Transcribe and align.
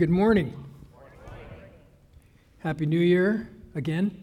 good 0.00 0.08
morning. 0.08 0.54
Happy 2.60 2.86
New 2.86 2.98
Year 2.98 3.50
again. 3.74 4.22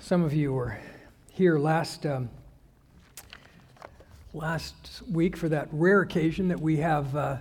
Some 0.00 0.22
of 0.22 0.34
you 0.34 0.52
were 0.52 0.78
here 1.32 1.58
last, 1.58 2.04
um, 2.04 2.28
last 4.34 5.00
week 5.10 5.34
for 5.34 5.48
that 5.48 5.68
rare 5.72 6.02
occasion 6.02 6.46
that 6.48 6.60
we 6.60 6.76
have 6.76 7.16
uh, 7.16 7.36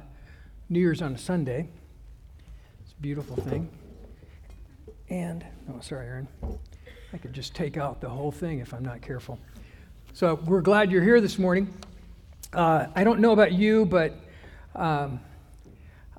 New 0.70 0.80
Year's 0.80 1.02
on 1.02 1.14
a 1.14 1.18
Sunday. 1.18 1.68
It's 2.86 2.94
a 2.94 3.02
beautiful 3.02 3.36
thing. 3.36 3.70
And, 5.10 5.46
oh, 5.70 5.82
sorry, 5.82 6.08
Aaron. 6.08 6.30
I 7.12 7.18
could 7.18 7.34
just 7.34 7.54
take 7.54 7.76
out 7.76 8.00
the 8.00 8.08
whole 8.08 8.32
thing 8.32 8.60
if 8.60 8.74
I'm 8.74 8.86
not 8.86 9.02
careful. 9.02 9.38
So 10.14 10.36
we're 10.46 10.62
glad 10.62 10.90
you're 10.90 11.04
here 11.04 11.20
this 11.20 11.38
morning. 11.38 11.74
Uh, 12.54 12.86
I 12.96 13.04
don't 13.04 13.20
know 13.20 13.34
about 13.34 13.52
you, 13.52 13.86
but 13.86 14.22
um, 14.78 15.20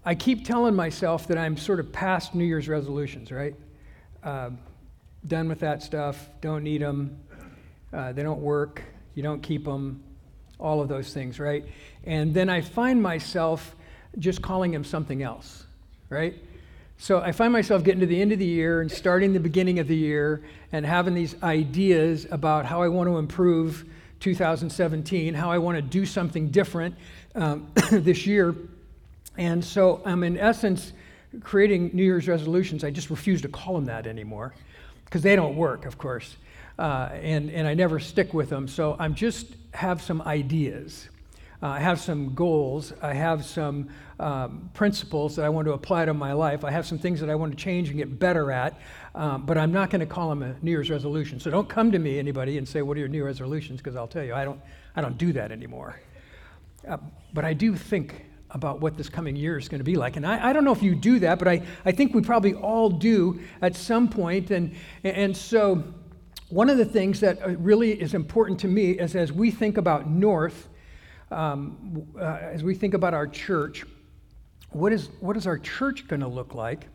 I 0.04 0.14
keep 0.14 0.44
telling 0.44 0.74
myself 0.74 1.28
that 1.28 1.38
I'm 1.38 1.56
sort 1.56 1.80
of 1.80 1.92
past 1.92 2.34
New 2.34 2.44
Year's 2.44 2.68
resolutions, 2.68 3.30
right? 3.30 3.54
Uh, 4.22 4.50
done 5.26 5.48
with 5.48 5.60
that 5.60 5.82
stuff, 5.82 6.28
don't 6.40 6.64
need 6.64 6.82
them, 6.82 7.18
uh, 7.92 8.12
they 8.12 8.22
don't 8.22 8.40
work, 8.40 8.82
you 9.14 9.22
don't 9.22 9.42
keep 9.42 9.64
them, 9.64 10.02
all 10.58 10.80
of 10.80 10.88
those 10.88 11.12
things, 11.12 11.38
right? 11.38 11.64
And 12.04 12.34
then 12.34 12.48
I 12.48 12.60
find 12.60 13.00
myself 13.00 13.76
just 14.18 14.42
calling 14.42 14.72
them 14.72 14.82
something 14.82 15.22
else, 15.22 15.64
right? 16.08 16.34
So 16.96 17.20
I 17.20 17.30
find 17.30 17.52
myself 17.52 17.84
getting 17.84 18.00
to 18.00 18.06
the 18.06 18.20
end 18.20 18.32
of 18.32 18.40
the 18.40 18.44
year 18.44 18.80
and 18.80 18.90
starting 18.90 19.32
the 19.32 19.40
beginning 19.40 19.78
of 19.78 19.86
the 19.86 19.96
year 19.96 20.42
and 20.72 20.84
having 20.84 21.14
these 21.14 21.40
ideas 21.44 22.26
about 22.30 22.66
how 22.66 22.82
I 22.82 22.88
want 22.88 23.08
to 23.08 23.18
improve 23.18 23.84
2017, 24.20 25.34
how 25.34 25.50
I 25.50 25.58
want 25.58 25.76
to 25.76 25.82
do 25.82 26.04
something 26.04 26.48
different 26.48 26.94
um, 27.34 27.70
this 27.90 28.26
year. 28.26 28.54
And 29.36 29.64
so 29.64 30.02
I'm, 30.04 30.24
in 30.24 30.38
essence, 30.38 30.92
creating 31.42 31.90
New 31.92 32.02
Year's 32.02 32.28
resolutions. 32.28 32.84
I 32.84 32.90
just 32.90 33.10
refuse 33.10 33.42
to 33.42 33.48
call 33.48 33.74
them 33.74 33.84
that 33.86 34.06
anymore 34.06 34.54
because 35.04 35.22
they 35.22 35.36
don't 35.36 35.56
work, 35.56 35.86
of 35.86 35.98
course. 35.98 36.36
Uh, 36.78 37.10
and, 37.14 37.50
and 37.50 37.66
I 37.66 37.74
never 37.74 37.98
stick 37.98 38.34
with 38.34 38.50
them. 38.50 38.68
So 38.68 38.96
I'm 38.98 39.14
just 39.14 39.46
have 39.74 40.02
some 40.02 40.22
ideas. 40.22 41.08
Uh, 41.60 41.68
I 41.68 41.80
have 41.80 42.00
some 42.00 42.34
goals. 42.34 42.92
I 43.02 43.14
have 43.14 43.44
some 43.44 43.88
um, 44.20 44.70
principles 44.74 45.34
that 45.36 45.44
I 45.44 45.48
want 45.48 45.66
to 45.66 45.72
apply 45.72 46.04
to 46.04 46.14
my 46.14 46.32
life. 46.32 46.64
I 46.64 46.70
have 46.70 46.86
some 46.86 46.98
things 46.98 47.20
that 47.20 47.28
I 47.28 47.34
want 47.34 47.52
to 47.52 47.58
change 47.58 47.88
and 47.88 47.98
get 47.98 48.18
better 48.18 48.52
at, 48.52 48.78
um, 49.18 49.44
but 49.44 49.58
I'm 49.58 49.72
not 49.72 49.90
going 49.90 49.98
to 49.98 50.06
call 50.06 50.28
them 50.28 50.44
a 50.44 50.54
New 50.62 50.70
Year's 50.70 50.90
resolution. 50.90 51.40
So 51.40 51.50
don't 51.50 51.68
come 51.68 51.90
to 51.90 51.98
me, 51.98 52.20
anybody, 52.20 52.56
and 52.56 52.66
say, 52.66 52.82
"What 52.82 52.96
are 52.96 53.00
your 53.00 53.08
New 53.08 53.18
Year's 53.18 53.40
resolutions?" 53.40 53.78
Because 53.80 53.96
I'll 53.96 54.06
tell 54.06 54.22
you, 54.22 54.32
I 54.32 54.44
don't, 54.44 54.60
I 54.94 55.00
don't 55.00 55.18
do 55.18 55.32
that 55.32 55.50
anymore. 55.50 56.00
Uh, 56.88 56.98
but 57.34 57.44
I 57.44 57.52
do 57.52 57.74
think 57.74 58.26
about 58.52 58.80
what 58.80 58.96
this 58.96 59.08
coming 59.08 59.34
year 59.34 59.58
is 59.58 59.68
going 59.68 59.80
to 59.80 59.84
be 59.84 59.96
like. 59.96 60.16
And 60.16 60.24
I, 60.24 60.50
I, 60.50 60.52
don't 60.52 60.64
know 60.64 60.72
if 60.72 60.84
you 60.84 60.94
do 60.94 61.18
that, 61.18 61.38
but 61.40 61.48
I, 61.48 61.62
I 61.84 61.90
think 61.90 62.14
we 62.14 62.22
probably 62.22 62.54
all 62.54 62.88
do 62.88 63.40
at 63.60 63.74
some 63.74 64.08
point. 64.08 64.52
And, 64.52 64.74
and 65.02 65.36
so, 65.36 65.82
one 66.48 66.70
of 66.70 66.78
the 66.78 66.84
things 66.84 67.18
that 67.18 67.42
uh, 67.42 67.50
really 67.56 68.00
is 68.00 68.14
important 68.14 68.60
to 68.60 68.68
me 68.68 68.92
is 68.92 69.16
as 69.16 69.32
we 69.32 69.50
think 69.50 69.78
about 69.78 70.08
North, 70.08 70.68
um, 71.32 72.06
uh, 72.16 72.38
as 72.40 72.62
we 72.62 72.76
think 72.76 72.94
about 72.94 73.14
our 73.14 73.26
church, 73.26 73.84
what 74.70 74.92
is, 74.92 75.10
what 75.18 75.36
is 75.36 75.48
our 75.48 75.58
church 75.58 76.06
going 76.06 76.20
to 76.20 76.28
look 76.28 76.54
like 76.54 76.86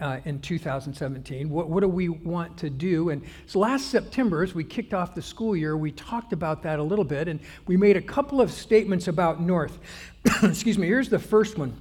uh, 0.00 0.20
in 0.24 0.40
2017? 0.40 1.48
What, 1.48 1.68
what 1.68 1.80
do 1.80 1.88
we 1.88 2.08
want 2.08 2.56
to 2.58 2.70
do? 2.70 3.10
And 3.10 3.22
so 3.46 3.58
last 3.58 3.90
September, 3.90 4.42
as 4.42 4.54
we 4.54 4.64
kicked 4.64 4.94
off 4.94 5.14
the 5.14 5.22
school 5.22 5.56
year, 5.56 5.76
we 5.76 5.92
talked 5.92 6.32
about 6.32 6.62
that 6.62 6.78
a 6.78 6.82
little 6.82 7.04
bit, 7.04 7.28
and 7.28 7.40
we 7.66 7.76
made 7.76 7.96
a 7.96 8.02
couple 8.02 8.40
of 8.40 8.50
statements 8.50 9.08
about 9.08 9.40
North. 9.40 9.78
Excuse 10.42 10.78
me, 10.78 10.86
here's 10.86 11.08
the 11.08 11.18
first 11.18 11.58
one. 11.58 11.80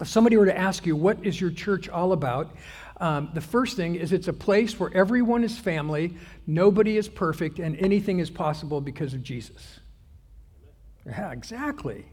If 0.00 0.08
somebody 0.08 0.36
were 0.36 0.46
to 0.46 0.56
ask 0.56 0.84
you, 0.84 0.94
what 0.94 1.24
is 1.24 1.40
your 1.40 1.50
church 1.50 1.88
all 1.88 2.12
about? 2.12 2.54
Um, 2.98 3.30
the 3.34 3.40
first 3.40 3.76
thing 3.76 3.94
is 3.94 4.12
it's 4.12 4.28
a 4.28 4.32
place 4.32 4.78
where 4.78 4.90
everyone 4.94 5.44
is 5.44 5.58
family, 5.58 6.16
nobody 6.46 6.96
is 6.96 7.08
perfect, 7.08 7.58
and 7.58 7.76
anything 7.78 8.18
is 8.18 8.30
possible 8.30 8.80
because 8.80 9.14
of 9.14 9.22
Jesus. 9.22 9.80
Yeah, 11.06 11.30
exactly. 11.30 12.06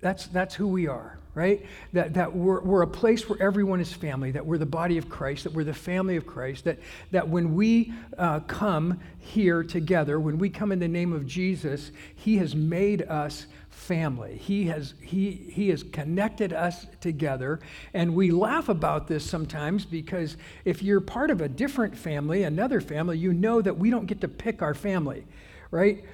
That's, 0.00 0.26
that's 0.26 0.54
who 0.54 0.68
we 0.68 0.88
are, 0.88 1.18
right? 1.34 1.64
That, 1.94 2.14
that 2.14 2.36
we're, 2.36 2.60
we're 2.60 2.82
a 2.82 2.86
place 2.86 3.28
where 3.28 3.40
everyone 3.40 3.80
is 3.80 3.92
family, 3.92 4.30
that 4.32 4.44
we're 4.44 4.58
the 4.58 4.66
body 4.66 4.98
of 4.98 5.08
Christ, 5.08 5.44
that 5.44 5.54
we're 5.54 5.64
the 5.64 5.74
family 5.74 6.16
of 6.16 6.26
Christ, 6.26 6.64
that, 6.64 6.78
that 7.12 7.28
when 7.28 7.54
we 7.54 7.94
uh, 8.18 8.40
come 8.40 9.00
here 9.18 9.62
together, 9.62 10.20
when 10.20 10.38
we 10.38 10.50
come 10.50 10.70
in 10.70 10.78
the 10.78 10.88
name 10.88 11.12
of 11.12 11.26
Jesus, 11.26 11.92
He 12.14 12.36
has 12.36 12.54
made 12.54 13.02
us 13.02 13.46
family. 13.70 14.36
He 14.36 14.64
has, 14.66 14.94
he, 15.00 15.30
he 15.30 15.68
has 15.68 15.82
connected 15.82 16.52
us 16.52 16.86
together. 17.00 17.60
And 17.94 18.14
we 18.14 18.30
laugh 18.32 18.68
about 18.68 19.06
this 19.06 19.24
sometimes 19.24 19.84
because 19.84 20.36
if 20.64 20.82
you're 20.82 21.00
part 21.00 21.30
of 21.30 21.40
a 21.40 21.48
different 21.48 21.96
family, 21.96 22.42
another 22.42 22.80
family, 22.80 23.18
you 23.18 23.32
know 23.32 23.62
that 23.62 23.78
we 23.78 23.90
don't 23.90 24.06
get 24.06 24.20
to 24.22 24.28
pick 24.28 24.60
our 24.60 24.74
family, 24.74 25.24
right? 25.70 26.04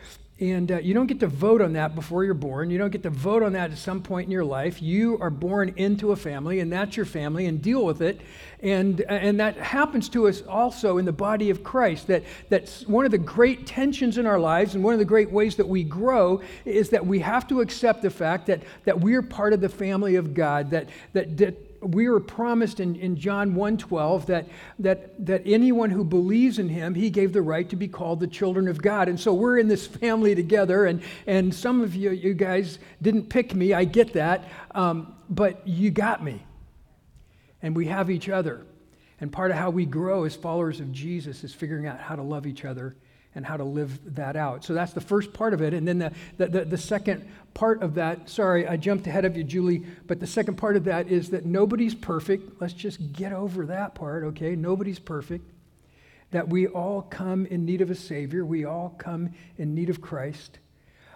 And 0.40 0.72
uh, 0.72 0.78
you 0.78 0.92
don't 0.92 1.06
get 1.06 1.20
to 1.20 1.28
vote 1.28 1.60
on 1.60 1.74
that 1.74 1.94
before 1.94 2.24
you're 2.24 2.34
born. 2.34 2.70
You 2.70 2.78
don't 2.78 2.90
get 2.90 3.04
to 3.04 3.10
vote 3.10 3.42
on 3.42 3.52
that 3.52 3.70
at 3.70 3.78
some 3.78 4.02
point 4.02 4.26
in 4.26 4.32
your 4.32 4.44
life. 4.44 4.82
You 4.82 5.18
are 5.20 5.30
born 5.30 5.72
into 5.76 6.10
a 6.10 6.16
family, 6.16 6.58
and 6.60 6.72
that's 6.72 6.96
your 6.96 7.06
family, 7.06 7.46
and 7.46 7.62
deal 7.62 7.84
with 7.84 8.02
it. 8.02 8.20
And, 8.60 9.02
uh, 9.02 9.12
and 9.12 9.38
that 9.40 9.56
happens 9.56 10.08
to 10.10 10.26
us 10.26 10.42
also 10.42 10.98
in 10.98 11.04
the 11.04 11.12
body 11.12 11.50
of 11.50 11.62
Christ. 11.62 12.08
That, 12.08 12.24
that's 12.48 12.84
one 12.88 13.04
of 13.04 13.10
the 13.10 13.18
great 13.18 13.66
tensions 13.66 14.18
in 14.18 14.26
our 14.26 14.40
lives, 14.40 14.74
and 14.74 14.82
one 14.82 14.94
of 14.94 14.98
the 14.98 15.04
great 15.04 15.30
ways 15.30 15.54
that 15.56 15.68
we 15.68 15.84
grow 15.84 16.40
is 16.64 16.88
that 16.90 17.06
we 17.06 17.20
have 17.20 17.46
to 17.48 17.60
accept 17.60 18.02
the 18.02 18.10
fact 18.10 18.46
that, 18.46 18.62
that 18.84 19.00
we're 19.00 19.22
part 19.22 19.52
of 19.52 19.60
the 19.60 19.68
family 19.68 20.16
of 20.16 20.34
God, 20.34 20.70
that, 20.70 20.88
that, 21.12 21.36
that 21.36 21.71
we 21.82 22.08
were 22.08 22.20
promised 22.20 22.80
in, 22.80 22.96
in 22.96 23.16
John 23.16 23.54
1:12 23.54 24.26
that, 24.26 24.46
that, 24.78 25.26
that 25.26 25.42
anyone 25.44 25.90
who 25.90 26.04
believes 26.04 26.58
in 26.58 26.68
him, 26.68 26.94
he 26.94 27.10
gave 27.10 27.32
the 27.32 27.42
right 27.42 27.68
to 27.68 27.76
be 27.76 27.88
called 27.88 28.20
the 28.20 28.26
children 28.26 28.68
of 28.68 28.80
God. 28.80 29.08
And 29.08 29.18
so 29.18 29.34
we're 29.34 29.58
in 29.58 29.68
this 29.68 29.86
family 29.86 30.34
together, 30.34 30.86
and, 30.86 31.02
and 31.26 31.54
some 31.54 31.80
of 31.82 31.94
you, 31.94 32.10
you 32.10 32.34
guys 32.34 32.78
didn't 33.00 33.28
pick 33.28 33.54
me, 33.54 33.74
I 33.74 33.84
get 33.84 34.12
that, 34.14 34.48
um, 34.74 35.14
but 35.28 35.66
you 35.66 35.90
got 35.90 36.22
me. 36.22 36.44
And 37.62 37.76
we 37.76 37.86
have 37.86 38.10
each 38.10 38.28
other. 38.28 38.66
And 39.20 39.30
part 39.30 39.50
of 39.52 39.56
how 39.56 39.70
we 39.70 39.86
grow 39.86 40.24
as 40.24 40.34
followers 40.34 40.80
of 40.80 40.90
Jesus 40.90 41.44
is 41.44 41.54
figuring 41.54 41.86
out 41.86 42.00
how 42.00 42.16
to 42.16 42.22
love 42.22 42.46
each 42.46 42.64
other 42.64 42.96
and 43.34 43.46
how 43.46 43.56
to 43.56 43.64
live 43.64 44.14
that 44.14 44.36
out. 44.36 44.64
So 44.64 44.74
that's 44.74 44.92
the 44.92 45.00
first 45.00 45.32
part 45.32 45.54
of 45.54 45.62
it. 45.62 45.72
And 45.72 45.88
then 45.88 45.98
the, 45.98 46.12
the, 46.36 46.46
the, 46.46 46.64
the, 46.64 46.78
second 46.78 47.26
part 47.54 47.82
of 47.82 47.94
that, 47.94 48.28
sorry, 48.28 48.66
I 48.66 48.76
jumped 48.76 49.06
ahead 49.06 49.24
of 49.24 49.36
you, 49.36 49.44
Julie, 49.44 49.84
but 50.06 50.20
the 50.20 50.26
second 50.26 50.56
part 50.56 50.76
of 50.76 50.84
that 50.84 51.08
is 51.08 51.30
that 51.30 51.46
nobody's 51.46 51.94
perfect. 51.94 52.60
Let's 52.60 52.74
just 52.74 53.12
get 53.12 53.32
over 53.32 53.66
that 53.66 53.94
part, 53.94 54.24
okay? 54.24 54.54
Nobody's 54.54 54.98
perfect. 54.98 55.50
That 56.30 56.48
we 56.48 56.66
all 56.66 57.02
come 57.02 57.46
in 57.46 57.64
need 57.64 57.80
of 57.80 57.90
a 57.90 57.94
Savior, 57.94 58.44
we 58.44 58.64
all 58.64 58.94
come 58.98 59.30
in 59.58 59.74
need 59.74 59.90
of 59.90 60.00
Christ. 60.00 60.58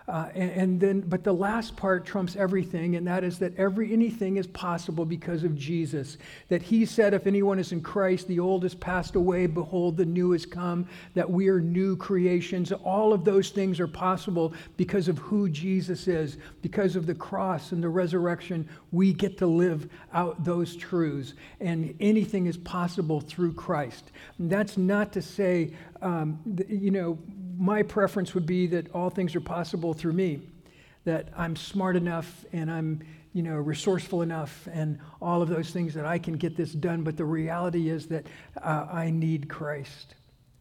Uh, 0.09 0.28
and, 0.37 0.50
and, 0.53 0.81
then, 0.81 1.00
but 1.00 1.25
the 1.25 1.33
last 1.33 1.77
part 1.77 2.06
trumps 2.06 2.37
everything, 2.37 2.94
and 2.94 3.05
that 3.09 3.25
is 3.25 3.41
that 3.41 3.56
every 3.59 3.93
anything 3.93 4.37
is 4.37 4.47
possible 4.47 5.05
because 5.05 5.43
of 5.43 5.56
Jesus. 5.56 6.17
That 6.49 6.62
He 6.62 6.87
said, 6.87 7.12
"If 7.12 7.27
anyone 7.27 7.59
is 7.59 7.72
in 7.72 7.81
Christ, 7.81 8.28
the 8.28 8.39
old 8.39 8.62
has 8.62 8.75
passed 8.75 9.17
away; 9.17 9.47
behold, 9.47 9.97
the 9.97 10.05
new 10.05 10.31
has 10.31 10.47
come." 10.47 10.87
That 11.15 11.28
we 11.28 11.49
are 11.49 11.61
new 11.61 11.97
creations. 11.97 12.71
All 12.71 13.12
of 13.12 13.25
those 13.25 13.50
things 13.50 13.81
are 13.81 13.89
possible 13.89 14.55
because 14.77 15.09
of 15.09 15.19
who 15.19 15.49
Jesus 15.49 16.06
is, 16.06 16.38
because 16.62 16.94
of 16.94 17.06
the 17.06 17.15
cross 17.15 17.73
and 17.73 17.83
the 17.83 17.88
resurrection. 17.88 18.69
We 18.93 19.12
get 19.12 19.37
to 19.38 19.47
live 19.49 19.88
out 20.12 20.44
those 20.44 20.77
truths, 20.77 21.34
and 21.59 21.93
anything 21.99 22.47
is 22.47 22.56
possible 22.56 23.21
through 23.21 23.55
Christ. 23.55 24.12
And 24.38 24.49
that's 24.49 24.77
not 24.77 25.12
to 25.15 25.23
say, 25.23 25.73
um, 26.00 26.38
you 26.69 26.93
know 26.93 27.19
my 27.56 27.82
preference 27.82 28.35
would 28.35 28.47
be 28.47 28.67
that 28.69 28.91
all 28.93 29.11
things 29.11 29.35
are 29.35 29.41
possible 29.41 29.94
through 29.94 30.12
me, 30.12 30.43
that 31.05 31.29
I'm 31.37 31.56
smart 31.56 31.97
enough 31.97 32.44
and 32.53 32.70
I'm 32.70 33.03
you 33.37 33.43
know, 33.43 33.56
resourceful 33.56 34.23
enough 34.23 34.67
and 34.73 34.99
all 35.20 35.43
of 35.43 35.50
those 35.50 35.70
things 35.70 35.93
that 35.93 36.06
I 36.06 36.19
can 36.19 36.38
get 36.38 36.56
this 36.56 36.73
done. 36.73 37.03
But 37.03 37.19
the 37.19 37.26
reality 37.26 37.91
is 37.91 38.06
that 38.06 38.26
uh, 38.62 38.87
I 38.91 39.11
need 39.11 39.50
Christ. 39.50 40.14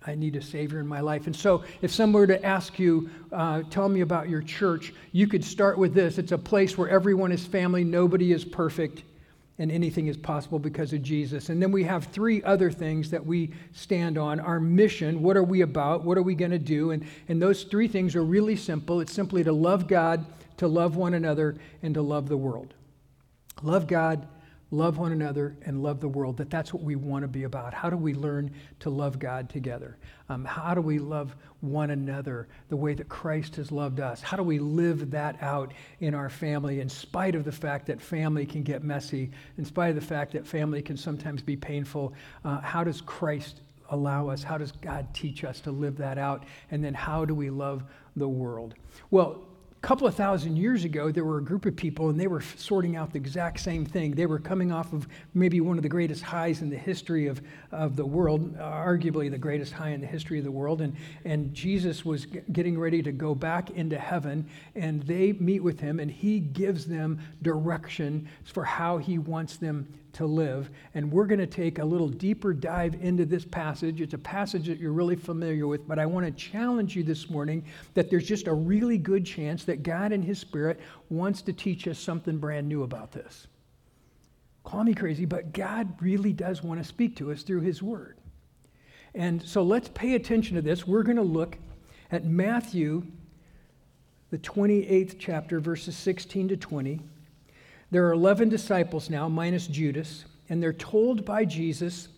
I 0.05 0.13
need 0.13 0.35
a 0.35 0.41
Savior 0.41 0.81
in 0.81 0.87
my 0.87 0.99
life. 0.99 1.25
And 1.25 1.33
so, 1.33 1.63
if 1.81 1.89
someone 1.89 2.19
were 2.19 2.27
to 2.27 2.45
ask 2.45 2.77
you, 2.77 3.09
uh, 3.31 3.63
tell 3.69 3.87
me 3.87 4.01
about 4.01 4.27
your 4.27 4.41
church, 4.41 4.93
you 5.13 5.25
could 5.25 5.43
start 5.43 5.77
with 5.77 5.93
this 5.93 6.17
it's 6.17 6.33
a 6.33 6.37
place 6.37 6.77
where 6.77 6.89
everyone 6.89 7.31
is 7.31 7.45
family, 7.45 7.85
nobody 7.85 8.33
is 8.33 8.43
perfect, 8.43 9.03
and 9.57 9.71
anything 9.71 10.07
is 10.07 10.17
possible 10.17 10.59
because 10.59 10.91
of 10.91 11.01
Jesus. 11.01 11.49
And 11.49 11.61
then 11.61 11.71
we 11.71 11.83
have 11.83 12.05
three 12.05 12.43
other 12.43 12.69
things 12.69 13.09
that 13.11 13.25
we 13.25 13.51
stand 13.71 14.17
on 14.17 14.39
our 14.39 14.59
mission. 14.59 15.21
What 15.21 15.37
are 15.37 15.43
we 15.43 15.61
about? 15.61 16.03
What 16.03 16.17
are 16.17 16.23
we 16.23 16.35
going 16.35 16.51
to 16.51 16.59
do? 16.59 16.91
And, 16.91 17.05
and 17.29 17.41
those 17.41 17.63
three 17.63 17.87
things 17.87 18.15
are 18.15 18.23
really 18.23 18.57
simple 18.57 18.99
it's 18.99 19.13
simply 19.13 19.43
to 19.45 19.53
love 19.53 19.87
God, 19.87 20.25
to 20.57 20.67
love 20.67 20.97
one 20.97 21.13
another, 21.13 21.55
and 21.81 21.93
to 21.93 22.01
love 22.01 22.27
the 22.27 22.37
world. 22.37 22.73
Love 23.63 23.87
God, 23.87 24.27
love 24.75 24.97
one 24.97 25.11
another, 25.11 25.55
and 25.65 25.81
love 25.81 25.99
the 25.99 26.07
world, 26.07 26.37
that 26.37 26.49
that's 26.49 26.73
what 26.73 26.83
we 26.83 26.95
want 26.95 27.23
to 27.23 27.27
be 27.27 27.43
about. 27.43 27.73
How 27.73 27.89
do 27.89 27.97
we 27.97 28.13
learn 28.13 28.51
to 28.79 28.89
love 28.89 29.19
God 29.19 29.49
together? 29.49 29.97
Um, 30.29 30.43
how 30.43 30.73
do 30.73 30.81
we 30.81 30.99
love 30.99 31.35
one 31.61 31.91
another 31.91 32.47
the 32.69 32.75
way 32.75 32.93
that 32.93 33.07
Christ 33.07 33.55
has 33.57 33.71
loved 33.71 33.99
us? 33.99 34.21
How 34.21 34.37
do 34.37 34.43
we 34.43 34.59
live 34.59 35.11
that 35.11 35.41
out 35.41 35.73
in 35.99 36.13
our 36.13 36.29
family 36.29 36.79
in 36.79 36.89
spite 36.89 37.35
of 37.35 37.45
the 37.45 37.51
fact 37.51 37.87
that 37.87 38.01
family 38.01 38.45
can 38.45 38.63
get 38.63 38.83
messy, 38.83 39.31
in 39.57 39.65
spite 39.65 39.89
of 39.89 39.95
the 39.95 40.01
fact 40.01 40.33
that 40.33 40.45
family 40.45 40.81
can 40.81 40.97
sometimes 40.97 41.41
be 41.41 41.55
painful? 41.55 42.13
Uh, 42.43 42.59
how 42.61 42.83
does 42.83 43.01
Christ 43.01 43.61
allow 43.89 44.29
us? 44.29 44.43
How 44.43 44.57
does 44.57 44.71
God 44.71 45.13
teach 45.13 45.43
us 45.43 45.59
to 45.61 45.71
live 45.71 45.97
that 45.97 46.17
out? 46.17 46.45
And 46.71 46.83
then 46.83 46.93
how 46.93 47.25
do 47.25 47.35
we 47.35 47.49
love 47.49 47.83
the 48.15 48.27
world? 48.27 48.73
Well, 49.11 49.43
couple 49.85 50.07
of 50.07 50.15
thousand 50.15 50.57
years 50.57 50.83
ago, 50.83 51.11
there 51.11 51.23
were 51.23 51.37
a 51.37 51.43
group 51.43 51.67
of 51.67 51.75
people 51.75 52.09
and 52.09 52.19
they 52.19 52.25
were 52.25 52.41
sorting 52.41 52.95
out 52.95 53.11
the 53.13 53.19
exact 53.19 53.59
same 53.59 53.85
thing. 53.85 54.15
They 54.15 54.25
were 54.25 54.39
coming 54.39 54.71
off 54.71 54.93
of 54.93 55.07
maybe 55.35 55.61
one 55.61 55.77
of 55.77 55.83
the 55.83 55.89
greatest 55.89 56.23
highs 56.23 56.63
in 56.63 56.71
the 56.71 56.77
history 56.77 57.27
of, 57.27 57.39
of 57.71 57.95
the 57.95 58.03
world, 58.03 58.57
arguably 58.57 59.29
the 59.29 59.37
greatest 59.37 59.73
high 59.73 59.89
in 59.89 60.01
the 60.01 60.07
history 60.07 60.39
of 60.39 60.43
the 60.43 60.49
world. 60.49 60.81
And, 60.81 60.95
and 61.23 61.53
Jesus 61.53 62.03
was 62.03 62.25
getting 62.51 62.79
ready 62.79 63.03
to 63.03 63.11
go 63.11 63.35
back 63.35 63.69
into 63.69 63.99
heaven 63.99 64.49
and 64.73 65.03
they 65.03 65.33
meet 65.33 65.61
with 65.61 65.79
him 65.79 65.99
and 65.99 66.09
he 66.09 66.39
gives 66.39 66.87
them 66.87 67.19
direction 67.43 68.27
for 68.43 68.63
how 68.63 68.97
he 68.97 69.19
wants 69.19 69.57
them 69.57 69.87
to 70.15 70.25
live. 70.25 70.69
And 70.93 71.11
we're 71.11 71.25
going 71.25 71.39
to 71.39 71.47
take 71.47 71.79
a 71.79 71.85
little 71.85 72.07
deeper 72.07 72.53
dive 72.53 72.95
into 73.01 73.25
this 73.25 73.45
passage. 73.45 74.01
It's 74.01 74.13
a 74.13 74.17
passage 74.17 74.67
that 74.67 74.79
you're 74.79 74.91
really 74.91 75.15
familiar 75.15 75.67
with, 75.67 75.87
but 75.87 75.99
I 75.99 76.05
want 76.05 76.25
to 76.25 76.31
challenge 76.31 76.95
you 76.95 77.03
this 77.03 77.29
morning 77.29 77.63
that 77.93 78.09
there's 78.09 78.27
just 78.27 78.47
a 78.47 78.53
really 78.53 78.97
good 78.97 79.25
chance 79.25 79.63
that 79.65 79.83
God 79.83 80.11
and 80.11 80.23
His 80.23 80.39
Spirit 80.39 80.79
wants 81.09 81.41
to 81.43 81.53
teach 81.53 81.87
us 81.87 81.99
something 81.99 82.37
brand 82.37 82.67
new 82.67 82.83
about 82.83 83.11
this. 83.11 83.47
Call 84.63 84.83
me 84.83 84.93
crazy, 84.93 85.25
but 85.25 85.53
God 85.53 86.01
really 86.01 86.33
does 86.33 86.63
want 86.63 86.81
to 86.81 86.87
speak 86.87 87.15
to 87.17 87.31
us 87.31 87.43
through 87.43 87.61
His 87.61 87.83
Word. 87.83 88.17
And 89.13 89.41
so 89.41 89.63
let's 89.63 89.89
pay 89.89 90.15
attention 90.15 90.55
to 90.55 90.61
this. 90.61 90.87
We're 90.87 91.03
going 91.03 91.15
to 91.17 91.21
look 91.23 91.57
at 92.11 92.25
Matthew, 92.25 93.05
the 94.31 94.37
28th 94.37 95.17
chapter, 95.19 95.59
verses 95.59 95.95
16 95.95 96.49
to 96.49 96.57
20. 96.57 97.01
There 97.91 98.07
are 98.07 98.13
11 98.13 98.49
disciples 98.49 99.09
now, 99.09 99.29
minus 99.29 99.67
Judas, 99.67 100.25
and 100.49 100.61
they're 100.61 100.73
told 100.73 101.25
by 101.25 101.45
Jesus 101.45 102.09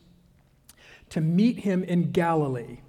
to 1.10 1.22
meet 1.22 1.60
him 1.60 1.84
in 1.84 2.12
Galilee. 2.12 2.80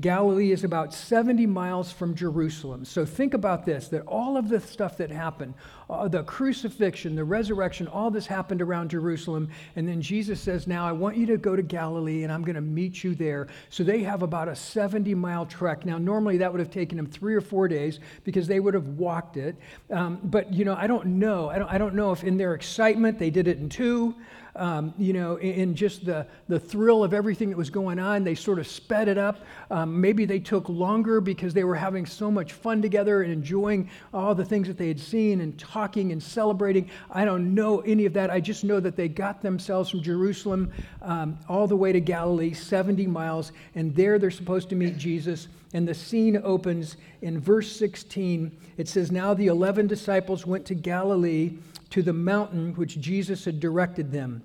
Galilee 0.00 0.50
is 0.50 0.64
about 0.64 0.92
70 0.92 1.46
miles 1.46 1.92
from 1.92 2.14
Jerusalem. 2.14 2.84
So 2.84 3.04
think 3.04 3.34
about 3.34 3.64
this 3.64 3.88
that 3.88 4.02
all 4.06 4.36
of 4.36 4.48
the 4.48 4.60
stuff 4.60 4.96
that 4.96 5.10
happened, 5.10 5.54
uh, 5.88 6.08
the 6.08 6.24
crucifixion, 6.24 7.14
the 7.14 7.24
resurrection, 7.24 7.86
all 7.86 8.10
this 8.10 8.26
happened 8.26 8.62
around 8.62 8.90
Jerusalem. 8.90 9.48
And 9.76 9.86
then 9.86 10.00
Jesus 10.00 10.40
says, 10.40 10.66
Now 10.66 10.86
I 10.86 10.92
want 10.92 11.16
you 11.16 11.26
to 11.26 11.36
go 11.36 11.54
to 11.54 11.62
Galilee 11.62 12.24
and 12.24 12.32
I'm 12.32 12.42
going 12.42 12.56
to 12.56 12.60
meet 12.60 13.04
you 13.04 13.14
there. 13.14 13.48
So 13.68 13.84
they 13.84 14.00
have 14.02 14.22
about 14.22 14.48
a 14.48 14.56
70 14.56 15.14
mile 15.14 15.46
trek. 15.46 15.84
Now, 15.84 15.98
normally 15.98 16.38
that 16.38 16.50
would 16.50 16.60
have 16.60 16.70
taken 16.70 16.96
them 16.96 17.06
three 17.06 17.34
or 17.34 17.40
four 17.40 17.68
days 17.68 18.00
because 18.24 18.46
they 18.46 18.60
would 18.60 18.74
have 18.74 18.88
walked 18.88 19.36
it. 19.36 19.56
Um, 19.90 20.18
but, 20.24 20.52
you 20.52 20.64
know, 20.64 20.74
I 20.74 20.86
don't 20.86 21.06
know. 21.06 21.48
I 21.50 21.58
don't, 21.58 21.68
I 21.68 21.78
don't 21.78 21.94
know 21.94 22.12
if 22.12 22.24
in 22.24 22.36
their 22.36 22.54
excitement 22.54 23.18
they 23.18 23.30
did 23.30 23.46
it 23.46 23.58
in 23.58 23.68
two 23.68 24.14
um, 24.54 24.92
you 24.98 25.12
know, 25.12 25.36
in, 25.36 25.74
just 25.74 26.04
the, 26.04 26.26
the 26.48 26.60
thrill 26.60 27.02
of 27.02 27.14
everything 27.14 27.48
that 27.48 27.56
was 27.56 27.70
going 27.70 27.98
on, 27.98 28.22
they 28.22 28.34
sort 28.34 28.58
of 28.58 28.66
sped 28.66 29.08
it 29.08 29.16
up. 29.16 29.40
Um, 29.70 29.98
maybe 29.98 30.26
they 30.26 30.38
took 30.38 30.68
longer 30.68 31.20
because 31.20 31.54
they 31.54 31.64
were 31.64 31.74
having 31.74 32.04
so 32.04 32.30
much 32.30 32.52
fun 32.52 32.82
together 32.82 33.22
and 33.22 33.32
enjoying 33.32 33.88
all 34.12 34.34
the 34.34 34.44
things 34.44 34.68
that 34.68 34.76
they 34.76 34.88
had 34.88 35.00
seen 35.00 35.40
and 35.40 35.58
talking 35.58 36.12
and 36.12 36.22
celebrating. 36.22 36.90
I 37.10 37.24
don't 37.24 37.54
know 37.54 37.80
any 37.80 38.04
of 38.04 38.12
that. 38.12 38.30
I 38.30 38.40
just 38.40 38.62
know 38.62 38.78
that 38.80 38.94
they 38.94 39.08
got 39.08 39.40
themselves 39.40 39.88
from 39.88 40.02
Jerusalem 40.02 40.70
um, 41.00 41.38
all 41.48 41.66
the 41.66 41.76
way 41.76 41.92
to 41.92 42.00
Galilee, 42.00 42.52
70 42.52 43.06
miles, 43.06 43.52
and 43.74 43.94
there 43.96 44.18
they're 44.18 44.30
supposed 44.30 44.68
to 44.68 44.76
meet 44.76 44.98
Jesus. 44.98 45.48
And 45.72 45.88
the 45.88 45.94
scene 45.94 46.38
opens 46.44 46.98
in 47.22 47.40
verse 47.40 47.74
16. 47.74 48.54
It 48.76 48.88
says, 48.88 49.10
Now 49.10 49.32
the 49.32 49.46
11 49.46 49.86
disciples 49.86 50.46
went 50.46 50.66
to 50.66 50.74
Galilee 50.74 51.52
to 51.92 52.02
the 52.02 52.12
mountain 52.12 52.74
which 52.74 52.98
Jesus 53.00 53.44
had 53.44 53.60
directed 53.60 54.12
them. 54.12 54.42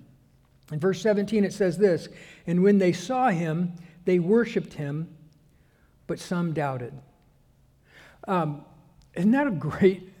In 0.70 0.78
verse 0.78 1.00
17, 1.00 1.44
it 1.44 1.52
says 1.52 1.78
this 1.78 2.08
And 2.46 2.62
when 2.62 2.78
they 2.78 2.92
saw 2.92 3.30
him, 3.30 3.72
they 4.04 4.18
worshiped 4.18 4.74
him, 4.74 5.08
but 6.06 6.18
some 6.18 6.52
doubted. 6.52 6.92
Um, 8.26 8.64
isn't 9.14 9.30
that 9.30 9.46
a 9.46 9.50
great, 9.50 10.12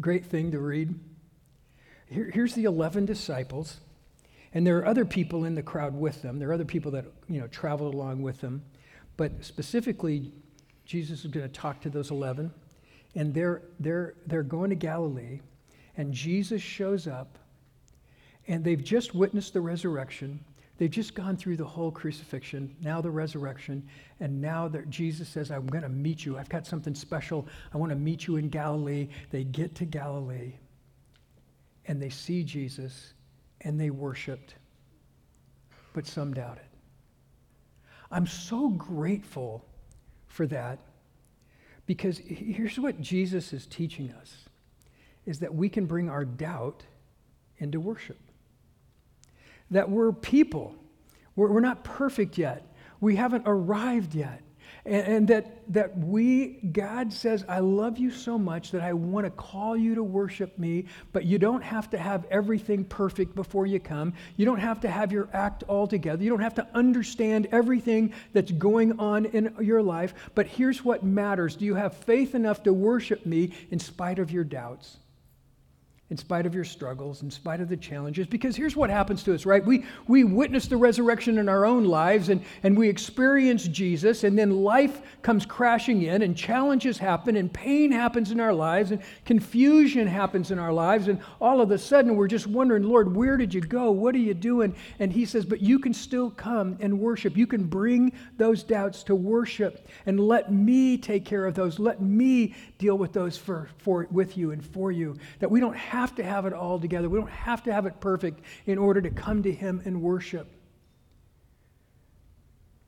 great 0.00 0.26
thing 0.26 0.52
to 0.52 0.60
read? 0.60 0.94
Here, 2.06 2.30
here's 2.32 2.54
the 2.54 2.64
11 2.64 3.06
disciples, 3.06 3.80
and 4.54 4.64
there 4.64 4.78
are 4.78 4.86
other 4.86 5.04
people 5.04 5.44
in 5.44 5.56
the 5.56 5.62
crowd 5.62 5.94
with 5.94 6.22
them. 6.22 6.38
There 6.38 6.48
are 6.50 6.54
other 6.54 6.64
people 6.64 6.92
that 6.92 7.06
you 7.28 7.40
know 7.40 7.48
traveled 7.48 7.92
along 7.92 8.22
with 8.22 8.40
them, 8.40 8.62
but 9.16 9.44
specifically, 9.44 10.32
Jesus 10.84 11.24
is 11.24 11.30
going 11.32 11.46
to 11.46 11.52
talk 11.52 11.80
to 11.80 11.90
those 11.90 12.12
11, 12.12 12.52
and 13.16 13.34
they're, 13.34 13.62
they're, 13.80 14.14
they're 14.26 14.44
going 14.44 14.70
to 14.70 14.76
Galilee 14.76 15.40
and 15.98 16.14
Jesus 16.14 16.62
shows 16.62 17.06
up, 17.06 17.38
and 18.46 18.64
they've 18.64 18.82
just 18.82 19.14
witnessed 19.14 19.52
the 19.52 19.60
resurrection. 19.60 20.40
They've 20.78 20.88
just 20.88 21.14
gone 21.14 21.36
through 21.36 21.56
the 21.56 21.64
whole 21.64 21.90
crucifixion, 21.90 22.74
now 22.80 23.00
the 23.00 23.10
resurrection, 23.10 23.86
and 24.20 24.40
now 24.40 24.68
that 24.68 24.88
Jesus 24.88 25.28
says, 25.28 25.50
I'm 25.50 25.66
going 25.66 25.82
to 25.82 25.88
meet 25.88 26.24
you. 26.24 26.38
I've 26.38 26.48
got 26.48 26.66
something 26.66 26.94
special. 26.94 27.48
I 27.74 27.78
want 27.78 27.90
to 27.90 27.96
meet 27.96 28.28
you 28.28 28.36
in 28.36 28.48
Galilee. 28.48 29.08
They 29.30 29.42
get 29.42 29.74
to 29.74 29.84
Galilee, 29.84 30.54
and 31.86 32.00
they 32.00 32.10
see 32.10 32.44
Jesus, 32.44 33.12
and 33.62 33.78
they 33.78 33.90
worshiped, 33.90 34.54
but 35.94 36.06
some 36.06 36.32
doubted. 36.32 36.62
I'm 38.12 38.26
so 38.26 38.68
grateful 38.68 39.64
for 40.28 40.46
that 40.46 40.78
because 41.86 42.18
here's 42.18 42.78
what 42.78 43.00
Jesus 43.00 43.52
is 43.52 43.66
teaching 43.66 44.12
us 44.12 44.47
is 45.28 45.40
that 45.40 45.54
we 45.54 45.68
can 45.68 45.84
bring 45.84 46.08
our 46.08 46.24
doubt 46.24 46.82
into 47.58 47.78
worship. 47.78 48.18
That 49.70 49.90
we're 49.90 50.10
people. 50.10 50.74
We're, 51.36 51.52
we're 51.52 51.60
not 51.60 51.84
perfect 51.84 52.38
yet. 52.38 52.74
We 52.98 53.16
haven't 53.16 53.42
arrived 53.44 54.14
yet. 54.14 54.40
And, 54.86 55.06
and, 55.06 55.28
that, 55.28 55.70
that 55.74 55.98
we, 55.98 56.60
God 56.72 57.12
says, 57.12 57.44
I 57.46 57.58
love 57.58 57.98
you 57.98 58.10
so 58.10 58.38
much 58.38 58.70
that 58.70 58.80
I 58.80 58.94
want 58.94 59.26
to 59.26 59.30
call 59.30 59.76
you 59.76 59.96
to 59.96 60.02
worship 60.02 60.58
me, 60.58 60.86
but 61.12 61.26
you 61.26 61.38
don't 61.38 61.62
have 61.62 61.90
to 61.90 61.98
have 61.98 62.24
everything 62.30 62.84
perfect 62.84 63.34
before 63.34 63.66
you 63.66 63.80
come. 63.80 64.14
You 64.36 64.46
don't 64.46 64.60
have 64.60 64.80
to 64.80 64.88
have 64.88 65.12
your 65.12 65.28
act 65.34 65.62
all 65.64 65.86
together. 65.86 66.22
You 66.22 66.30
don't 66.30 66.40
have 66.40 66.54
to 66.54 66.66
understand 66.72 67.48
everything 67.52 68.14
that's 68.32 68.52
going 68.52 68.98
on 68.98 69.26
in 69.26 69.54
your 69.60 69.82
life. 69.82 70.14
But 70.34 70.46
here's 70.46 70.82
what 70.82 71.04
matters 71.04 71.54
Do 71.54 71.66
you 71.66 71.74
have 71.74 71.94
faith 71.94 72.34
enough 72.34 72.62
to 72.62 72.72
worship 72.72 73.26
me 73.26 73.52
in 73.70 73.78
spite 73.78 74.18
of 74.18 74.30
your 74.30 74.44
doubts? 74.44 74.96
In 76.10 76.16
spite 76.16 76.46
of 76.46 76.54
your 76.54 76.64
struggles, 76.64 77.22
in 77.22 77.30
spite 77.30 77.60
of 77.60 77.68
the 77.68 77.76
challenges. 77.76 78.26
Because 78.26 78.56
here's 78.56 78.74
what 78.74 78.88
happens 78.88 79.22
to 79.24 79.34
us, 79.34 79.44
right? 79.44 79.64
We, 79.64 79.84
we 80.06 80.24
witness 80.24 80.66
the 80.66 80.78
resurrection 80.78 81.36
in 81.36 81.50
our 81.50 81.66
own 81.66 81.84
lives 81.84 82.30
and, 82.30 82.42
and 82.62 82.78
we 82.78 82.88
experience 82.88 83.68
Jesus, 83.68 84.24
and 84.24 84.38
then 84.38 84.62
life 84.62 85.02
comes 85.20 85.44
crashing 85.44 86.02
in, 86.02 86.22
and 86.22 86.34
challenges 86.34 86.96
happen, 86.96 87.36
and 87.36 87.52
pain 87.52 87.92
happens 87.92 88.30
in 88.30 88.40
our 88.40 88.54
lives, 88.54 88.90
and 88.90 89.02
confusion 89.26 90.06
happens 90.06 90.50
in 90.50 90.58
our 90.58 90.72
lives. 90.72 91.08
And 91.08 91.20
all 91.42 91.60
of 91.60 91.70
a 91.72 91.78
sudden, 91.78 92.16
we're 92.16 92.26
just 92.26 92.46
wondering, 92.46 92.84
Lord, 92.84 93.14
where 93.14 93.36
did 93.36 93.52
you 93.52 93.60
go? 93.60 93.90
What 93.90 94.14
are 94.14 94.18
you 94.18 94.34
doing? 94.34 94.74
And 94.98 95.12
He 95.12 95.26
says, 95.26 95.44
But 95.44 95.60
you 95.60 95.78
can 95.78 95.92
still 95.92 96.30
come 96.30 96.78
and 96.80 96.98
worship. 96.98 97.36
You 97.36 97.46
can 97.46 97.64
bring 97.64 98.12
those 98.38 98.62
doubts 98.62 99.02
to 99.04 99.14
worship, 99.14 99.86
and 100.06 100.18
let 100.18 100.50
me 100.50 100.96
take 100.96 101.26
care 101.26 101.44
of 101.44 101.54
those. 101.54 101.78
Let 101.78 102.00
me 102.00 102.54
deal 102.78 102.96
with 102.96 103.12
those 103.12 103.36
for, 103.36 103.68
for, 103.76 104.08
with 104.10 104.38
you 104.38 104.52
and 104.52 104.64
for 104.64 104.90
you. 104.90 105.16
That 105.40 105.50
we 105.50 105.60
don't 105.60 105.76
have 105.76 105.97
have 105.98 106.14
to 106.16 106.22
have 106.22 106.46
it 106.46 106.52
all 106.52 106.78
together. 106.78 107.08
We 107.08 107.18
don't 107.18 107.30
have 107.30 107.64
to 107.64 107.72
have 107.72 107.86
it 107.86 108.00
perfect 108.00 108.40
in 108.66 108.78
order 108.78 109.00
to 109.00 109.10
come 109.10 109.42
to 109.42 109.52
Him 109.52 109.82
and 109.84 110.00
worship. 110.02 110.48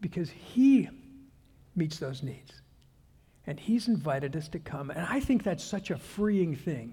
Because 0.00 0.31
He 0.31 0.88
meets 1.75 1.99
those 1.99 2.23
needs. 2.23 2.52
And 3.47 3.59
He's 3.59 3.88
invited 3.88 4.37
us 4.37 4.49
to 4.49 4.59
come. 4.59 4.90
And 4.90 5.00
I 5.00 5.21
think 5.21 5.43
that's 5.43 5.64
such 5.64 5.90
a 5.90 5.97
freeing 5.97 6.55
thing 6.55 6.93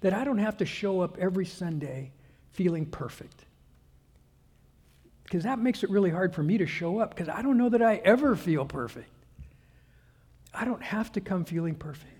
that 0.00 0.14
I 0.14 0.24
don't 0.24 0.38
have 0.38 0.56
to 0.58 0.66
show 0.66 1.00
up 1.00 1.18
every 1.18 1.46
Sunday 1.46 2.12
feeling 2.52 2.86
perfect. 2.86 3.44
Because 5.24 5.44
that 5.44 5.58
makes 5.58 5.82
it 5.82 5.90
really 5.90 6.10
hard 6.10 6.34
for 6.34 6.42
me 6.42 6.58
to 6.58 6.66
show 6.66 6.98
up 6.98 7.10
because 7.14 7.28
I 7.28 7.42
don't 7.42 7.58
know 7.58 7.68
that 7.68 7.82
I 7.82 7.96
ever 7.96 8.36
feel 8.36 8.64
perfect. 8.64 9.08
I 10.52 10.64
don't 10.64 10.82
have 10.82 11.10
to 11.12 11.20
come 11.20 11.44
feeling 11.44 11.74
perfect, 11.74 12.12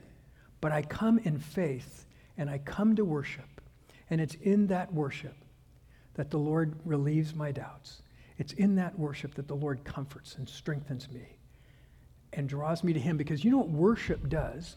but 0.61 0.73
I 0.73 0.83
come 0.83 1.19
in 1.19 1.39
faith 1.39 2.04
and 2.37 2.51
I 2.51 2.59
come 2.59 2.97
to 2.97 3.05
worship. 3.05 3.61
And 4.11 4.21
it's 4.21 4.35
in 4.37 4.67
that 4.69 4.93
worship 4.93 5.37
that 6.15 6.31
the 6.31 6.39
Lord 6.39 6.75
relieves 6.85 7.35
my 7.35 7.53
doubts. 7.53 8.03
It's 8.39 8.53
in 8.55 8.75
that 8.77 8.99
worship 8.99 9.35
that 9.35 9.49
the 9.49 9.57
Lord 9.57 9.85
comforts 9.85 10.37
and 10.37 10.49
strengthens 10.49 11.11
me 11.11 11.37
and 12.33 12.49
draws 12.49 12.83
me 12.83 12.93
to 12.93 13.01
Him. 13.01 13.17
Because 13.17 13.45
you 13.45 13.51
know 13.51 13.59
what 13.59 13.71
worship 13.71 14.29
does? 14.29 14.77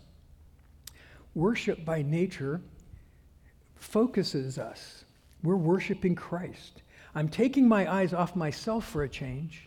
Worship 1.34 1.84
by 1.86 2.02
nature 2.02 2.62
focuses 3.76 4.58
us 4.58 5.06
We're 5.44 5.56
worshiping 5.56 6.16
Christ. 6.16 6.82
I'm 7.14 7.30
taking 7.30 7.68
my 7.68 7.92
eyes 7.92 8.14
off 8.14 8.36
myself 8.36 8.86
for 8.86 9.04
a 9.04 9.10
change 9.10 9.67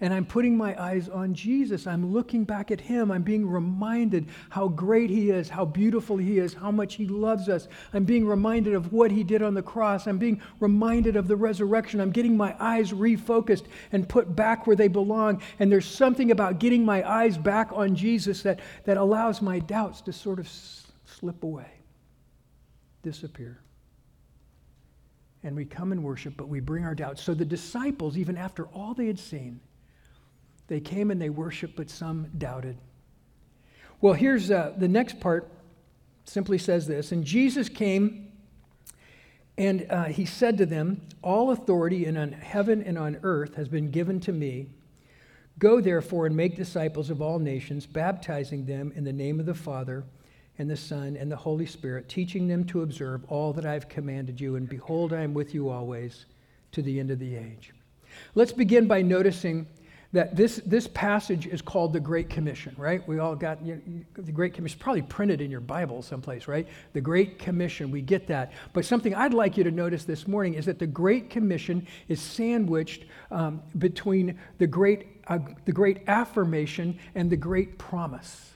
and 0.00 0.14
I'm 0.14 0.24
putting 0.24 0.56
my 0.56 0.80
eyes 0.80 1.08
on 1.08 1.34
Jesus. 1.34 1.86
I'm 1.86 2.12
looking 2.12 2.44
back 2.44 2.70
at 2.70 2.80
him. 2.80 3.10
I'm 3.10 3.22
being 3.22 3.48
reminded 3.48 4.28
how 4.48 4.68
great 4.68 5.10
he 5.10 5.30
is, 5.30 5.48
how 5.48 5.64
beautiful 5.64 6.16
he 6.16 6.38
is, 6.38 6.54
how 6.54 6.70
much 6.70 6.94
he 6.94 7.06
loves 7.06 7.48
us. 7.48 7.66
I'm 7.92 8.04
being 8.04 8.24
reminded 8.24 8.74
of 8.74 8.92
what 8.92 9.10
he 9.10 9.24
did 9.24 9.42
on 9.42 9.54
the 9.54 9.62
cross. 9.62 10.06
I'm 10.06 10.18
being 10.18 10.40
reminded 10.60 11.16
of 11.16 11.26
the 11.26 11.34
resurrection. 11.34 12.00
I'm 12.00 12.12
getting 12.12 12.36
my 12.36 12.54
eyes 12.60 12.92
refocused 12.92 13.64
and 13.90 14.08
put 14.08 14.36
back 14.36 14.66
where 14.66 14.76
they 14.76 14.88
belong. 14.88 15.42
And 15.58 15.70
there's 15.70 15.86
something 15.86 16.30
about 16.30 16.60
getting 16.60 16.84
my 16.84 17.08
eyes 17.08 17.36
back 17.36 17.70
on 17.72 17.96
Jesus 17.96 18.42
that, 18.42 18.60
that 18.84 18.98
allows 18.98 19.42
my 19.42 19.58
doubts 19.58 20.00
to 20.02 20.12
sort 20.12 20.38
of 20.38 20.46
s- 20.46 20.86
slip 21.06 21.42
away, 21.42 21.70
disappear 23.02 23.60
and 25.44 25.54
we 25.54 25.64
come 25.64 25.92
and 25.92 26.02
worship, 26.02 26.34
but 26.36 26.48
we 26.48 26.58
bring 26.58 26.84
our 26.84 26.96
doubts. 26.96 27.22
So 27.22 27.32
the 27.32 27.44
disciples, 27.44 28.18
even 28.18 28.36
after 28.36 28.66
all 28.66 28.92
they 28.92 29.06
had 29.06 29.20
seen, 29.20 29.60
they 30.68 30.80
came 30.80 31.10
and 31.10 31.20
they 31.20 31.30
worshiped, 31.30 31.76
but 31.76 31.90
some 31.90 32.28
doubted. 32.38 32.78
Well, 34.00 34.14
here's 34.14 34.50
uh, 34.50 34.74
the 34.76 34.88
next 34.88 35.18
part 35.18 35.50
simply 36.24 36.58
says 36.58 36.86
this 36.86 37.10
And 37.10 37.24
Jesus 37.24 37.68
came 37.68 38.28
and 39.58 39.86
uh, 39.90 40.04
he 40.04 40.24
said 40.24 40.56
to 40.58 40.66
them, 40.66 41.02
All 41.20 41.50
authority 41.50 42.06
in 42.06 42.16
on 42.16 42.30
heaven 42.32 42.82
and 42.82 42.96
on 42.96 43.18
earth 43.24 43.56
has 43.56 43.68
been 43.68 43.90
given 43.90 44.20
to 44.20 44.32
me. 44.32 44.68
Go 45.58 45.80
therefore 45.80 46.26
and 46.26 46.36
make 46.36 46.54
disciples 46.54 47.10
of 47.10 47.20
all 47.20 47.40
nations, 47.40 47.84
baptizing 47.84 48.64
them 48.64 48.92
in 48.94 49.02
the 49.02 49.12
name 49.12 49.40
of 49.40 49.46
the 49.46 49.54
Father 49.54 50.04
and 50.58 50.70
the 50.70 50.76
Son 50.76 51.16
and 51.16 51.30
the 51.30 51.36
Holy 51.36 51.66
Spirit, 51.66 52.08
teaching 52.08 52.46
them 52.46 52.64
to 52.66 52.82
observe 52.82 53.24
all 53.28 53.52
that 53.52 53.66
I've 53.66 53.88
commanded 53.88 54.40
you. 54.40 54.54
And 54.54 54.68
behold, 54.68 55.12
I 55.12 55.22
am 55.22 55.34
with 55.34 55.52
you 55.54 55.68
always 55.68 56.26
to 56.70 56.82
the 56.82 57.00
end 57.00 57.10
of 57.10 57.18
the 57.18 57.34
age. 57.34 57.72
Let's 58.36 58.52
begin 58.52 58.86
by 58.86 59.02
noticing 59.02 59.66
that 60.12 60.34
this, 60.34 60.56
this 60.64 60.86
passage 60.86 61.46
is 61.46 61.60
called 61.60 61.92
the 61.92 62.00
Great 62.00 62.30
Commission, 62.30 62.74
right? 62.78 63.06
We 63.06 63.18
all 63.18 63.36
got 63.36 63.64
you 63.64 63.74
know, 63.74 64.22
the 64.22 64.32
Great 64.32 64.54
Commission, 64.54 64.78
probably 64.78 65.02
printed 65.02 65.42
in 65.42 65.50
your 65.50 65.60
Bible 65.60 66.00
someplace, 66.00 66.48
right? 66.48 66.66
The 66.94 67.00
Great 67.00 67.38
Commission, 67.38 67.90
we 67.90 68.00
get 68.00 68.26
that. 68.28 68.52
But 68.72 68.86
something 68.86 69.14
I'd 69.14 69.34
like 69.34 69.58
you 69.58 69.64
to 69.64 69.70
notice 69.70 70.04
this 70.04 70.26
morning 70.26 70.54
is 70.54 70.64
that 70.64 70.78
the 70.78 70.86
Great 70.86 71.28
Commission 71.28 71.86
is 72.08 72.22
sandwiched 72.22 73.04
um, 73.30 73.60
between 73.76 74.38
the 74.56 74.66
great, 74.66 75.08
uh, 75.26 75.40
the 75.66 75.72
great 75.72 76.08
affirmation 76.08 76.98
and 77.14 77.28
the 77.28 77.36
great 77.36 77.76
promise. 77.76 78.52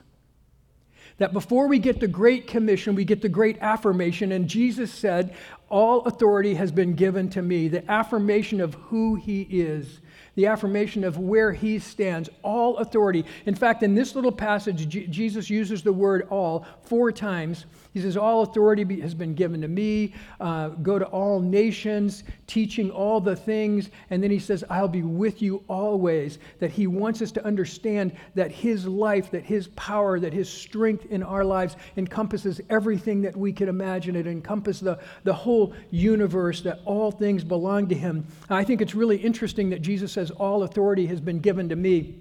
That 1.19 1.35
before 1.35 1.69
we 1.69 1.79
get 1.79 2.01
the 2.01 2.09
Great 2.09 2.47
Commission, 2.47 2.95
we 2.95 3.05
get 3.05 3.21
the 3.21 3.29
Great 3.29 3.59
Affirmation. 3.61 4.33
And 4.33 4.49
Jesus 4.49 4.91
said, 4.91 5.37
All 5.69 6.01
authority 6.07 6.55
has 6.55 6.73
been 6.73 6.95
given 6.95 7.29
to 7.31 7.43
me. 7.43 7.69
The 7.69 7.89
affirmation 7.91 8.63
of 8.63 8.73
who 8.75 9.17
he 9.17 9.43
is 9.43 10.01
the 10.35 10.47
affirmation 10.47 11.05
of 11.05 11.19
where 11.19 11.53
he 11.53 11.79
stands, 11.79 12.31
all 12.43 12.77
authority. 12.79 13.25
In 13.47 13.55
fact, 13.55 13.83
in 13.83 13.95
this 13.95 14.15
little 14.15 14.33
passage, 14.33 14.89
J- 14.89 15.07
Jesus 15.07 15.51
uses 15.51 15.83
the 15.83 15.93
word 15.93 16.27
all 16.31 16.67
four 16.83 17.13
times. 17.13 17.67
He 17.93 18.01
says, 18.01 18.17
All 18.17 18.43
authority 18.43 18.85
be, 18.85 19.01
has 19.01 19.15
been 19.15 19.35
given 19.35 19.61
to 19.61 19.69
me. 19.69 20.15
Uh, 20.41 20.69
go 20.69 20.99
to 20.99 21.05
all 21.07 21.41
nations, 21.41 22.25
teaching 22.47 22.91
all 22.91 23.21
the 23.21 23.37
things. 23.37 23.91
And 24.09 24.23
then 24.23 24.31
he 24.31 24.39
says, 24.39 24.65
I'll 24.71 24.89
be 24.89 25.03
with 25.03 25.43
you 25.43 25.63
always. 25.69 26.39
That 26.59 26.71
he 26.71 26.87
wants 26.87 27.21
us 27.21 27.31
to 27.33 27.45
understand 27.45 28.13
that 28.35 28.51
his 28.51 28.87
life, 28.87 29.31
that 29.33 29.45
his 29.45 29.69
power, 29.69 30.19
that 30.21 30.33
his 30.33 30.49
strength 30.49 31.07
in 31.11 31.23
our 31.23 31.45
lives 31.45 31.77
encompasses 31.99 32.63
everything 32.71 33.21
that 33.23 33.37
we 33.37 33.53
can 33.53 33.69
imagine. 33.69 34.17
It 34.17 34.27
encompasses 34.27 34.81
the, 34.81 34.99
the 35.25 35.35
whole 35.35 35.75
universe, 35.91 36.63
that 36.63 36.81
all 36.87 37.11
things 37.11 37.45
belong 37.45 37.89
to 37.89 37.95
him. 37.95 38.27
I 38.49 38.65
think 38.65 38.81
it's 38.81 38.95
really 38.95 39.19
interesting 39.19 39.69
that 39.71 39.83
Jesus 39.83 40.13
says, 40.13 40.31
All 40.31 40.63
authority 40.63 41.07
has 41.07 41.21
been 41.21 41.41
given 41.41 41.69
to 41.69 41.77
me. 41.77 42.15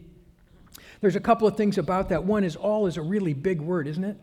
There's 1.00 1.16
a 1.16 1.22
couple 1.22 1.48
of 1.48 1.56
things 1.56 1.78
about 1.78 2.10
that. 2.10 2.26
One 2.26 2.44
is 2.44 2.58
all 2.58 2.88
is 2.88 2.98
a 2.98 3.02
really 3.02 3.34
big 3.34 3.62
word, 3.62 3.88
isn't 3.88 4.04
it? 4.04 4.18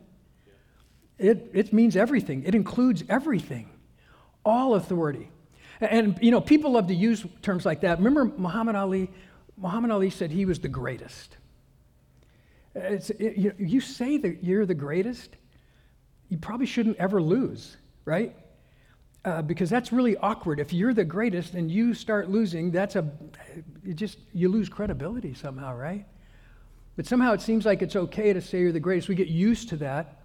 It, 1.19 1.51
it 1.53 1.73
means 1.73 1.95
everything, 1.95 2.43
it 2.45 2.55
includes 2.55 3.03
everything, 3.09 3.69
all 4.45 4.75
authority. 4.75 5.29
And, 5.81 6.17
you 6.21 6.31
know, 6.31 6.41
people 6.41 6.71
love 6.71 6.87
to 6.87 6.95
use 6.95 7.25
terms 7.41 7.65
like 7.65 7.81
that. 7.81 7.99
Remember 7.99 8.25
Muhammad 8.25 8.75
Ali? 8.75 9.09
Muhammad 9.57 9.91
Ali 9.91 10.09
said 10.09 10.31
he 10.31 10.45
was 10.45 10.59
the 10.59 10.67
greatest. 10.67 11.37
It, 12.75 13.19
you, 13.19 13.53
you 13.57 13.81
say 13.81 14.17
that 14.17 14.43
you're 14.43 14.65
the 14.65 14.73
greatest, 14.73 15.35
you 16.29 16.37
probably 16.37 16.65
shouldn't 16.65 16.97
ever 16.97 17.21
lose, 17.21 17.77
right? 18.05 18.35
Uh, 19.25 19.41
because 19.41 19.69
that's 19.69 19.91
really 19.91 20.15
awkward. 20.17 20.59
If 20.59 20.71
you're 20.71 20.93
the 20.93 21.05
greatest 21.05 21.53
and 21.53 21.69
you 21.69 21.93
start 21.93 22.29
losing, 22.29 22.71
that's 22.71 22.95
a, 22.95 23.09
you 23.83 23.93
just, 23.93 24.17
you 24.33 24.49
lose 24.49 24.69
credibility 24.69 25.33
somehow, 25.33 25.75
right? 25.75 26.05
But 26.95 27.05
somehow 27.05 27.33
it 27.33 27.41
seems 27.41 27.65
like 27.65 27.81
it's 27.81 27.95
okay 27.95 28.33
to 28.33 28.41
say 28.41 28.59
you're 28.59 28.71
the 28.71 28.79
greatest. 28.79 29.09
We 29.09 29.15
get 29.15 29.27
used 29.27 29.69
to 29.69 29.77
that. 29.77 30.18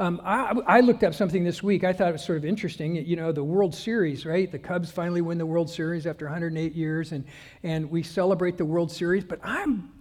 Um, 0.00 0.18
I, 0.24 0.54
I, 0.66 0.80
looked 0.80 1.04
up 1.04 1.12
something 1.12 1.44
this 1.44 1.62
week. 1.62 1.84
I 1.84 1.92
thought 1.92 2.08
it 2.08 2.12
was 2.12 2.24
sort 2.24 2.38
of 2.38 2.46
interesting. 2.46 2.96
You 2.96 3.16
know, 3.16 3.32
the 3.32 3.44
World 3.44 3.74
Series, 3.74 4.24
right? 4.24 4.50
The 4.50 4.58
Cubs 4.58 4.90
finally 4.90 5.20
win 5.20 5.36
the 5.36 5.44
World 5.44 5.68
Series 5.68 6.06
after 6.06 6.24
108 6.24 6.72
years, 6.72 7.12
and, 7.12 7.22
and 7.64 7.90
we 7.90 8.02
celebrate 8.02 8.56
the 8.56 8.64
World 8.64 8.90
Series. 8.90 9.24
But 9.24 9.40
I'm, 9.42 9.92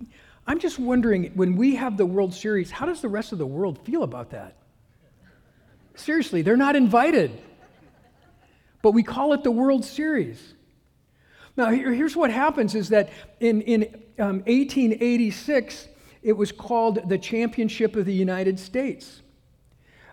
I'm 0.48 0.58
just 0.58 0.80
wondering 0.80 1.34
when 1.36 1.58
we 1.58 1.76
have 1.76 1.98
the 1.98 2.06
World 2.06 2.34
Series, 2.34 2.72
how 2.72 2.86
does 2.86 3.02
the 3.02 3.10
rest 3.10 3.34
of 3.34 3.40
the 3.40 3.46
world 3.46 3.78
feel 3.84 4.04
about 4.04 4.30
that? 4.30 4.56
Seriously, 5.96 6.44
they're 6.44 6.56
not 6.56 6.78
invited. 6.78 7.38
But 8.82 8.92
we 8.92 9.04
call 9.04 9.34
it 9.34 9.44
the 9.44 9.52
World 9.52 9.84
Series. 9.84 10.54
Now, 11.58 11.72
here, 11.72 11.94
here's 11.94 12.16
what 12.16 12.32
happens 12.32 12.74
is 12.74 12.88
that 12.88 13.10
in, 13.42 13.60
in 13.64 13.84
um, 14.18 14.38
1886, 14.46 15.90
it 16.24 16.32
was 16.32 16.54
called 16.54 17.10
the 17.10 17.18
Championship 17.18 17.98
of 17.98 18.06
the 18.06 18.14
United 18.14 18.58
States. 18.58 19.24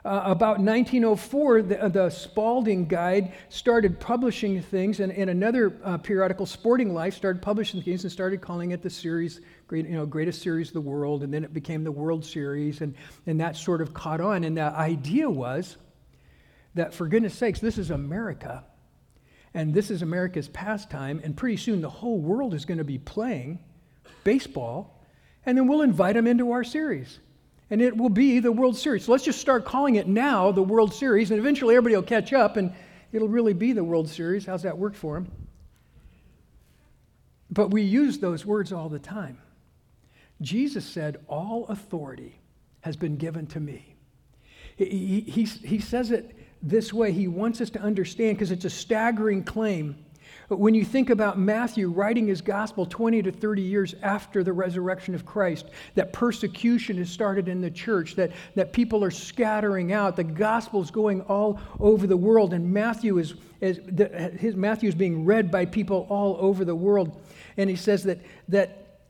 Uh, 0.06 0.22
about 0.26 0.60
1904, 0.60 1.62
the, 1.62 1.88
the, 1.88 2.10
Spalding 2.10 2.86
Guide 2.86 3.32
started 3.48 3.98
publishing 3.98 4.62
things, 4.62 5.00
and, 5.00 5.10
and 5.10 5.28
another 5.28 5.80
uh, 5.82 5.98
periodical, 5.98 6.46
Sporting 6.46 6.94
Life, 6.94 7.14
started 7.14 7.42
publishing 7.42 7.82
things 7.82 8.04
and 8.04 8.12
started 8.12 8.40
calling 8.40 8.70
it 8.70 8.82
the 8.82 8.90
series, 8.90 9.40
great, 9.66 9.84
you 9.84 9.96
know, 9.96 10.06
greatest 10.06 10.42
series 10.42 10.68
of 10.68 10.74
the 10.74 10.80
world, 10.80 11.24
and 11.24 11.34
then 11.34 11.42
it 11.42 11.52
became 11.52 11.82
the 11.82 11.90
World 11.90 12.24
Series, 12.24 12.82
and, 12.82 12.94
and 13.26 13.40
that 13.40 13.56
sort 13.56 13.80
of 13.80 13.94
caught 13.94 14.20
on. 14.20 14.44
And 14.44 14.56
the 14.56 14.62
idea 14.62 15.28
was 15.28 15.76
that, 16.76 16.94
for 16.94 17.08
goodness 17.08 17.34
sakes, 17.34 17.58
this 17.58 17.76
is 17.76 17.90
America, 17.90 18.62
and 19.54 19.74
this 19.74 19.90
is 19.90 20.02
America's 20.02 20.46
pastime, 20.46 21.20
and 21.24 21.36
pretty 21.36 21.56
soon 21.56 21.80
the 21.80 21.90
whole 21.90 22.20
world 22.20 22.54
is 22.54 22.64
going 22.64 22.78
to 22.78 22.84
be 22.84 22.98
playing 22.98 23.58
baseball, 24.22 25.02
and 25.44 25.58
then 25.58 25.66
we'll 25.66 25.82
invite 25.82 26.14
them 26.14 26.28
into 26.28 26.52
our 26.52 26.62
series 26.62 27.18
and 27.70 27.82
it 27.82 27.96
will 27.96 28.10
be 28.10 28.38
the 28.38 28.52
World 28.52 28.76
Series. 28.76 29.04
So 29.04 29.12
let's 29.12 29.24
just 29.24 29.40
start 29.40 29.64
calling 29.64 29.96
it 29.96 30.06
now 30.06 30.52
the 30.52 30.62
World 30.62 30.94
Series, 30.94 31.30
and 31.30 31.38
eventually 31.38 31.74
everybody 31.74 31.96
will 31.96 32.02
catch 32.02 32.32
up 32.32 32.56
and 32.56 32.72
it'll 33.12 33.28
really 33.28 33.54
be 33.54 33.72
the 33.72 33.84
World 33.84 34.08
Series. 34.08 34.46
How's 34.46 34.62
that 34.62 34.78
work 34.78 34.94
for 34.94 35.14
them? 35.14 35.30
But 37.50 37.70
we 37.70 37.82
use 37.82 38.18
those 38.18 38.44
words 38.44 38.72
all 38.72 38.88
the 38.88 38.98
time. 38.98 39.38
Jesus 40.40 40.84
said, 40.84 41.18
All 41.28 41.66
authority 41.68 42.38
has 42.80 42.96
been 42.96 43.16
given 43.16 43.46
to 43.48 43.60
me. 43.60 43.96
He, 44.76 45.20
he, 45.26 45.44
he 45.44 45.78
says 45.80 46.10
it 46.10 46.36
this 46.62 46.92
way. 46.92 47.12
He 47.12 47.28
wants 47.28 47.60
us 47.60 47.70
to 47.70 47.80
understand 47.80 48.36
because 48.36 48.50
it's 48.50 48.64
a 48.64 48.70
staggering 48.70 49.42
claim 49.42 50.04
when 50.48 50.74
you 50.74 50.84
think 50.84 51.10
about 51.10 51.38
Matthew 51.38 51.90
writing 51.90 52.28
his 52.28 52.40
gospel 52.40 52.86
20 52.86 53.22
to 53.22 53.32
30 53.32 53.62
years 53.62 53.94
after 54.02 54.44
the 54.44 54.52
resurrection 54.52 55.14
of 55.14 55.26
Christ, 55.26 55.66
that 55.96 56.12
persecution 56.12 56.98
has 56.98 57.10
started 57.10 57.48
in 57.48 57.60
the 57.60 57.70
church, 57.70 58.14
that, 58.14 58.30
that 58.54 58.72
people 58.72 59.02
are 59.02 59.10
scattering 59.10 59.92
out, 59.92 60.14
the 60.14 60.22
gospel 60.22 60.80
is 60.80 60.90
going 60.90 61.22
all 61.22 61.58
over 61.80 62.06
the 62.06 62.16
world, 62.16 62.54
and 62.54 62.72
Matthew 62.72 63.18
is, 63.18 63.34
is 63.60 63.80
the, 63.86 64.08
his, 64.38 64.54
Matthew 64.54 64.88
is 64.88 64.94
being 64.94 65.24
read 65.24 65.50
by 65.50 65.64
people 65.64 66.06
all 66.08 66.36
over 66.38 66.64
the 66.64 66.76
world. 66.76 67.20
And 67.56 67.68
he 67.68 67.76
says 67.76 68.04
that, 68.04 68.20
that, 68.48 69.00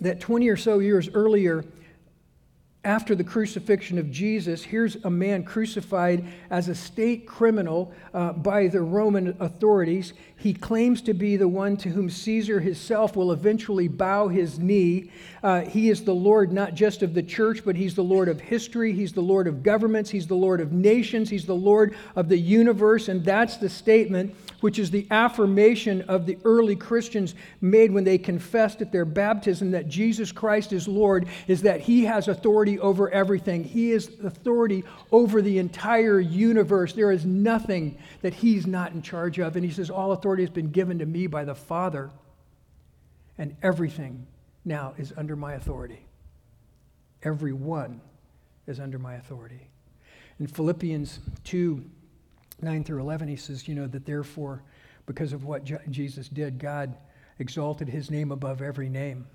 that 0.00 0.20
20 0.20 0.48
or 0.50 0.56
so 0.56 0.80
years 0.80 1.08
earlier, 1.14 1.64
after 2.86 3.16
the 3.16 3.24
crucifixion 3.24 3.98
of 3.98 4.12
Jesus, 4.12 4.62
here's 4.62 4.94
a 5.04 5.10
man 5.10 5.42
crucified 5.42 6.24
as 6.50 6.68
a 6.68 6.74
state 6.74 7.26
criminal 7.26 7.92
uh, 8.14 8.32
by 8.32 8.68
the 8.68 8.80
Roman 8.80 9.36
authorities. 9.40 10.12
He 10.36 10.54
claims 10.54 11.02
to 11.02 11.12
be 11.12 11.36
the 11.36 11.48
one 11.48 11.76
to 11.78 11.88
whom 11.88 12.08
Caesar 12.08 12.60
himself 12.60 13.16
will 13.16 13.32
eventually 13.32 13.88
bow 13.88 14.28
his 14.28 14.60
knee. 14.60 15.10
Uh, 15.42 15.62
he 15.62 15.90
is 15.90 16.04
the 16.04 16.14
Lord 16.14 16.52
not 16.52 16.74
just 16.74 17.02
of 17.02 17.12
the 17.12 17.24
church, 17.24 17.62
but 17.64 17.74
he's 17.74 17.96
the 17.96 18.04
Lord 18.04 18.28
of 18.28 18.40
history. 18.40 18.92
He's 18.92 19.12
the 19.12 19.20
Lord 19.20 19.48
of 19.48 19.64
governments. 19.64 20.10
He's 20.10 20.28
the 20.28 20.36
Lord 20.36 20.60
of 20.60 20.72
nations. 20.72 21.28
He's 21.28 21.46
the 21.46 21.56
Lord 21.56 21.96
of 22.14 22.28
the 22.28 22.38
universe. 22.38 23.08
And 23.08 23.24
that's 23.24 23.56
the 23.56 23.68
statement 23.68 24.36
which 24.60 24.78
is 24.78 24.90
the 24.90 25.06
affirmation 25.10 26.02
of 26.02 26.26
the 26.26 26.38
early 26.44 26.76
Christians 26.76 27.34
made 27.60 27.92
when 27.92 28.04
they 28.04 28.18
confessed 28.18 28.80
at 28.80 28.92
their 28.92 29.04
baptism 29.04 29.70
that 29.72 29.88
Jesus 29.88 30.32
Christ 30.32 30.72
is 30.72 30.88
Lord, 30.88 31.28
is 31.46 31.62
that 31.62 31.80
he 31.80 32.04
has 32.04 32.28
authority 32.28 32.75
over 32.78 33.10
everything. 33.10 33.64
He 33.64 33.92
is 33.92 34.10
authority 34.22 34.84
over 35.12 35.42
the 35.42 35.58
entire 35.58 36.20
universe. 36.20 36.92
There 36.92 37.12
is 37.12 37.24
nothing 37.24 37.98
that 38.22 38.34
he's 38.34 38.66
not 38.66 38.92
in 38.92 39.02
charge 39.02 39.38
of. 39.38 39.56
And 39.56 39.64
he 39.64 39.70
says, 39.70 39.90
All 39.90 40.12
authority 40.12 40.42
has 40.42 40.50
been 40.50 40.70
given 40.70 40.98
to 40.98 41.06
me 41.06 41.26
by 41.26 41.44
the 41.44 41.54
Father, 41.54 42.10
and 43.38 43.56
everything 43.62 44.26
now 44.64 44.94
is 44.98 45.12
under 45.16 45.36
my 45.36 45.54
authority. 45.54 46.06
Every 47.22 47.52
one 47.52 48.00
is 48.66 48.80
under 48.80 48.98
my 48.98 49.14
authority. 49.14 49.68
In 50.38 50.46
Philippians 50.46 51.20
2 51.44 51.84
9 52.62 52.84
through 52.84 53.00
11, 53.00 53.28
he 53.28 53.36
says, 53.36 53.68
You 53.68 53.74
know, 53.74 53.86
that 53.86 54.06
therefore, 54.06 54.62
because 55.04 55.32
of 55.32 55.44
what 55.44 55.64
Jesus 55.90 56.28
did, 56.28 56.58
God 56.58 56.96
exalted 57.38 57.88
his 57.88 58.10
name 58.10 58.32
above 58.32 58.62
every 58.62 58.88
name. 58.88 59.26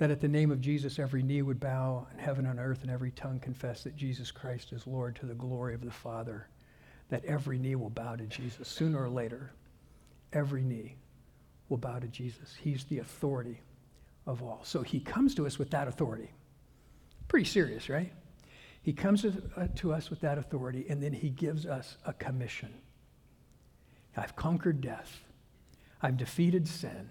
That 0.00 0.10
at 0.10 0.22
the 0.22 0.28
name 0.28 0.50
of 0.50 0.62
Jesus, 0.62 0.98
every 0.98 1.22
knee 1.22 1.42
would 1.42 1.60
bow 1.60 2.06
in 2.10 2.18
heaven 2.18 2.46
and 2.46 2.58
earth, 2.58 2.80
and 2.80 2.90
every 2.90 3.10
tongue 3.10 3.38
confess 3.38 3.82
that 3.84 3.96
Jesus 3.96 4.30
Christ 4.30 4.72
is 4.72 4.86
Lord 4.86 5.14
to 5.16 5.26
the 5.26 5.34
glory 5.34 5.74
of 5.74 5.84
the 5.84 5.90
Father. 5.90 6.48
That 7.10 7.22
every 7.26 7.58
knee 7.58 7.74
will 7.74 7.90
bow 7.90 8.16
to 8.16 8.24
Jesus. 8.24 8.66
Sooner 8.66 8.98
or 8.98 9.10
later, 9.10 9.52
every 10.32 10.62
knee 10.62 10.96
will 11.68 11.76
bow 11.76 11.98
to 11.98 12.06
Jesus. 12.06 12.56
He's 12.58 12.84
the 12.84 13.00
authority 13.00 13.60
of 14.26 14.42
all. 14.42 14.60
So 14.62 14.80
he 14.80 15.00
comes 15.00 15.34
to 15.34 15.46
us 15.46 15.58
with 15.58 15.68
that 15.72 15.86
authority. 15.86 16.30
Pretty 17.28 17.44
serious, 17.44 17.90
right? 17.90 18.10
He 18.80 18.94
comes 18.94 19.26
uh, 19.26 19.68
to 19.76 19.92
us 19.92 20.08
with 20.08 20.20
that 20.20 20.38
authority, 20.38 20.86
and 20.88 21.02
then 21.02 21.12
he 21.12 21.28
gives 21.28 21.66
us 21.66 21.98
a 22.06 22.14
commission. 22.14 22.72
I've 24.16 24.34
conquered 24.34 24.80
death. 24.80 25.20
I've 26.00 26.16
defeated 26.16 26.66
sin. 26.66 27.10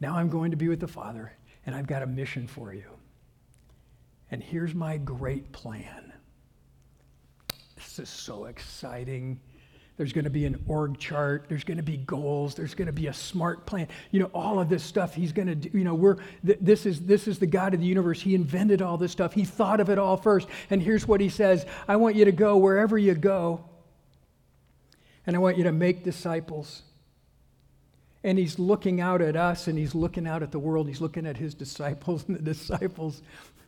Now 0.00 0.16
I'm 0.16 0.28
going 0.28 0.50
to 0.50 0.56
be 0.56 0.68
with 0.68 0.80
the 0.80 0.88
Father, 0.88 1.32
and 1.64 1.74
I've 1.74 1.86
got 1.86 2.02
a 2.02 2.06
mission 2.06 2.46
for 2.46 2.72
you. 2.72 2.84
And 4.30 4.42
here's 4.42 4.74
my 4.74 4.96
great 4.98 5.52
plan. 5.52 6.12
This 7.76 7.98
is 7.98 8.08
so 8.08 8.46
exciting. 8.46 9.40
There's 9.96 10.12
going 10.12 10.24
to 10.24 10.30
be 10.30 10.44
an 10.44 10.62
org 10.66 10.98
chart. 10.98 11.46
There's 11.48 11.64
going 11.64 11.78
to 11.78 11.82
be 11.82 11.96
goals. 11.96 12.54
There's 12.54 12.74
going 12.74 12.86
to 12.86 12.92
be 12.92 13.06
a 13.06 13.14
smart 13.14 13.64
plan. 13.64 13.88
You 14.10 14.20
know, 14.20 14.30
all 14.34 14.58
of 14.58 14.68
this 14.68 14.82
stuff 14.82 15.14
he's 15.14 15.32
going 15.32 15.48
to 15.48 15.54
do. 15.54 15.70
You 15.76 15.84
know, 15.84 15.94
we're, 15.94 16.16
th- 16.44 16.58
this, 16.60 16.84
is, 16.84 17.00
this 17.00 17.26
is 17.26 17.38
the 17.38 17.46
God 17.46 17.72
of 17.72 17.80
the 17.80 17.86
universe. 17.86 18.20
He 18.20 18.34
invented 18.34 18.82
all 18.82 18.98
this 18.98 19.12
stuff. 19.12 19.32
He 19.32 19.44
thought 19.44 19.80
of 19.80 19.88
it 19.88 19.98
all 19.98 20.18
first. 20.18 20.48
And 20.68 20.82
here's 20.82 21.08
what 21.08 21.20
he 21.20 21.30
says 21.30 21.64
I 21.88 21.96
want 21.96 22.16
you 22.16 22.26
to 22.26 22.32
go 22.32 22.58
wherever 22.58 22.98
you 22.98 23.14
go, 23.14 23.64
and 25.26 25.34
I 25.34 25.38
want 25.38 25.56
you 25.56 25.64
to 25.64 25.72
make 25.72 26.04
disciples. 26.04 26.82
And 28.26 28.38
he's 28.38 28.58
looking 28.58 29.00
out 29.00 29.22
at 29.22 29.36
us 29.36 29.68
and 29.68 29.78
he's 29.78 29.94
looking 29.94 30.26
out 30.26 30.42
at 30.42 30.50
the 30.50 30.58
world. 30.58 30.88
He's 30.88 31.00
looking 31.00 31.26
at 31.26 31.36
his 31.36 31.54
disciples, 31.54 32.24
and 32.26 32.36
the 32.36 32.42
disciples, 32.54 33.22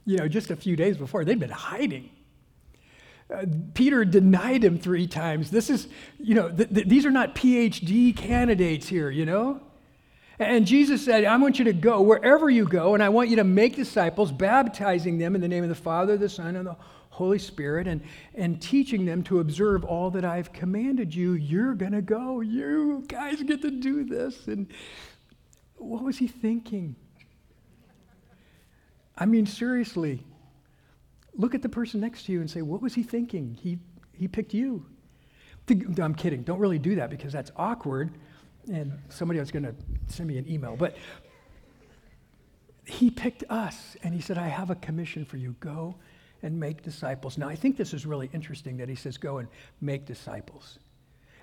you 0.04 0.18
know, 0.18 0.26
just 0.26 0.50
a 0.50 0.56
few 0.56 0.74
days 0.74 0.96
before, 0.96 1.24
they'd 1.24 1.38
been 1.38 1.48
hiding. 1.48 2.10
Uh, 3.32 3.44
Peter 3.74 4.04
denied 4.04 4.64
him 4.64 4.76
three 4.76 5.06
times. 5.06 5.52
This 5.52 5.70
is, 5.70 5.86
you 6.18 6.34
know, 6.34 6.50
th- 6.50 6.74
th- 6.74 6.88
these 6.88 7.06
are 7.06 7.10
not 7.10 7.36
PhD 7.36 8.16
candidates 8.16 8.88
here, 8.88 9.10
you 9.10 9.24
know? 9.24 9.60
And 10.40 10.66
Jesus 10.66 11.04
said, 11.04 11.24
I 11.24 11.36
want 11.36 11.58
you 11.58 11.64
to 11.66 11.72
go 11.72 12.00
wherever 12.00 12.50
you 12.50 12.64
go, 12.64 12.94
and 12.94 13.02
I 13.02 13.10
want 13.10 13.28
you 13.28 13.36
to 13.36 13.44
make 13.44 13.76
disciples, 13.76 14.32
baptizing 14.32 15.18
them 15.18 15.34
in 15.34 15.40
the 15.40 15.48
name 15.48 15.62
of 15.62 15.68
the 15.68 15.76
Father, 15.76 16.16
the 16.16 16.28
Son, 16.28 16.56
and 16.56 16.66
the 16.66 16.76
Holy 17.18 17.38
Spirit, 17.40 17.88
and, 17.88 18.00
and 18.36 18.62
teaching 18.62 19.04
them 19.04 19.24
to 19.24 19.40
observe 19.40 19.84
all 19.84 20.08
that 20.12 20.24
I've 20.24 20.52
commanded 20.52 21.12
you. 21.12 21.32
You're 21.32 21.74
going 21.74 21.90
to 21.90 22.00
go. 22.00 22.40
You 22.40 23.04
guys 23.08 23.42
get 23.42 23.60
to 23.62 23.72
do 23.72 24.04
this. 24.04 24.46
And 24.46 24.68
what 25.74 26.04
was 26.04 26.16
he 26.16 26.28
thinking? 26.28 26.94
I 29.16 29.26
mean, 29.26 29.46
seriously, 29.46 30.22
look 31.34 31.56
at 31.56 31.62
the 31.62 31.68
person 31.68 32.00
next 32.00 32.26
to 32.26 32.32
you 32.32 32.40
and 32.40 32.48
say, 32.48 32.62
What 32.62 32.80
was 32.80 32.94
he 32.94 33.02
thinking? 33.02 33.58
He, 33.60 33.80
he 34.12 34.28
picked 34.28 34.54
you. 34.54 34.86
I'm 36.00 36.14
kidding. 36.14 36.44
Don't 36.44 36.60
really 36.60 36.78
do 36.78 36.94
that 36.94 37.10
because 37.10 37.32
that's 37.32 37.50
awkward. 37.56 38.12
And 38.72 38.92
somebody 39.08 39.40
is 39.40 39.50
going 39.50 39.64
to 39.64 39.74
send 40.06 40.28
me 40.28 40.38
an 40.38 40.48
email. 40.48 40.76
But 40.76 40.96
he 42.86 43.10
picked 43.10 43.42
us 43.50 43.96
and 44.04 44.14
he 44.14 44.20
said, 44.20 44.38
I 44.38 44.46
have 44.46 44.70
a 44.70 44.76
commission 44.76 45.24
for 45.24 45.36
you. 45.36 45.56
Go 45.58 45.96
and 46.42 46.58
make 46.58 46.82
disciples. 46.82 47.38
Now, 47.38 47.48
I 47.48 47.56
think 47.56 47.76
this 47.76 47.94
is 47.94 48.06
really 48.06 48.30
interesting 48.32 48.76
that 48.78 48.88
he 48.88 48.94
says, 48.94 49.16
Go 49.16 49.38
and 49.38 49.48
make 49.80 50.06
disciples. 50.06 50.78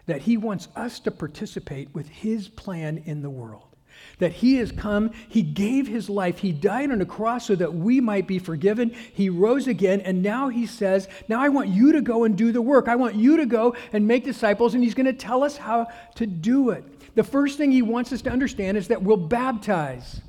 That 0.05 0.21
he 0.21 0.37
wants 0.37 0.67
us 0.75 0.99
to 1.01 1.11
participate 1.11 1.93
with 1.93 2.07
his 2.07 2.47
plan 2.47 3.01
in 3.05 3.21
the 3.21 3.29
world 3.29 3.75
that 4.19 4.31
he 4.31 4.55
has 4.55 4.71
come, 4.71 5.11
he 5.27 5.41
gave 5.41 5.87
his 5.87 6.09
life, 6.09 6.39
he 6.39 6.51
died 6.51 6.91
on 6.91 7.01
a 7.01 7.05
cross 7.05 7.45
so 7.45 7.55
that 7.55 7.73
we 7.73 7.99
might 7.99 8.27
be 8.27 8.39
forgiven. 8.39 8.95
He 9.13 9.29
rose 9.29 9.67
again, 9.67 10.01
and 10.01 10.21
now 10.21 10.49
he 10.49 10.65
says, 10.65 11.07
Now 11.27 11.41
I 11.41 11.49
want 11.49 11.69
you 11.69 11.93
to 11.93 12.01
go 12.01 12.23
and 12.23 12.37
do 12.37 12.51
the 12.51 12.61
work. 12.61 12.87
I 12.87 12.95
want 12.95 13.15
you 13.15 13.37
to 13.37 13.45
go 13.45 13.75
and 13.93 14.07
make 14.07 14.23
disciples, 14.23 14.73
and 14.73 14.83
he's 14.83 14.93
going 14.93 15.05
to 15.05 15.13
tell 15.13 15.43
us 15.43 15.57
how 15.57 15.87
to 16.15 16.25
do 16.25 16.69
it. 16.69 17.15
The 17.15 17.23
first 17.23 17.57
thing 17.57 17.71
he 17.71 17.81
wants 17.81 18.11
us 18.13 18.21
to 18.23 18.31
understand 18.31 18.77
is 18.77 18.87
that 18.89 19.01
we'll 19.01 19.17
baptize. 19.17 20.21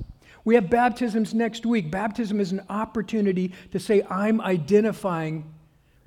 We 0.47 0.55
have 0.55 0.69
baptisms 0.69 1.33
next 1.33 1.65
week. 1.65 1.91
Baptism 1.91 2.39
is 2.39 2.53
an 2.53 2.61
opportunity 2.69 3.51
to 3.73 3.79
say, 3.79 4.01
I'm 4.09 4.39
identifying 4.39 5.53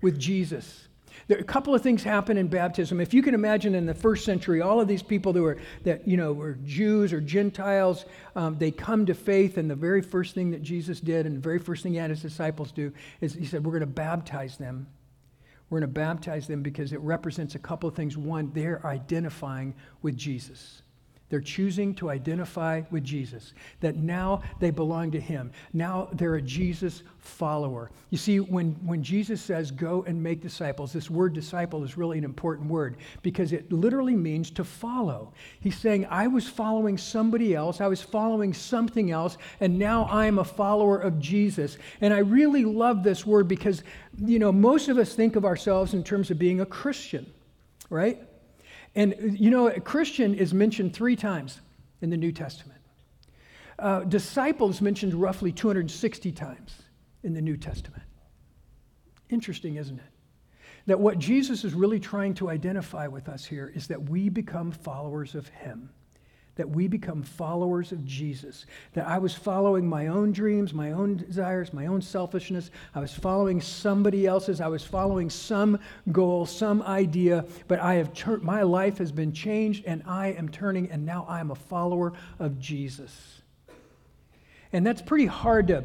with 0.00 0.18
Jesus. 0.18 0.88
There, 1.28 1.36
a 1.36 1.44
couple 1.44 1.74
of 1.74 1.82
things 1.82 2.02
happen 2.02 2.38
in 2.38 2.48
baptism. 2.48 3.02
If 3.02 3.12
you 3.12 3.20
can 3.20 3.34
imagine 3.34 3.74
in 3.74 3.84
the 3.84 3.92
first 3.92 4.24
century, 4.24 4.62
all 4.62 4.80
of 4.80 4.88
these 4.88 5.02
people 5.02 5.34
that 5.34 5.42
were, 5.42 5.58
that, 5.82 6.08
you 6.08 6.16
know, 6.16 6.32
were 6.32 6.54
Jews 6.64 7.12
or 7.12 7.20
Gentiles, 7.20 8.06
um, 8.34 8.56
they 8.56 8.70
come 8.70 9.04
to 9.04 9.14
faith, 9.14 9.58
and 9.58 9.70
the 9.70 9.74
very 9.74 10.00
first 10.00 10.34
thing 10.34 10.52
that 10.52 10.62
Jesus 10.62 11.00
did, 11.00 11.26
and 11.26 11.36
the 11.36 11.40
very 11.40 11.58
first 11.58 11.82
thing 11.82 11.92
he 11.92 11.98
had 11.98 12.08
his 12.08 12.22
disciples 12.22 12.72
do, 12.72 12.94
is 13.20 13.34
he 13.34 13.44
said, 13.44 13.62
We're 13.62 13.72
going 13.72 13.80
to 13.80 13.86
baptize 13.86 14.56
them. 14.56 14.86
We're 15.68 15.80
going 15.80 15.92
to 15.92 16.00
baptize 16.00 16.46
them 16.46 16.62
because 16.62 16.94
it 16.94 17.00
represents 17.00 17.56
a 17.56 17.58
couple 17.58 17.90
of 17.90 17.94
things. 17.94 18.16
One, 18.16 18.52
they're 18.54 18.80
identifying 18.86 19.74
with 20.00 20.16
Jesus. 20.16 20.80
They're 21.30 21.40
choosing 21.40 21.94
to 21.94 22.10
identify 22.10 22.82
with 22.90 23.04
Jesus, 23.04 23.54
that 23.80 23.96
now 23.96 24.42
they 24.58 24.70
belong 24.70 25.12
to 25.12 25.20
Him. 25.20 25.52
Now 25.72 26.08
they're 26.12 26.34
a 26.34 26.42
Jesus 26.42 27.04
follower. 27.18 27.90
You 28.10 28.18
see, 28.18 28.40
when, 28.40 28.72
when 28.84 29.02
Jesus 29.02 29.40
says, 29.40 29.70
go 29.70 30.04
and 30.08 30.20
make 30.20 30.42
disciples, 30.42 30.92
this 30.92 31.08
word 31.08 31.32
disciple 31.32 31.84
is 31.84 31.96
really 31.96 32.18
an 32.18 32.24
important 32.24 32.68
word 32.68 32.96
because 33.22 33.52
it 33.52 33.70
literally 33.72 34.16
means 34.16 34.50
to 34.52 34.64
follow. 34.64 35.32
He's 35.60 35.78
saying, 35.78 36.06
I 36.10 36.26
was 36.26 36.48
following 36.48 36.98
somebody 36.98 37.54
else, 37.54 37.80
I 37.80 37.86
was 37.86 38.02
following 38.02 38.52
something 38.52 39.12
else, 39.12 39.38
and 39.60 39.78
now 39.78 40.06
I'm 40.10 40.40
a 40.40 40.44
follower 40.44 40.98
of 40.98 41.20
Jesus. 41.20 41.78
And 42.00 42.12
I 42.12 42.18
really 42.18 42.64
love 42.64 43.04
this 43.04 43.24
word 43.24 43.46
because, 43.46 43.84
you 44.18 44.40
know, 44.40 44.50
most 44.50 44.88
of 44.88 44.98
us 44.98 45.14
think 45.14 45.36
of 45.36 45.44
ourselves 45.44 45.94
in 45.94 46.02
terms 46.02 46.30
of 46.32 46.38
being 46.38 46.60
a 46.60 46.66
Christian, 46.66 47.32
right? 47.88 48.20
And 48.94 49.38
you 49.38 49.50
know, 49.50 49.70
Christian 49.70 50.34
is 50.34 50.52
mentioned 50.52 50.94
three 50.94 51.16
times 51.16 51.60
in 52.00 52.10
the 52.10 52.16
New 52.16 52.32
Testament. 52.32 52.80
Uh, 53.78 54.00
disciples 54.00 54.80
mentioned 54.80 55.14
roughly 55.14 55.52
260 55.52 56.32
times 56.32 56.82
in 57.22 57.32
the 57.32 57.40
New 57.40 57.56
Testament. 57.56 58.02
Interesting, 59.30 59.76
isn't 59.76 59.98
it? 59.98 60.04
That 60.86 60.98
what 60.98 61.18
Jesus 61.18 61.64
is 61.64 61.72
really 61.72 62.00
trying 62.00 62.34
to 62.34 62.50
identify 62.50 63.06
with 63.06 63.28
us 63.28 63.44
here 63.44 63.72
is 63.74 63.86
that 63.88 64.08
we 64.08 64.28
become 64.28 64.72
followers 64.72 65.34
of 65.34 65.48
Him 65.48 65.90
that 66.56 66.68
we 66.68 66.88
become 66.88 67.22
followers 67.22 67.92
of 67.92 68.04
Jesus. 68.04 68.66
That 68.92 69.06
I 69.06 69.18
was 69.18 69.34
following 69.34 69.88
my 69.88 70.08
own 70.08 70.32
dreams, 70.32 70.74
my 70.74 70.92
own 70.92 71.16
desires, 71.16 71.72
my 71.72 71.86
own 71.86 72.02
selfishness. 72.02 72.70
I 72.94 73.00
was 73.00 73.12
following 73.12 73.60
somebody 73.60 74.26
else's. 74.26 74.60
I 74.60 74.68
was 74.68 74.84
following 74.84 75.30
some 75.30 75.78
goal, 76.12 76.46
some 76.46 76.82
idea, 76.82 77.44
but 77.68 77.80
I 77.80 77.94
have 77.94 78.12
tur- 78.12 78.38
my 78.38 78.62
life 78.62 78.98
has 78.98 79.12
been 79.12 79.32
changed 79.32 79.84
and 79.86 80.02
I 80.06 80.28
am 80.28 80.48
turning 80.48 80.90
and 80.90 81.06
now 81.06 81.24
I 81.28 81.40
am 81.40 81.50
a 81.50 81.54
follower 81.54 82.12
of 82.38 82.58
Jesus. 82.58 83.42
And 84.72 84.86
that's 84.86 85.02
pretty 85.02 85.26
hard 85.26 85.68
to 85.68 85.84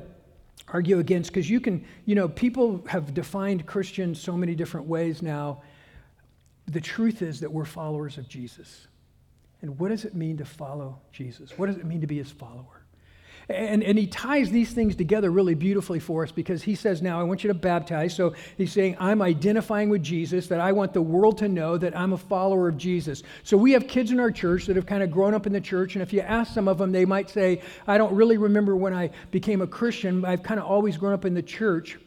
argue 0.67 0.99
against 0.99 1.31
because 1.31 1.49
you 1.49 1.59
can, 1.59 1.85
you 2.05 2.15
know, 2.15 2.27
people 2.27 2.83
have 2.87 3.13
defined 3.13 3.65
Christians 3.65 4.19
so 4.19 4.35
many 4.35 4.55
different 4.55 4.87
ways 4.87 5.21
now. 5.21 5.61
The 6.67 6.81
truth 6.81 7.21
is 7.21 7.39
that 7.41 7.51
we're 7.51 7.65
followers 7.65 8.17
of 8.17 8.27
Jesus. 8.27 8.87
And 9.65 9.79
what 9.79 9.89
does 9.89 10.05
it 10.05 10.13
mean 10.13 10.37
to 10.37 10.45
follow 10.45 10.99
Jesus? 11.11 11.57
What 11.57 11.65
does 11.65 11.77
it 11.77 11.85
mean 11.85 11.99
to 12.01 12.05
be 12.05 12.17
his 12.17 12.29
follower? 12.29 12.83
And, 13.49 13.81
and 13.81 13.97
he 13.97 14.05
ties 14.05 14.51
these 14.51 14.73
things 14.73 14.95
together 14.95 15.31
really 15.31 15.55
beautifully 15.55 15.99
for 15.99 16.23
us 16.23 16.31
because 16.31 16.61
he 16.61 16.75
says, 16.75 17.01
Now 17.01 17.19
I 17.19 17.23
want 17.23 17.43
you 17.43 17.47
to 17.47 17.55
baptize. 17.55 18.15
So 18.15 18.35
he's 18.59 18.71
saying, 18.71 18.95
I'm 18.99 19.23
identifying 19.23 19.89
with 19.89 20.03
Jesus, 20.03 20.45
that 20.49 20.59
I 20.59 20.71
want 20.71 20.93
the 20.93 21.01
world 21.01 21.39
to 21.39 21.47
know 21.47 21.79
that 21.79 21.97
I'm 21.97 22.13
a 22.13 22.17
follower 22.17 22.67
of 22.67 22.77
Jesus. 22.77 23.23
So 23.41 23.57
we 23.57 23.71
have 23.71 23.87
kids 23.87 24.11
in 24.11 24.19
our 24.19 24.29
church 24.29 24.67
that 24.67 24.75
have 24.75 24.85
kind 24.85 25.01
of 25.01 25.09
grown 25.09 25.33
up 25.33 25.47
in 25.47 25.53
the 25.53 25.61
church. 25.61 25.95
And 25.95 26.03
if 26.03 26.13
you 26.13 26.21
ask 26.21 26.53
some 26.53 26.67
of 26.67 26.77
them, 26.77 26.91
they 26.91 27.05
might 27.05 27.31
say, 27.31 27.63
I 27.87 27.97
don't 27.97 28.13
really 28.13 28.37
remember 28.37 28.75
when 28.75 28.93
I 28.93 29.09
became 29.31 29.63
a 29.63 29.67
Christian. 29.67 30.23
I've 30.25 30.43
kind 30.43 30.59
of 30.59 30.67
always 30.67 30.95
grown 30.95 31.13
up 31.13 31.25
in 31.25 31.33
the 31.33 31.41
church. 31.41 31.97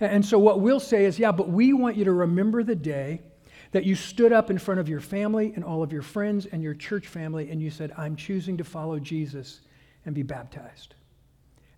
And 0.00 0.22
so 0.22 0.38
what 0.38 0.60
we'll 0.60 0.78
say 0.78 1.06
is, 1.06 1.18
Yeah, 1.18 1.32
but 1.32 1.48
we 1.48 1.72
want 1.72 1.96
you 1.96 2.04
to 2.04 2.12
remember 2.12 2.62
the 2.62 2.76
day 2.76 3.22
that 3.72 3.84
you 3.84 3.94
stood 3.94 4.32
up 4.32 4.50
in 4.50 4.58
front 4.58 4.80
of 4.80 4.88
your 4.88 5.00
family 5.00 5.52
and 5.54 5.64
all 5.64 5.82
of 5.82 5.92
your 5.92 6.02
friends 6.02 6.46
and 6.46 6.62
your 6.62 6.74
church 6.74 7.06
family 7.06 7.50
and 7.50 7.60
you 7.62 7.70
said, 7.70 7.92
I'm 7.96 8.16
choosing 8.16 8.56
to 8.58 8.64
follow 8.64 8.98
Jesus 8.98 9.60
and 10.06 10.14
be 10.14 10.22
baptized. 10.22 10.94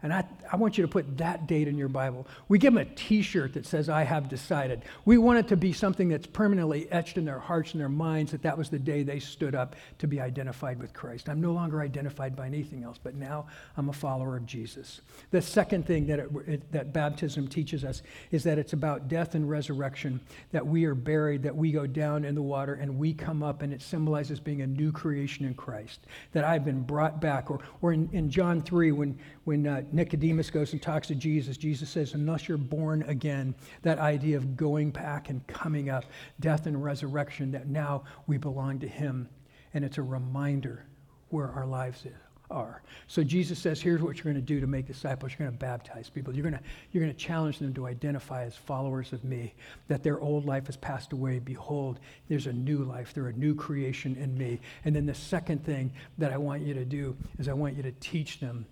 And 0.03 0.13
I, 0.13 0.25
I 0.51 0.57
want 0.57 0.79
you 0.79 0.83
to 0.83 0.89
put 0.89 1.19
that 1.19 1.47
date 1.47 1.69
in 1.69 1.77
your 1.77 1.89
Bible. 1.89 2.27
We 2.49 2.59
give 2.59 2.73
them 2.73 2.81
a 2.81 2.95
t 2.95 3.21
shirt 3.21 3.53
that 3.55 3.67
says, 3.67 3.89
I 3.89 4.03
have 4.05 4.29
decided. 4.29 4.83
We 5.05 5.19
want 5.19 5.39
it 5.39 5.49
to 5.49 5.57
be 5.57 5.73
something 5.73 6.09
that's 6.09 6.27
permanently 6.27 6.91
etched 6.91 7.19
in 7.19 7.27
their 7.27 7.39
hearts 7.39 7.73
and 7.73 7.81
their 7.81 7.89
minds 7.91 8.33
that 8.33 8.43
that 8.43 8.57
was 8.57 8.71
the 8.71 8.79
day 8.79 9.03
they 9.03 9.19
stood 9.19 9.55
up 9.55 9.77
to 9.99 10.07
be 10.07 10.21
identified 10.21 10.81
with 10.81 10.95
Christ. 10.95 11.29
I'm 11.29 11.41
no 11.41 11.53
longer 11.53 11.83
identified 11.83 12.35
by 12.35 12.47
anything 12.47 12.83
else, 12.83 12.99
but 13.03 13.15
now 13.15 13.47
I'm 13.77 13.91
a 13.91 13.93
follower 13.93 14.37
of 14.37 14.47
Jesus. 14.47 15.03
The 15.31 15.43
second 15.43 15.87
thing 15.87 16.07
that, 16.07 16.19
it, 16.19 16.31
it, 16.47 16.73
that 16.73 16.93
baptism 16.93 17.49
teaches 17.49 17.85
us 17.85 18.03
is 18.31 18.43
that 18.45 18.59
it's 18.59 18.73
about 18.73 19.09
death 19.09 19.35
and 19.35 19.49
resurrection, 19.49 20.21
that 20.53 20.67
we 20.67 20.87
are 20.87 20.95
buried, 20.95 21.43
that 21.43 21.55
we 21.55 21.73
go 21.73 21.87
down 21.87 22.25
in 22.25 22.35
the 22.35 22.43
water 22.43 22.75
and 22.75 22.99
we 22.99 23.13
come 23.13 23.43
up, 23.43 23.61
and 23.61 23.73
it 23.73 23.83
symbolizes 23.83 24.41
being 24.41 24.63
a 24.63 24.67
new 24.67 24.93
creation 24.93 25.45
in 25.45 25.55
Christ, 25.55 26.01
that 26.33 26.45
I've 26.45 26.65
been 26.65 26.83
brought 26.83 27.21
back. 27.21 27.51
Or, 27.51 27.61
or 27.83 27.93
in, 27.93 28.09
in 28.13 28.31
John 28.31 28.63
3, 28.63 28.93
when, 28.93 29.19
when 29.45 29.67
uh, 29.67 29.83
Nicodemus 29.93 30.51
goes 30.51 30.73
and 30.73 30.81
talks 30.81 31.09
to 31.09 31.15
Jesus, 31.15 31.57
Jesus 31.57 31.89
says, 31.89 32.15
Unless 32.15 32.49
you're 32.49 32.59
born 32.59 33.03
again, 33.05 33.55
that 33.83 33.99
idea 33.99 34.37
of 34.37 34.57
going 34.57 34.91
back 34.91 35.31
and 35.31 35.47
coming 35.47 35.91
up, 35.91 36.05
death 36.41 36.67
and 36.67 36.83
resurrection, 36.83 37.51
that 37.53 37.69
now 37.69 38.05
we 38.27 38.37
belong 38.39 38.79
to 38.81 38.89
Him. 38.89 39.29
And 39.75 39.85
it's 39.85 39.99
a 39.99 40.03
reminder 40.03 40.85
where 41.29 41.49
our 41.49 41.67
lives 41.67 42.05
are. 42.51 42.83
So 43.07 43.23
Jesus 43.23 43.59
says, 43.59 43.81
here's 43.81 44.03
what 44.03 44.17
you're 44.17 44.25
going 44.25 44.35
to 44.35 44.41
do 44.41 44.61
to 44.61 44.67
make 44.67 44.87
disciples. 44.87 45.33
You're 45.33 45.47
going 45.47 45.57
to 45.57 45.65
baptize 45.65 46.11
people. 46.11 46.35
You're 46.35 46.43
going 46.43 46.55
to, 46.55 46.61
you're 46.93 47.03
going 47.03 47.15
to 47.15 47.19
challenge 47.19 47.59
them 47.59 47.73
to 47.75 47.87
identify 47.87 48.45
as 48.45 48.57
followers 48.57 49.13
of 49.13 49.23
me, 49.25 49.55
that 49.89 50.03
their 50.03 50.21
old 50.21 50.47
life 50.47 50.67
has 50.67 50.77
passed 50.77 51.13
away. 51.13 51.39
Behold, 51.39 52.01
there's 52.29 52.47
a 52.47 52.53
new 52.53 52.79
life. 52.79 53.15
They're 53.15 53.29
a 53.29 53.33
new 53.33 53.55
creation 53.55 54.17
in 54.17 54.37
me. 54.37 54.61
And 54.85 54.95
then 54.95 55.07
the 55.07 55.15
second 55.15 55.65
thing 55.65 55.93
that 56.19 56.33
I 56.33 56.37
want 56.37 56.63
you 56.63 56.75
to 56.75 56.85
do 56.85 57.17
is 57.39 57.49
I 57.49 57.53
want 57.53 57.77
you 57.77 57.83
to 57.85 57.93
teach 57.93 58.41
them 58.41 58.67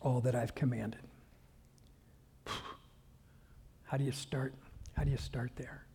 all 0.00 0.20
that 0.20 0.34
I've 0.34 0.54
commanded. 0.54 1.00
How 3.84 3.96
do 3.96 4.04
you 4.04 4.12
start? 4.12 4.54
How 4.96 5.04
do 5.04 5.10
you 5.10 5.16
start 5.16 5.52
there? 5.56 5.85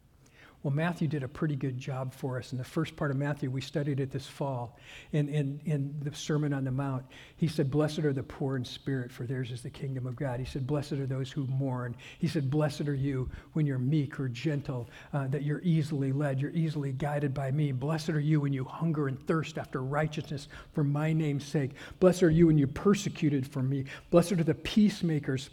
Well, 0.64 0.74
Matthew 0.74 1.08
did 1.08 1.24
a 1.24 1.28
pretty 1.28 1.56
good 1.56 1.80
job 1.80 2.14
for 2.14 2.38
us. 2.38 2.52
In 2.52 2.60
the 2.60 2.64
first 2.64 2.96
part 2.96 3.10
of 3.10 3.18
Matthew, 3.18 3.50
we 3.50 3.62
studied 3.62 4.00
it 4.00 4.12
this 4.12 4.28
fall 4.28 4.78
in, 5.12 5.28
in, 5.28 5.60
in 5.66 5.96
the 6.04 6.14
Sermon 6.14 6.54
on 6.54 6.64
the 6.64 6.72
Mount. 6.72 7.04
He 7.36 7.48
said, 7.48 7.72
Blessed 7.72 8.00
are 8.00 8.14
the 8.14 8.22
poor 8.22 8.58
in 8.58 8.64
spirit, 8.64 9.12
for 9.12 9.26
theirs 9.26 9.50
is 9.50 9.64
the 9.64 9.72
kingdom 9.72 10.06
of 10.06 10.16
God. 10.16 10.40
He 10.40 10.46
said, 10.46 10.68
Blessed 10.68 10.94
are 10.94 11.08
those 11.08 11.32
who 11.32 11.48
mourn. 11.48 11.96
He 12.20 12.28
said, 12.28 12.52
Blessed 12.52 12.82
are 12.82 12.94
you 12.94 13.28
when 13.54 13.66
you're 13.66 13.80
meek 13.80 14.20
or 14.20 14.30
gentle, 14.30 14.88
uh, 15.14 15.28
that 15.30 15.42
you're 15.42 15.62
easily 15.64 16.12
led, 16.12 16.40
you're 16.40 16.52
easily 16.52 16.92
guided 16.92 17.34
by 17.34 17.50
me. 17.50 17.72
Blessed 17.72 18.10
are 18.10 18.20
you 18.20 18.40
when 18.42 18.54
you 18.54 18.64
hunger 18.64 19.08
and 19.08 19.20
thirst 19.26 19.58
after 19.58 19.82
righteousness 19.82 20.48
for 20.74 20.84
my 20.84 21.12
name's 21.12 21.46
sake. 21.46 21.72
Blessed 22.00 22.22
are 22.22 22.30
you 22.30 22.48
when 22.48 22.60
you're 22.60 22.68
persecuted 22.68 23.48
for 23.48 23.64
me. 23.64 23.86
Blessed 24.12 24.34
are 24.34 24.44
the 24.44 24.54
peacemakers 24.54 25.50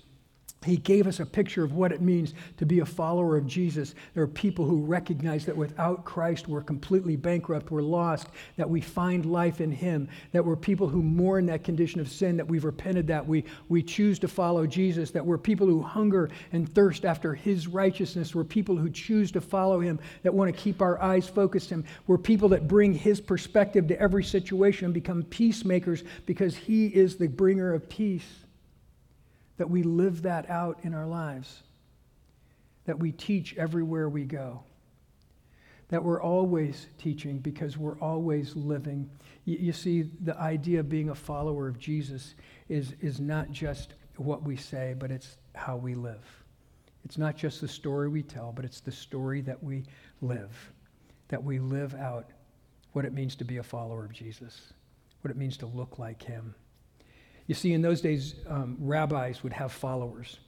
he 0.64 0.76
gave 0.76 1.06
us 1.06 1.20
a 1.20 1.26
picture 1.26 1.62
of 1.62 1.72
what 1.72 1.92
it 1.92 2.02
means 2.02 2.34
to 2.56 2.66
be 2.66 2.80
a 2.80 2.86
follower 2.86 3.36
of 3.36 3.46
Jesus. 3.46 3.94
There 4.14 4.24
are 4.24 4.28
people 4.28 4.64
who 4.64 4.82
recognize 4.82 5.46
that 5.46 5.56
without 5.56 6.04
Christ, 6.04 6.48
we're 6.48 6.62
completely 6.62 7.14
bankrupt, 7.14 7.70
we're 7.70 7.80
lost, 7.80 8.26
that 8.56 8.68
we 8.68 8.80
find 8.80 9.24
life 9.24 9.60
in 9.60 9.70
Him, 9.70 10.08
that 10.32 10.44
we're 10.44 10.56
people 10.56 10.88
who 10.88 11.00
mourn 11.00 11.46
that 11.46 11.62
condition 11.62 12.00
of 12.00 12.10
sin, 12.10 12.36
that 12.36 12.48
we've 12.48 12.64
repented, 12.64 13.06
that 13.06 13.24
we, 13.24 13.44
we 13.68 13.84
choose 13.84 14.18
to 14.18 14.26
follow 14.26 14.66
Jesus, 14.66 15.12
that 15.12 15.24
we're 15.24 15.38
people 15.38 15.66
who 15.66 15.80
hunger 15.80 16.28
and 16.50 16.68
thirst 16.68 17.04
after 17.04 17.34
His 17.34 17.68
righteousness, 17.68 18.34
we're 18.34 18.42
people 18.42 18.76
who 18.76 18.90
choose 18.90 19.30
to 19.32 19.40
follow 19.40 19.78
Him, 19.78 20.00
that 20.24 20.34
want 20.34 20.52
to 20.52 20.60
keep 20.60 20.82
our 20.82 21.00
eyes 21.00 21.28
focused 21.28 21.70
on 21.70 21.80
Him. 21.80 21.84
We're 22.08 22.18
people 22.18 22.48
that 22.48 22.66
bring 22.66 22.92
His 22.92 23.20
perspective 23.20 23.86
to 23.88 24.00
every 24.00 24.24
situation 24.24 24.86
and 24.86 24.94
become 24.94 25.22
peacemakers 25.22 26.02
because 26.26 26.56
He 26.56 26.88
is 26.88 27.14
the 27.16 27.28
bringer 27.28 27.72
of 27.74 27.88
peace 27.88 28.26
that 29.58 29.68
we 29.68 29.82
live 29.82 30.22
that 30.22 30.48
out 30.48 30.78
in 30.82 30.94
our 30.94 31.06
lives, 31.06 31.62
that 32.86 32.98
we 32.98 33.12
teach 33.12 33.54
everywhere 33.56 34.08
we 34.08 34.24
go, 34.24 34.62
that 35.88 36.02
we're 36.02 36.22
always 36.22 36.86
teaching 36.98 37.38
because 37.38 37.76
we're 37.76 37.98
always 37.98 38.56
living. 38.56 39.10
You, 39.44 39.58
you, 39.58 39.72
see, 39.72 40.10
the 40.22 40.38
idea 40.38 40.80
of 40.80 40.88
being 40.88 41.10
a 41.10 41.14
follower 41.14 41.68
of 41.68 41.78
Jesus 41.78 42.34
is, 42.68 42.94
is 43.00 43.20
not 43.20 43.50
just 43.50 43.94
what 44.16 44.42
we 44.42 44.56
say, 44.56 44.94
but 44.98 45.10
it's 45.10 45.36
how 45.54 45.76
we 45.76 45.94
live. 45.94 46.24
It's 47.04 47.18
not 47.18 47.36
just 47.36 47.60
the 47.60 47.68
story 47.68 48.08
we 48.08 48.22
tell, 48.22 48.52
but 48.52 48.64
it's 48.64 48.80
the 48.80 48.92
story 48.92 49.40
that 49.42 49.62
we 49.62 49.84
live, 50.20 50.72
that 51.28 51.42
we 51.42 51.58
live 51.58 51.94
out 51.94 52.30
what 52.92 53.04
it 53.04 53.12
means 53.12 53.34
to 53.36 53.44
be 53.44 53.56
a 53.56 53.62
follower 53.62 54.04
of 54.04 54.12
Jesus, 54.12 54.72
what 55.22 55.30
it 55.30 55.36
means 55.36 55.56
to 55.58 55.66
look 55.66 55.98
like 55.98 56.22
him. 56.22 56.54
You 57.48 57.54
see, 57.54 57.72
in 57.72 57.82
those 57.82 58.00
days, 58.00 58.36
um, 58.46 58.76
rabbis 58.78 59.42
would 59.42 59.54
have 59.54 59.72
followers 59.72 60.38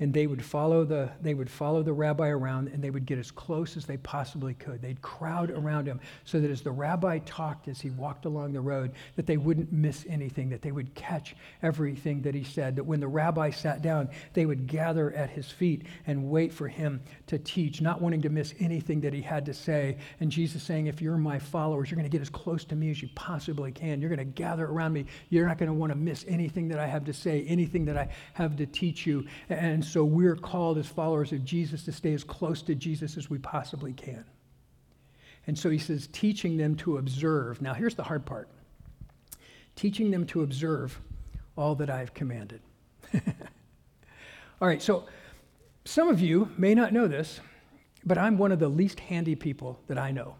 and 0.00 0.14
they 0.14 0.26
would 0.26 0.44
follow 0.44 0.84
the 0.84 1.10
they 1.20 1.34
would 1.34 1.50
follow 1.50 1.82
the 1.82 1.92
rabbi 1.92 2.28
around 2.28 2.68
and 2.68 2.82
they 2.82 2.90
would 2.90 3.06
get 3.06 3.18
as 3.18 3.30
close 3.30 3.76
as 3.76 3.84
they 3.84 3.96
possibly 3.98 4.54
could. 4.54 4.80
They'd 4.80 5.02
crowd 5.02 5.50
around 5.50 5.86
him 5.86 6.00
so 6.24 6.40
that 6.40 6.50
as 6.50 6.62
the 6.62 6.70
rabbi 6.70 7.18
talked 7.20 7.68
as 7.68 7.80
he 7.80 7.90
walked 7.90 8.24
along 8.24 8.52
the 8.52 8.60
road 8.60 8.92
that 9.16 9.26
they 9.26 9.36
wouldn't 9.36 9.72
miss 9.72 10.04
anything 10.08 10.48
that 10.50 10.62
they 10.62 10.72
would 10.72 10.94
catch 10.94 11.34
everything 11.62 12.22
that 12.22 12.34
he 12.34 12.44
said 12.44 12.76
that 12.76 12.84
when 12.84 13.00
the 13.00 13.08
rabbi 13.08 13.50
sat 13.50 13.82
down 13.82 14.08
they 14.34 14.46
would 14.46 14.66
gather 14.66 15.12
at 15.12 15.30
his 15.30 15.50
feet 15.50 15.86
and 16.06 16.30
wait 16.30 16.52
for 16.52 16.68
him 16.68 17.00
to 17.26 17.38
teach 17.38 17.80
not 17.80 18.00
wanting 18.00 18.22
to 18.22 18.28
miss 18.28 18.54
anything 18.60 19.00
that 19.00 19.12
he 19.12 19.22
had 19.22 19.44
to 19.46 19.54
say. 19.54 19.96
And 20.20 20.30
jesus 20.30 20.62
saying 20.62 20.86
if 20.86 21.02
you're 21.02 21.16
my 21.16 21.38
followers 21.38 21.90
you're 21.90 21.96
going 21.96 22.08
to 22.08 22.14
get 22.14 22.22
as 22.22 22.30
close 22.30 22.64
to 22.66 22.76
me 22.76 22.90
as 22.90 23.02
you 23.02 23.08
possibly 23.14 23.72
can. 23.72 24.00
You're 24.00 24.10
going 24.10 24.18
to 24.18 24.24
gather 24.24 24.66
around 24.66 24.92
me. 24.92 25.06
You're 25.30 25.46
not 25.46 25.58
going 25.58 25.68
to 25.68 25.74
want 25.74 25.90
to 25.90 25.98
miss 25.98 26.24
anything 26.28 26.68
that 26.68 26.78
i 26.78 26.86
have 26.86 27.04
to 27.04 27.12
say 27.12 27.44
anything 27.48 27.84
that 27.86 27.96
i 27.96 28.08
have 28.34 28.56
to 28.56 28.66
teach 28.66 29.06
you. 29.06 29.26
And 29.48 29.84
so 29.88 30.04
we're 30.04 30.36
called 30.36 30.78
as 30.78 30.86
followers 30.86 31.32
of 31.32 31.44
Jesus 31.44 31.84
to 31.84 31.92
stay 31.92 32.12
as 32.12 32.24
close 32.24 32.62
to 32.62 32.74
Jesus 32.74 33.16
as 33.16 33.30
we 33.30 33.38
possibly 33.38 33.92
can. 33.92 34.24
And 35.46 35.58
so 35.58 35.70
he 35.70 35.78
says, 35.78 36.08
teaching 36.12 36.58
them 36.58 36.76
to 36.76 36.98
observe. 36.98 37.62
Now, 37.62 37.74
here's 37.74 37.94
the 37.94 38.04
hard 38.04 38.26
part 38.26 38.48
teaching 39.74 40.10
them 40.10 40.26
to 40.26 40.42
observe 40.42 41.00
all 41.56 41.76
that 41.76 41.88
I've 41.88 42.12
commanded. 42.12 42.60
all 43.14 44.66
right, 44.66 44.82
so 44.82 45.06
some 45.84 46.08
of 46.08 46.20
you 46.20 46.50
may 46.58 46.74
not 46.74 46.92
know 46.92 47.06
this, 47.06 47.38
but 48.04 48.18
I'm 48.18 48.38
one 48.38 48.50
of 48.50 48.58
the 48.58 48.68
least 48.68 48.98
handy 48.98 49.36
people 49.36 49.80
that 49.86 49.96
I 49.96 50.10
know. 50.10 50.34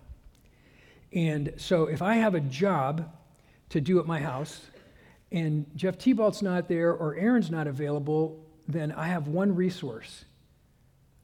And 1.12 1.54
so 1.56 1.84
if 1.84 2.02
I 2.02 2.16
have 2.16 2.34
a 2.34 2.40
job 2.40 3.08
to 3.68 3.80
do 3.80 4.00
at 4.00 4.06
my 4.06 4.20
house, 4.20 4.60
and 5.30 5.66
Jeff 5.76 5.98
T-Balt's 5.98 6.42
not 6.42 6.68
there 6.68 6.92
or 6.92 7.14
Aaron's 7.14 7.50
not 7.50 7.66
available, 7.66 8.44
then 8.68 8.92
I 8.92 9.08
have 9.08 9.26
one 9.26 9.54
resource 9.54 10.26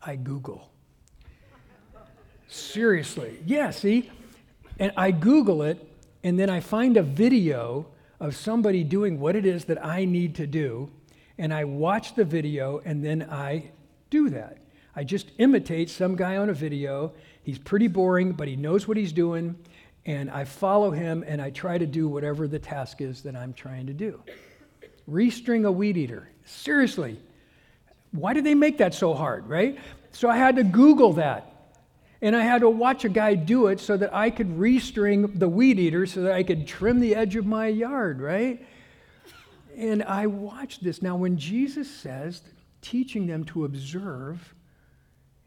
I 0.03 0.17
Google. 0.17 0.71
Seriously. 2.49 3.39
Yeah, 3.47 3.71
see? 3.71 4.11
And 4.79 4.93
I 4.97 5.11
Google 5.11 5.63
it, 5.63 5.87
and 6.23 6.39
then 6.39 6.51
I 6.51 6.61
find 6.61 6.97
a 6.97 7.03
video 7.03 7.87
of 8.19 8.35
somebody 8.35 8.83
doing 8.83 9.21
what 9.21 9.37
it 9.37 9.45
is 9.45 9.67
that 9.67 9.85
I 9.85 10.05
need 10.05 10.35
to 10.37 10.47
do, 10.47 10.91
and 11.39 11.53
I 11.53 11.65
watch 11.65 12.15
the 12.15 12.25
video, 12.25 12.81
and 12.85 13.05
then 13.05 13.29
I 13.31 13.71
do 14.11 14.31
that. 14.31 14.59
I 14.97 15.05
just 15.05 15.33
imitate 15.39 15.91
some 15.91 16.17
guy 16.17 16.37
on 16.37 16.49
a 16.49 16.55
video. 16.55 17.13
He's 17.43 17.59
pretty 17.59 17.89
boring, 17.89 18.33
but 18.33 18.49
he 18.49 18.57
knows 18.57 18.89
what 18.89 18.97
he's 18.97 19.13
doing, 19.13 19.57
and 20.07 20.31
I 20.31 20.45
follow 20.45 20.91
him, 20.91 21.25
and 21.27 21.43
I 21.43 21.51
try 21.51 21.79
to 21.79 21.87
do 21.87 22.09
whatever 22.09 22.47
the 22.49 22.59
task 22.59 23.01
is 23.01 23.23
that 23.23 23.37
I'm 23.37 23.53
trying 23.53 23.87
to 23.87 23.93
do. 23.93 24.23
Restring 25.11 25.67
a 25.67 25.73
weed 25.73 25.97
eater. 25.97 26.29
Seriously, 26.45 27.21
why 28.15 28.33
did 28.33 28.45
they 28.45 28.55
make 28.55 28.79
that 28.79 28.95
so 28.95 29.13
hard, 29.13 29.49
right? 29.49 29.77
So 30.13 30.31
I 30.31 30.37
had 30.37 30.57
to 30.57 30.65
Google 30.65 31.15
that. 31.15 31.51
And 32.23 32.35
I 32.35 32.43
had 32.43 32.61
to 32.61 32.71
watch 32.71 33.05
a 33.05 33.09
guy 33.09 33.35
do 33.35 33.67
it 33.67 33.81
so 33.81 33.97
that 33.97 34.15
I 34.15 34.31
could 34.31 34.57
restring 34.57 35.39
the 35.39 35.49
weed 35.49 35.79
eater 35.79 36.07
so 36.07 36.23
that 36.23 36.33
I 36.33 36.43
could 36.45 36.67
trim 36.67 37.01
the 37.01 37.15
edge 37.15 37.37
of 37.37 37.45
my 37.45 37.67
yard, 37.67 38.21
right? 38.21 38.65
And 39.77 40.05
I 40.05 40.29
watched 40.29 40.83
this. 40.83 41.03
Now, 41.03 41.17
when 41.17 41.37
Jesus 41.37 41.91
says, 41.91 42.41
teaching 42.81 43.27
them 43.27 43.45
to 43.47 43.65
observe, 43.65 44.55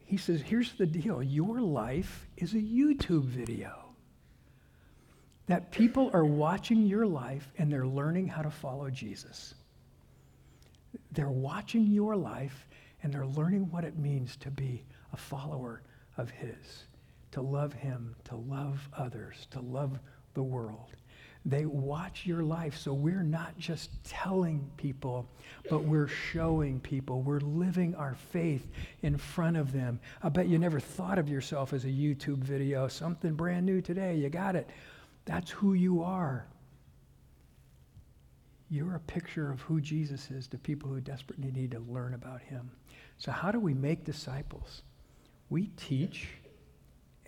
he 0.06 0.17
says, 0.17 0.41
here's 0.41 0.73
the 0.73 0.86
deal 0.86 1.23
your 1.23 1.62
life 1.62 2.27
is 2.36 2.53
a 2.53 2.58
YouTube 2.58 3.23
video. 3.23 3.73
That 5.47 5.71
people 5.71 6.12
are 6.13 6.25
watching 6.25 6.86
your 6.86 7.08
life 7.08 7.49
and 7.58 7.71
they're 7.71 7.88
learning 7.88 8.27
how 8.27 8.41
to 8.41 8.51
follow 8.51 8.89
Jesus. 8.89 9.56
They're 11.12 11.30
watching 11.30 11.88
your 11.88 12.15
life 12.15 12.67
and 13.04 13.13
they're 13.13 13.26
learning 13.26 13.69
what 13.71 13.84
it 13.84 13.97
means 13.97 14.36
to 14.38 14.52
be 14.52 14.84
a 15.13 15.17
follower 15.17 15.82
of 16.17 16.30
His, 16.30 16.86
to 17.32 17.41
love 17.41 17.73
Him, 17.73 18.15
to 18.26 18.36
love 18.36 18.88
others, 18.97 19.47
to 19.52 19.62
love 19.62 20.00
the 20.34 20.43
world. 20.43 20.91
They 21.45 21.65
watch 21.65 22.26
your 22.26 22.43
life. 22.43 22.78
So 22.78 22.93
we're 22.93 23.23
not 23.23 23.58
just 23.58 23.89
telling 24.04 24.69
people, 24.76 25.30
but 25.69 25.84
we're 25.84 26.10
showing 26.10 26.82
people. 26.82 27.21
We're 27.21 27.39
living 27.39 27.95
our 27.95 28.15
faith 28.15 28.69
in 29.02 29.17
front 29.17 29.56
of 29.56 29.71
them. 29.71 30.00
I 30.21 30.28
bet 30.28 30.47
you 30.47 30.58
never 30.58 30.82
thought 30.82 31.17
of 31.17 31.30
yourself 31.30 31.71
as 31.71 31.86
a 31.86 31.89
YouTube 31.89 32.39
video, 32.39 32.89
something 32.89 33.34
brand 33.34 33.65
new 33.65 33.82
today. 33.82 34.15
You 34.17 34.30
got 34.30 34.58
it. 34.58 34.69
That's 35.23 35.50
who 35.50 35.73
you 35.73 36.04
are. 36.04 36.45
You're 38.69 38.95
a 38.95 38.99
picture 38.99 39.51
of 39.51 39.62
who 39.62 39.80
Jesus 39.80 40.30
is 40.30 40.47
to 40.49 40.58
people 40.58 40.89
who 40.89 40.99
desperately 40.99 41.51
need 41.51 41.71
to 41.71 41.80
learn 41.80 42.13
about 42.13 42.41
him. 42.41 42.71
So, 43.17 43.32
how 43.32 43.51
do 43.51 43.60
we 43.60 43.73
make 43.73 44.03
disciples? 44.03 44.84
We 45.49 45.67
teach 45.77 46.27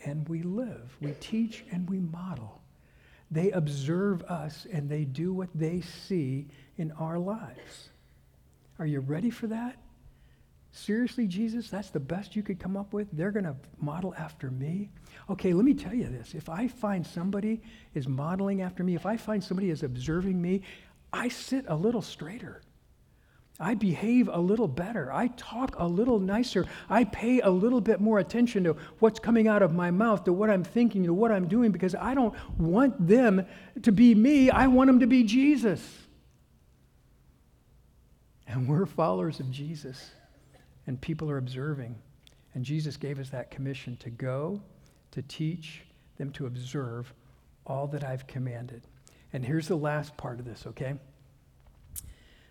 and 0.05 0.27
we 0.27 0.43
live. 0.43 0.97
We 0.99 1.13
teach 1.19 1.63
and 1.71 1.89
we 1.89 1.99
model. 1.99 2.61
They 3.31 3.51
observe 3.51 4.23
us 4.23 4.67
and 4.71 4.89
they 4.89 5.05
do 5.05 5.33
what 5.33 5.49
they 5.53 5.81
see 5.81 6.47
in 6.77 6.91
our 6.93 7.17
lives. 7.17 7.89
Are 8.79 8.85
you 8.85 8.99
ready 8.99 9.29
for 9.29 9.47
that? 9.47 9.77
Seriously, 10.71 11.25
Jesus, 11.25 11.69
that's 11.69 11.89
the 11.89 11.99
best 11.99 12.35
you 12.35 12.43
could 12.43 12.59
come 12.59 12.77
up 12.77 12.93
with? 12.93 13.07
They're 13.11 13.31
going 13.31 13.45
to 13.45 13.55
model 13.79 14.13
after 14.15 14.51
me? 14.51 14.91
Okay, 15.29 15.51
let 15.51 15.65
me 15.65 15.73
tell 15.73 15.95
you 15.95 16.07
this. 16.07 16.35
If 16.35 16.47
I 16.47 16.67
find 16.67 17.05
somebody 17.05 17.61
is 17.95 18.07
modeling 18.07 18.61
after 18.61 18.83
me, 18.83 18.93
if 18.93 19.05
I 19.05 19.17
find 19.17 19.43
somebody 19.43 19.71
is 19.71 19.81
observing 19.81 20.39
me, 20.39 20.61
I 21.11 21.29
sit 21.29 21.65
a 21.67 21.75
little 21.75 22.01
straighter. 22.01 22.61
I 23.59 23.73
behave 23.73 24.29
a 24.31 24.39
little 24.39 24.69
better. 24.69 25.11
I 25.11 25.27
talk 25.27 25.75
a 25.77 25.85
little 25.85 26.19
nicer. 26.19 26.65
I 26.89 27.03
pay 27.03 27.41
a 27.41 27.49
little 27.49 27.81
bit 27.81 27.99
more 27.99 28.19
attention 28.19 28.63
to 28.63 28.77
what's 28.99 29.19
coming 29.19 29.49
out 29.49 29.61
of 29.61 29.73
my 29.73 29.91
mouth, 29.91 30.23
to 30.25 30.33
what 30.33 30.49
I'm 30.49 30.63
thinking, 30.63 31.03
to 31.03 31.13
what 31.13 31.31
I'm 31.31 31.47
doing, 31.47 31.71
because 31.71 31.93
I 31.93 32.13
don't 32.13 32.33
want 32.57 33.05
them 33.05 33.45
to 33.81 33.91
be 33.91 34.15
me. 34.15 34.49
I 34.49 34.67
want 34.67 34.87
them 34.87 35.01
to 35.01 35.07
be 35.07 35.23
Jesus. 35.23 35.85
And 38.47 38.67
we're 38.67 38.85
followers 38.85 39.41
of 39.41 39.51
Jesus, 39.51 40.11
and 40.87 40.99
people 40.99 41.29
are 41.29 41.37
observing. 41.37 41.95
And 42.53 42.63
Jesus 42.63 42.95
gave 42.95 43.19
us 43.19 43.29
that 43.29 43.51
commission 43.51 43.97
to 43.97 44.09
go, 44.09 44.61
to 45.11 45.21
teach, 45.21 45.81
them 46.17 46.31
to 46.31 46.45
observe 46.45 47.13
all 47.65 47.87
that 47.87 48.03
I've 48.03 48.25
commanded. 48.25 48.83
And 49.33 49.45
here's 49.45 49.67
the 49.67 49.77
last 49.77 50.17
part 50.17 50.39
of 50.39 50.45
this, 50.45 50.65
okay? 50.67 50.95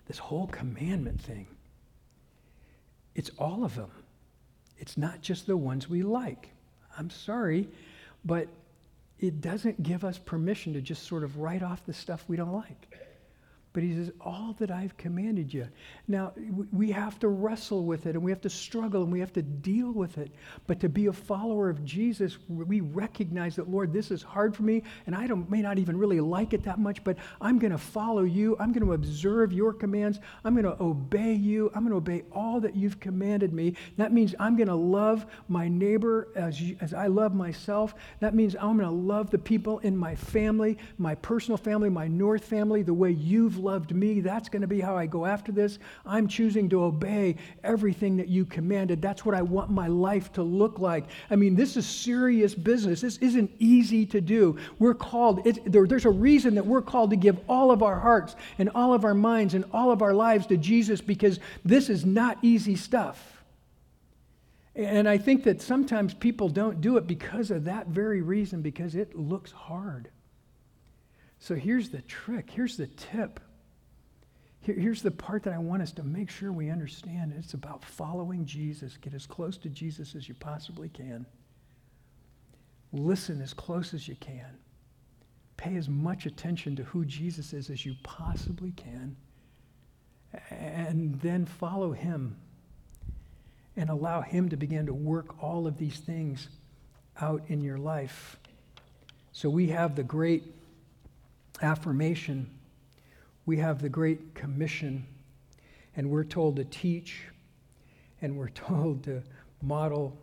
This 0.06 0.18
whole 0.18 0.46
commandment 0.46 1.20
thing, 1.20 1.46
it's 3.14 3.30
all 3.38 3.64
of 3.64 3.74
them. 3.74 3.90
It's 4.78 4.96
not 4.96 5.20
just 5.20 5.46
the 5.46 5.56
ones 5.56 5.88
we 5.88 6.02
like. 6.02 6.50
I'm 6.96 7.10
sorry, 7.10 7.68
but 8.24 8.48
it 9.18 9.40
doesn't 9.40 9.82
give 9.82 10.04
us 10.04 10.18
permission 10.18 10.72
to 10.74 10.80
just 10.80 11.02
sort 11.04 11.24
of 11.24 11.38
write 11.38 11.62
off 11.62 11.84
the 11.84 11.92
stuff 11.92 12.24
we 12.28 12.36
don't 12.36 12.52
like. 12.52 12.88
But 13.78 13.84
he 13.84 13.94
says, 13.94 14.10
All 14.20 14.56
that 14.58 14.72
I've 14.72 14.96
commanded 14.96 15.54
you. 15.54 15.68
Now, 16.08 16.32
we 16.72 16.90
have 16.90 17.16
to 17.20 17.28
wrestle 17.28 17.84
with 17.84 18.06
it 18.06 18.16
and 18.16 18.24
we 18.24 18.32
have 18.32 18.40
to 18.40 18.50
struggle 18.50 19.04
and 19.04 19.12
we 19.12 19.20
have 19.20 19.32
to 19.34 19.42
deal 19.42 19.92
with 19.92 20.18
it. 20.18 20.32
But 20.66 20.80
to 20.80 20.88
be 20.88 21.06
a 21.06 21.12
follower 21.12 21.68
of 21.68 21.84
Jesus, 21.84 22.38
we 22.48 22.80
recognize 22.80 23.54
that, 23.54 23.70
Lord, 23.70 23.92
this 23.92 24.10
is 24.10 24.20
hard 24.20 24.56
for 24.56 24.64
me 24.64 24.82
and 25.06 25.14
I 25.14 25.28
don't, 25.28 25.48
may 25.48 25.62
not 25.62 25.78
even 25.78 25.96
really 25.96 26.18
like 26.18 26.54
it 26.54 26.64
that 26.64 26.80
much, 26.80 27.04
but 27.04 27.18
I'm 27.40 27.60
going 27.60 27.70
to 27.70 27.78
follow 27.78 28.24
you. 28.24 28.56
I'm 28.58 28.72
going 28.72 28.84
to 28.84 28.94
observe 28.94 29.52
your 29.52 29.72
commands. 29.72 30.18
I'm 30.44 30.54
going 30.60 30.64
to 30.64 30.82
obey 30.82 31.34
you. 31.34 31.70
I'm 31.72 31.82
going 31.86 31.92
to 31.92 31.98
obey 31.98 32.24
all 32.32 32.58
that 32.62 32.74
you've 32.74 32.98
commanded 32.98 33.52
me. 33.52 33.76
That 33.96 34.12
means 34.12 34.34
I'm 34.40 34.56
going 34.56 34.66
to 34.66 34.74
love 34.74 35.24
my 35.46 35.68
neighbor 35.68 36.30
as, 36.34 36.60
you, 36.60 36.76
as 36.80 36.94
I 36.94 37.06
love 37.06 37.32
myself. 37.32 37.94
That 38.18 38.34
means 38.34 38.56
I'm 38.56 38.76
going 38.76 38.90
to 38.90 38.90
love 38.90 39.30
the 39.30 39.38
people 39.38 39.78
in 39.80 39.96
my 39.96 40.16
family, 40.16 40.78
my 40.98 41.14
personal 41.14 41.58
family, 41.58 41.90
my 41.90 42.08
North 42.08 42.44
family, 42.44 42.82
the 42.82 42.92
way 42.92 43.12
you've 43.12 43.56
loved 43.58 43.67
me. 43.94 44.20
That's 44.20 44.48
going 44.48 44.62
to 44.62 44.68
be 44.68 44.80
how 44.80 44.96
I 44.96 45.06
go 45.06 45.26
after 45.26 45.52
this. 45.52 45.78
I'm 46.04 46.28
choosing 46.28 46.68
to 46.70 46.84
obey 46.84 47.36
everything 47.62 48.16
that 48.16 48.28
you 48.28 48.44
commanded. 48.44 49.00
That's 49.00 49.24
what 49.24 49.34
I 49.34 49.42
want 49.42 49.70
my 49.70 49.86
life 49.86 50.32
to 50.34 50.42
look 50.42 50.78
like. 50.78 51.06
I 51.30 51.36
mean, 51.36 51.54
this 51.54 51.76
is 51.76 51.86
serious 51.86 52.54
business. 52.54 53.00
This 53.00 53.18
isn't 53.18 53.50
easy 53.58 54.06
to 54.06 54.20
do. 54.20 54.56
We're 54.78 54.94
called, 54.94 55.46
it, 55.46 55.70
there, 55.70 55.86
there's 55.86 56.04
a 56.04 56.10
reason 56.10 56.54
that 56.56 56.66
we're 56.66 56.82
called 56.82 57.10
to 57.10 57.16
give 57.16 57.38
all 57.48 57.70
of 57.70 57.82
our 57.82 57.98
hearts 57.98 58.36
and 58.58 58.70
all 58.74 58.92
of 58.94 59.04
our 59.04 59.14
minds 59.14 59.54
and 59.54 59.64
all 59.72 59.90
of 59.90 60.02
our 60.02 60.14
lives 60.14 60.46
to 60.46 60.56
Jesus 60.56 61.00
because 61.00 61.40
this 61.64 61.88
is 61.88 62.04
not 62.04 62.38
easy 62.42 62.76
stuff. 62.76 63.38
And 64.74 65.08
I 65.08 65.18
think 65.18 65.42
that 65.44 65.60
sometimes 65.60 66.14
people 66.14 66.48
don't 66.48 66.80
do 66.80 66.98
it 66.98 67.06
because 67.08 67.50
of 67.50 67.64
that 67.64 67.88
very 67.88 68.22
reason, 68.22 68.62
because 68.62 68.94
it 68.94 69.16
looks 69.16 69.50
hard. 69.50 70.08
So 71.40 71.56
here's 71.56 71.88
the 71.88 72.02
trick, 72.02 72.48
here's 72.50 72.76
the 72.76 72.86
tip. 72.86 73.40
Here's 74.60 75.02
the 75.02 75.10
part 75.10 75.44
that 75.44 75.54
I 75.54 75.58
want 75.58 75.82
us 75.82 75.92
to 75.92 76.02
make 76.02 76.28
sure 76.28 76.52
we 76.52 76.68
understand 76.68 77.32
it's 77.38 77.54
about 77.54 77.84
following 77.84 78.44
Jesus. 78.44 78.96
Get 78.96 79.14
as 79.14 79.26
close 79.26 79.56
to 79.58 79.68
Jesus 79.68 80.14
as 80.14 80.28
you 80.28 80.34
possibly 80.34 80.88
can. 80.88 81.24
Listen 82.92 83.40
as 83.40 83.54
close 83.54 83.94
as 83.94 84.08
you 84.08 84.16
can. 84.16 84.58
Pay 85.56 85.76
as 85.76 85.88
much 85.88 86.26
attention 86.26 86.76
to 86.76 86.82
who 86.84 87.04
Jesus 87.04 87.52
is 87.52 87.70
as 87.70 87.86
you 87.86 87.94
possibly 88.02 88.72
can. 88.72 89.16
And 90.50 91.18
then 91.20 91.46
follow 91.46 91.92
him 91.92 92.36
and 93.76 93.90
allow 93.90 94.20
him 94.20 94.48
to 94.48 94.56
begin 94.56 94.86
to 94.86 94.94
work 94.94 95.42
all 95.42 95.66
of 95.66 95.78
these 95.78 95.98
things 95.98 96.48
out 97.20 97.42
in 97.48 97.60
your 97.60 97.78
life. 97.78 98.38
So 99.32 99.48
we 99.48 99.68
have 99.68 99.94
the 99.94 100.02
great 100.02 100.44
affirmation 101.62 102.50
we 103.48 103.56
have 103.56 103.80
the 103.80 103.88
Great 103.88 104.34
Commission, 104.34 105.06
and 105.96 106.10
we're 106.10 106.22
told 106.22 106.56
to 106.56 106.66
teach, 106.66 107.22
and 108.20 108.36
we're 108.36 108.48
told 108.68 109.02
to 109.04 109.22
model, 109.62 110.14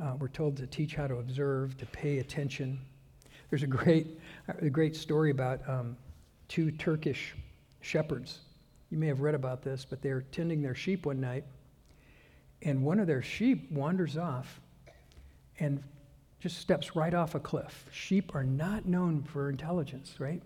uh, 0.00 0.14
we're 0.20 0.28
told 0.28 0.56
to 0.56 0.68
teach 0.68 0.94
how 0.94 1.08
to 1.08 1.16
observe, 1.16 1.76
to 1.78 1.86
pay 1.86 2.20
attention. 2.20 2.78
There's 3.50 3.64
a 3.64 3.66
great, 3.66 4.20
a 4.46 4.70
great 4.70 4.94
story 4.94 5.32
about 5.32 5.68
um, 5.68 5.96
two 6.46 6.70
Turkish 6.70 7.34
shepherds. 7.80 8.38
You 8.90 8.98
may 8.98 9.08
have 9.08 9.20
read 9.20 9.34
about 9.34 9.62
this, 9.62 9.84
but 9.84 10.00
they're 10.00 10.22
tending 10.30 10.62
their 10.62 10.76
sheep 10.76 11.06
one 11.06 11.20
night, 11.20 11.42
and 12.62 12.84
one 12.84 13.00
of 13.00 13.08
their 13.08 13.20
sheep 13.20 13.68
wanders 13.72 14.16
off 14.16 14.60
and 15.58 15.82
just 16.38 16.58
steps 16.58 16.94
right 16.94 17.14
off 17.14 17.34
a 17.34 17.40
cliff. 17.40 17.86
Sheep 17.90 18.32
are 18.32 18.44
not 18.44 18.86
known 18.86 19.24
for 19.24 19.50
intelligence, 19.50 20.20
right? 20.20 20.40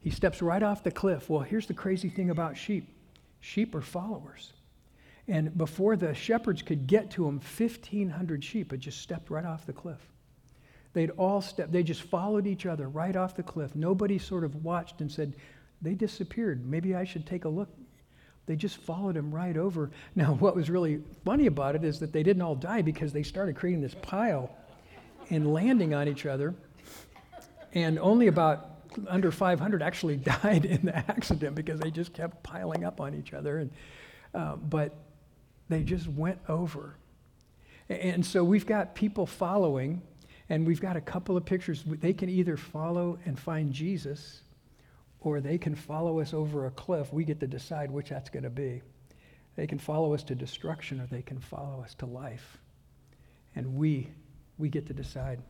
He 0.00 0.10
steps 0.10 0.40
right 0.40 0.62
off 0.62 0.82
the 0.82 0.90
cliff. 0.90 1.28
Well, 1.28 1.40
here's 1.40 1.66
the 1.66 1.74
crazy 1.74 2.08
thing 2.08 2.30
about 2.30 2.56
sheep 2.56 2.88
sheep 3.40 3.74
are 3.74 3.80
followers. 3.80 4.52
And 5.26 5.56
before 5.56 5.96
the 5.96 6.14
shepherds 6.14 6.60
could 6.60 6.86
get 6.86 7.10
to 7.12 7.26
him, 7.26 7.36
1,500 7.36 8.44
sheep 8.44 8.70
had 8.70 8.80
just 8.80 9.00
stepped 9.00 9.30
right 9.30 9.44
off 9.44 9.64
the 9.64 9.72
cliff. 9.72 10.00
They'd 10.92 11.10
all 11.10 11.40
stepped, 11.40 11.72
they 11.72 11.82
just 11.82 12.02
followed 12.02 12.46
each 12.46 12.66
other 12.66 12.88
right 12.88 13.14
off 13.14 13.36
the 13.36 13.42
cliff. 13.42 13.74
Nobody 13.76 14.18
sort 14.18 14.44
of 14.44 14.64
watched 14.64 15.00
and 15.00 15.10
said, 15.10 15.36
they 15.80 15.94
disappeared. 15.94 16.68
Maybe 16.68 16.94
I 16.94 17.04
should 17.04 17.26
take 17.26 17.44
a 17.44 17.48
look. 17.48 17.68
They 18.46 18.56
just 18.56 18.78
followed 18.78 19.16
him 19.16 19.32
right 19.32 19.56
over. 19.56 19.90
Now, 20.16 20.34
what 20.34 20.56
was 20.56 20.68
really 20.68 21.00
funny 21.24 21.46
about 21.46 21.76
it 21.76 21.84
is 21.84 22.00
that 22.00 22.12
they 22.12 22.22
didn't 22.22 22.42
all 22.42 22.56
die 22.56 22.82
because 22.82 23.12
they 23.12 23.22
started 23.22 23.56
creating 23.56 23.80
this 23.80 23.94
pile 24.02 24.50
and 25.30 25.54
landing 25.54 25.94
on 25.94 26.08
each 26.08 26.26
other. 26.26 26.54
And 27.72 27.98
only 28.00 28.26
about 28.26 28.69
under 29.08 29.30
500 29.30 29.82
actually 29.82 30.16
died 30.42 30.64
in 30.64 30.84
the 30.84 30.96
accident 30.96 31.54
because 31.54 31.80
they 31.80 31.90
just 31.90 32.12
kept 32.12 32.42
piling 32.42 32.84
up 32.84 33.00
on 33.00 33.14
each 33.14 33.32
other. 33.32 33.58
And, 33.58 33.70
uh, 34.34 34.56
but 34.56 34.94
they 35.68 35.82
just 35.82 36.08
went 36.08 36.38
over. 36.48 36.96
And 37.88 38.24
so 38.24 38.44
we've 38.44 38.66
got 38.66 38.94
people 38.94 39.26
following, 39.26 40.00
and 40.48 40.66
we've 40.66 40.80
got 40.80 40.96
a 40.96 41.00
couple 41.00 41.36
of 41.36 41.44
pictures. 41.44 41.82
They 41.84 42.12
can 42.12 42.28
either 42.28 42.56
follow 42.56 43.18
and 43.24 43.38
find 43.38 43.72
Jesus, 43.72 44.42
or 45.20 45.40
they 45.40 45.58
can 45.58 45.74
follow 45.74 46.20
us 46.20 46.32
over 46.32 46.66
a 46.66 46.70
cliff. 46.70 47.12
We 47.12 47.24
get 47.24 47.40
to 47.40 47.46
decide 47.46 47.90
which 47.90 48.10
that's 48.10 48.30
going 48.30 48.44
to 48.44 48.50
be. 48.50 48.82
They 49.56 49.66
can 49.66 49.78
follow 49.78 50.14
us 50.14 50.22
to 50.24 50.34
destruction, 50.34 51.00
or 51.00 51.06
they 51.06 51.22
can 51.22 51.40
follow 51.40 51.82
us 51.82 51.94
to 51.96 52.06
life. 52.06 52.58
And 53.56 53.74
we, 53.74 54.08
we 54.56 54.68
get 54.68 54.86
to 54.86 54.94
decide 54.94 55.40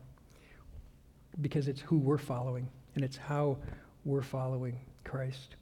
because 1.39 1.67
it's 1.67 1.81
who 1.81 1.97
we're 1.97 2.17
following 2.17 2.67
and 2.95 3.03
it's 3.03 3.17
how 3.17 3.57
we're 4.05 4.21
following 4.21 4.79
Christ. 5.03 5.55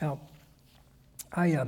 Now, 0.00 0.20
I, 1.32 1.54
uh, 1.54 1.66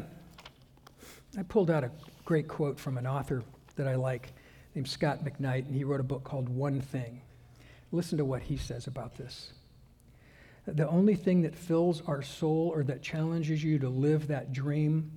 I 1.38 1.42
pulled 1.42 1.70
out 1.70 1.84
a 1.84 1.90
great 2.24 2.48
quote 2.48 2.78
from 2.78 2.98
an 2.98 3.06
author 3.06 3.42
that 3.76 3.88
I 3.88 3.94
like 3.94 4.32
named 4.74 4.88
Scot 4.88 5.24
McKnight, 5.24 5.66
and 5.66 5.74
he 5.74 5.84
wrote 5.84 6.00
a 6.00 6.04
book 6.04 6.24
called 6.24 6.48
One 6.48 6.80
Thing. 6.80 7.20
Listen 7.92 8.18
to 8.18 8.24
what 8.24 8.42
he 8.42 8.56
says 8.56 8.86
about 8.86 9.16
this. 9.16 9.52
The 10.66 10.88
only 10.88 11.14
thing 11.14 11.42
that 11.42 11.54
fills 11.54 12.02
our 12.06 12.22
soul 12.22 12.72
or 12.74 12.82
that 12.84 13.00
challenges 13.00 13.62
you 13.62 13.78
to 13.78 13.88
live 13.88 14.26
that 14.26 14.52
dream 14.52 15.12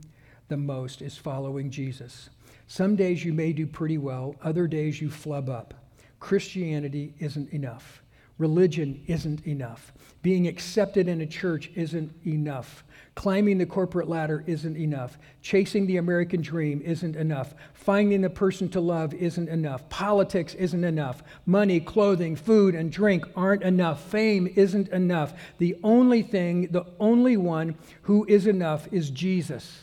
the 0.47 0.57
most 0.57 1.01
is 1.01 1.17
following 1.17 1.71
Jesus. 1.71 2.29
Some 2.67 2.95
days 2.95 3.25
you 3.25 3.33
may 3.33 3.51
do 3.51 3.65
pretty 3.65 3.97
well, 3.97 4.35
other 4.43 4.67
days 4.67 5.01
you 5.01 5.09
flub 5.09 5.49
up. 5.49 5.73
Christianity 6.19 7.13
isn't 7.19 7.51
enough. 7.51 8.03
Religion 8.39 9.03
isn't 9.05 9.45
enough. 9.45 9.93
Being 10.21 10.47
accepted 10.47 11.07
in 11.09 11.21
a 11.21 11.27
church 11.27 11.69
isn't 11.75 12.11
enough. 12.25 12.85
Climbing 13.15 13.57
the 13.57 13.65
corporate 13.65 14.07
ladder 14.07 14.45
isn't 14.47 14.77
enough. 14.77 15.17
Chasing 15.41 15.85
the 15.85 15.97
American 15.97 16.41
dream 16.41 16.81
isn't 16.81 17.17
enough. 17.17 17.53
Finding 17.73 18.21
the 18.21 18.29
person 18.29 18.69
to 18.69 18.79
love 18.79 19.13
isn't 19.13 19.49
enough. 19.49 19.89
Politics 19.89 20.53
isn't 20.53 20.85
enough. 20.85 21.21
Money, 21.45 21.81
clothing, 21.81 22.37
food, 22.37 22.75
and 22.75 22.93
drink 22.93 23.25
aren't 23.35 23.61
enough. 23.61 24.01
Fame 24.05 24.47
isn't 24.55 24.87
enough. 24.87 25.33
The 25.57 25.77
only 25.83 26.21
thing, 26.21 26.69
the 26.71 26.85
only 26.97 27.35
one 27.35 27.75
who 28.03 28.25
is 28.25 28.47
enough 28.47 28.87
is 28.93 29.09
Jesus, 29.09 29.81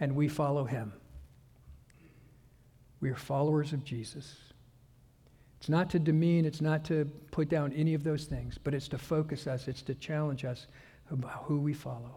and 0.00 0.16
we 0.16 0.26
follow 0.26 0.64
him. 0.64 0.92
We 3.00 3.10
are 3.10 3.16
followers 3.16 3.72
of 3.72 3.84
Jesus. 3.84 4.49
It's 5.60 5.68
not 5.68 5.90
to 5.90 5.98
demean, 5.98 6.46
it's 6.46 6.62
not 6.62 6.84
to 6.86 7.04
put 7.32 7.50
down 7.50 7.74
any 7.74 7.92
of 7.92 8.02
those 8.02 8.24
things, 8.24 8.56
but 8.56 8.72
it's 8.72 8.88
to 8.88 8.98
focus 8.98 9.46
us, 9.46 9.68
it's 9.68 9.82
to 9.82 9.94
challenge 9.94 10.46
us 10.46 10.66
about 11.10 11.44
who 11.44 11.60
we 11.60 11.74
follow. 11.74 12.16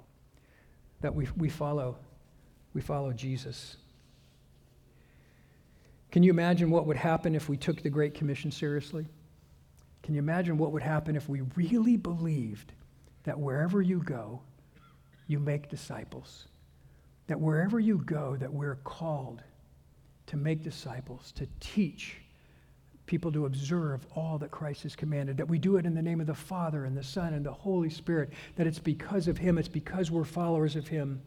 That 1.01 1.13
we, 1.13 1.27
we 1.36 1.49
follow, 1.49 1.97
we 2.73 2.79
follow 2.79 3.12
Jesus. 3.12 3.75
Can 6.10 6.23
you 6.23 6.32
imagine 6.32 6.71
what 6.71 6.86
would 6.88 6.95
happen 6.95 7.36
if 7.36 7.49
we 7.49 7.58
took 7.58 7.82
the 7.82 7.89
Great 7.89 8.13
Commission 8.13 8.49
seriously? 8.49 9.06
Can 10.03 10.13
you 10.13 10.19
imagine 10.19 10.58
what 10.58 10.71
would 10.71 10.84
happen 10.84 11.17
if 11.17 11.27
we 11.27 11.41
really 11.58 11.97
believed 11.97 12.71
that 13.25 13.38
wherever 13.38 13.82
you 13.82 14.01
go, 14.03 14.41
you 15.27 15.39
make 15.39 15.69
disciples? 15.69 16.45
That 17.27 17.41
wherever 17.41 17.77
you 17.77 17.97
go, 18.06 18.38
that 18.38 18.53
we're 18.53 18.75
called 18.86 19.43
to 20.27 20.38
make 20.38 20.63
disciples, 20.63 21.34
to 21.34 21.45
teach, 21.60 22.22
people 23.05 23.31
to 23.31 23.45
observe 23.45 24.05
all 24.15 24.37
that 24.37 24.51
Christ 24.51 24.83
has 24.83 24.95
commanded, 24.95 25.37
that 25.37 25.47
we 25.47 25.59
do 25.59 25.77
it 25.77 25.85
in 25.85 25.93
the 25.93 26.01
name 26.01 26.21
of 26.21 26.27
the 26.27 26.33
Father 26.33 26.85
and 26.85 26.95
the 26.95 27.03
Son 27.03 27.33
and 27.33 27.45
the 27.45 27.51
Holy 27.51 27.89
Spirit, 27.89 28.29
that 28.55 28.67
it's 28.67 28.79
because 28.79 29.27
of 29.27 29.37
Him, 29.37 29.57
it's 29.57 29.67
because 29.67 30.09
we're 30.09 30.23
followers 30.23 30.75
of 30.75 30.87
Him. 30.87 31.21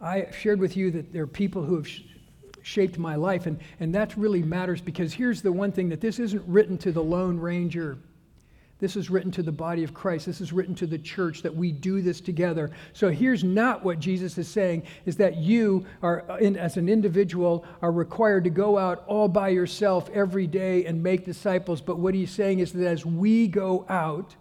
I 0.00 0.28
shared 0.30 0.60
with 0.60 0.76
you 0.76 0.90
that 0.92 1.12
there 1.12 1.22
are 1.22 1.26
people 1.26 1.62
who 1.62 1.76
have 1.76 1.88
sh- 1.88 2.02
shaped 2.62 2.98
my 2.98 3.14
life, 3.14 3.46
and, 3.46 3.58
and 3.80 3.94
that 3.94 4.16
really 4.16 4.42
matters 4.42 4.80
because 4.80 5.12
here's 5.12 5.42
the 5.42 5.52
one 5.52 5.72
thing 5.72 5.88
that 5.90 6.00
this 6.00 6.18
isn't 6.18 6.42
written 6.46 6.76
to 6.78 6.92
the 6.92 7.02
Lone 7.02 7.38
Ranger. 7.38 7.98
This 8.78 8.94
is 8.94 9.08
written 9.08 9.30
to 9.32 9.42
the 9.42 9.52
body 9.52 9.84
of 9.84 9.94
Christ. 9.94 10.26
This 10.26 10.42
is 10.42 10.52
written 10.52 10.74
to 10.76 10.86
the 10.86 10.98
church 10.98 11.40
that 11.42 11.54
we 11.54 11.72
do 11.72 12.02
this 12.02 12.20
together. 12.20 12.70
So 12.92 13.10
here's 13.10 13.42
not 13.42 13.82
what 13.82 13.98
Jesus 13.98 14.36
is 14.36 14.48
saying 14.48 14.82
is 15.06 15.16
that 15.16 15.36
you 15.36 15.86
are 16.02 16.24
in, 16.40 16.56
as 16.56 16.76
an 16.76 16.88
individual 16.88 17.64
are 17.80 17.92
required 17.92 18.44
to 18.44 18.50
go 18.50 18.76
out 18.76 19.02
all 19.06 19.28
by 19.28 19.48
yourself 19.48 20.10
every 20.10 20.46
day 20.46 20.84
and 20.84 21.02
make 21.02 21.24
disciples, 21.24 21.80
but 21.80 21.98
what 21.98 22.14
he's 22.14 22.30
saying 22.30 22.58
is 22.58 22.72
that 22.72 22.86
as 22.86 23.06
we 23.06 23.48
go 23.48 23.86
out, 23.88 24.36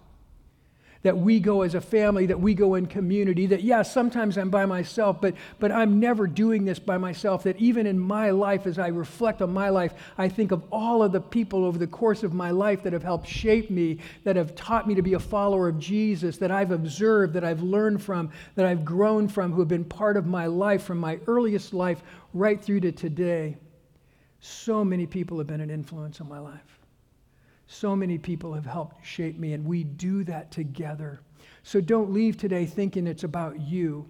that 1.06 1.16
we 1.16 1.40
go 1.40 1.62
as 1.62 1.76
a 1.76 1.82
family, 1.82 2.26
that 2.26 2.40
we 2.40 2.56
go 2.56 2.74
in 2.74 2.88
community, 2.88 3.46
that, 3.46 3.62
yeah, 3.62 3.84
sometimes 3.84 4.40
I'm 4.40 4.50
by 4.50 4.66
myself, 4.66 5.22
but, 5.22 5.36
but 5.60 5.72
I'm 5.72 6.00
never 6.00 6.26
doing 6.26 6.66
this 6.66 6.80
by 6.80 6.98
myself. 6.98 7.44
That 7.44 7.58
even 7.58 7.86
in 7.86 8.00
my 8.00 8.32
life, 8.32 8.66
as 8.66 8.80
I 8.80 8.88
reflect 8.88 9.44
on 9.44 9.54
my 9.54 9.70
life, 9.70 9.94
I 10.18 10.28
think 10.28 10.52
of 10.52 10.64
all 10.72 11.04
of 11.04 11.12
the 11.12 11.22
people 11.22 11.64
over 11.64 11.78
the 11.78 11.86
course 11.86 12.24
of 12.24 12.34
my 12.34 12.50
life 12.50 12.82
that 12.82 12.92
have 12.92 13.04
helped 13.04 13.28
shape 13.28 13.70
me, 13.70 14.00
that 14.24 14.36
have 14.36 14.56
taught 14.56 14.88
me 14.88 14.96
to 14.96 15.04
be 15.04 15.14
a 15.14 15.20
follower 15.20 15.68
of 15.68 15.78
Jesus, 15.78 16.38
that 16.38 16.50
I've 16.50 16.72
observed, 16.72 17.36
that 17.36 17.44
I've 17.44 17.62
learned 17.62 18.02
from, 18.02 18.32
that 18.56 18.66
I've 18.66 18.84
grown 18.84 19.28
from, 19.28 19.52
who 19.52 19.60
have 19.60 19.70
been 19.70 19.86
part 19.86 20.18
of 20.18 20.26
my 20.26 20.48
life 20.48 20.82
from 20.82 20.98
my 20.98 21.20
earliest 21.28 21.72
life 21.72 22.02
right 22.34 22.60
through 22.60 22.80
to 22.80 22.92
today. 22.92 23.58
So 24.40 24.84
many 24.84 25.06
people 25.06 25.38
have 25.38 25.46
been 25.46 25.62
an 25.62 25.70
influence 25.70 26.20
on 26.20 26.28
my 26.28 26.40
life. 26.40 26.80
So 27.68 27.96
many 27.96 28.18
people 28.18 28.54
have 28.54 28.66
helped 28.66 29.06
shape 29.06 29.38
me, 29.38 29.54
and 29.54 29.66
we 29.66 29.84
do 29.84 30.24
that 30.26 30.52
together. 30.52 31.22
So 31.64 31.82
don't 31.82 32.14
leave 32.14 32.38
today 32.38 32.66
thinking 32.66 33.08
it's 33.08 33.24
about 33.24 33.60
you, 33.60 34.08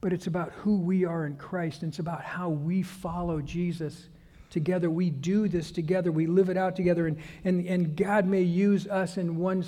but 0.00 0.12
it's 0.12 0.26
about 0.26 0.52
who 0.52 0.78
we 0.78 1.04
are 1.04 1.26
in 1.26 1.36
Christ, 1.36 1.82
and 1.82 1.90
it's 1.90 2.00
about 2.00 2.22
how 2.22 2.48
we 2.48 2.82
follow 2.82 3.40
Jesus 3.40 4.08
together. 4.50 4.90
We 4.90 5.10
do 5.10 5.48
this 5.48 5.70
together, 5.70 6.10
we 6.10 6.26
live 6.26 6.48
it 6.48 6.56
out 6.56 6.76
together, 6.76 7.06
and, 7.06 7.18
and, 7.44 7.66
and 7.66 7.96
God 7.96 8.26
may 8.26 8.42
use 8.42 8.86
us 8.88 9.16
in 9.16 9.36
one 9.36 9.64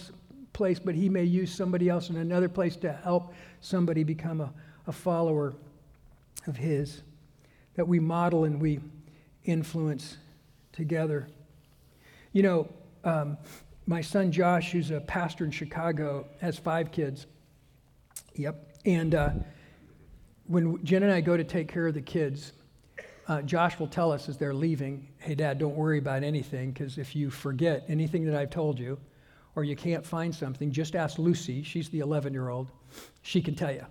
place, 0.52 0.80
but 0.80 0.94
He 0.94 1.08
may 1.08 1.24
use 1.24 1.54
somebody 1.54 1.88
else 1.88 2.10
in 2.10 2.16
another 2.16 2.48
place 2.48 2.74
to 2.76 2.92
help 2.92 3.32
somebody 3.60 4.02
become 4.02 4.40
a, 4.40 4.52
a 4.88 4.92
follower 4.92 5.54
of 6.48 6.56
His. 6.56 7.02
That 7.76 7.86
we 7.86 8.00
model 8.00 8.44
and 8.44 8.60
we 8.60 8.80
influence 9.44 10.16
together. 10.72 11.28
You 12.32 12.42
know, 12.42 12.68
um, 13.04 13.38
my 13.86 14.00
son 14.00 14.30
Josh, 14.30 14.72
who's 14.72 14.90
a 14.90 15.00
pastor 15.00 15.44
in 15.44 15.50
Chicago, 15.50 16.26
has 16.40 16.58
five 16.58 16.92
kids. 16.92 17.26
Yep. 18.34 18.78
And 18.84 19.14
uh, 19.14 19.30
when 20.46 20.82
Jen 20.84 21.02
and 21.02 21.12
I 21.12 21.20
go 21.20 21.36
to 21.36 21.44
take 21.44 21.68
care 21.68 21.86
of 21.86 21.94
the 21.94 22.02
kids, 22.02 22.52
uh, 23.28 23.42
Josh 23.42 23.78
will 23.78 23.88
tell 23.88 24.10
us 24.10 24.28
as 24.28 24.38
they're 24.38 24.54
leaving, 24.54 25.08
hey, 25.18 25.34
Dad, 25.34 25.58
don't 25.58 25.74
worry 25.74 25.98
about 25.98 26.22
anything, 26.22 26.72
because 26.72 26.98
if 26.98 27.14
you 27.14 27.30
forget 27.30 27.84
anything 27.88 28.24
that 28.24 28.34
I've 28.34 28.50
told 28.50 28.78
you, 28.78 28.98
or 29.54 29.64
you 29.64 29.76
can't 29.76 30.04
find 30.04 30.34
something, 30.34 30.70
just 30.70 30.94
ask 30.94 31.18
Lucy. 31.18 31.62
She's 31.62 31.88
the 31.88 31.98
11 31.98 32.32
year 32.32 32.48
old. 32.48 32.70
She 33.22 33.42
can 33.42 33.54
tell 33.54 33.72
you. 33.72 33.84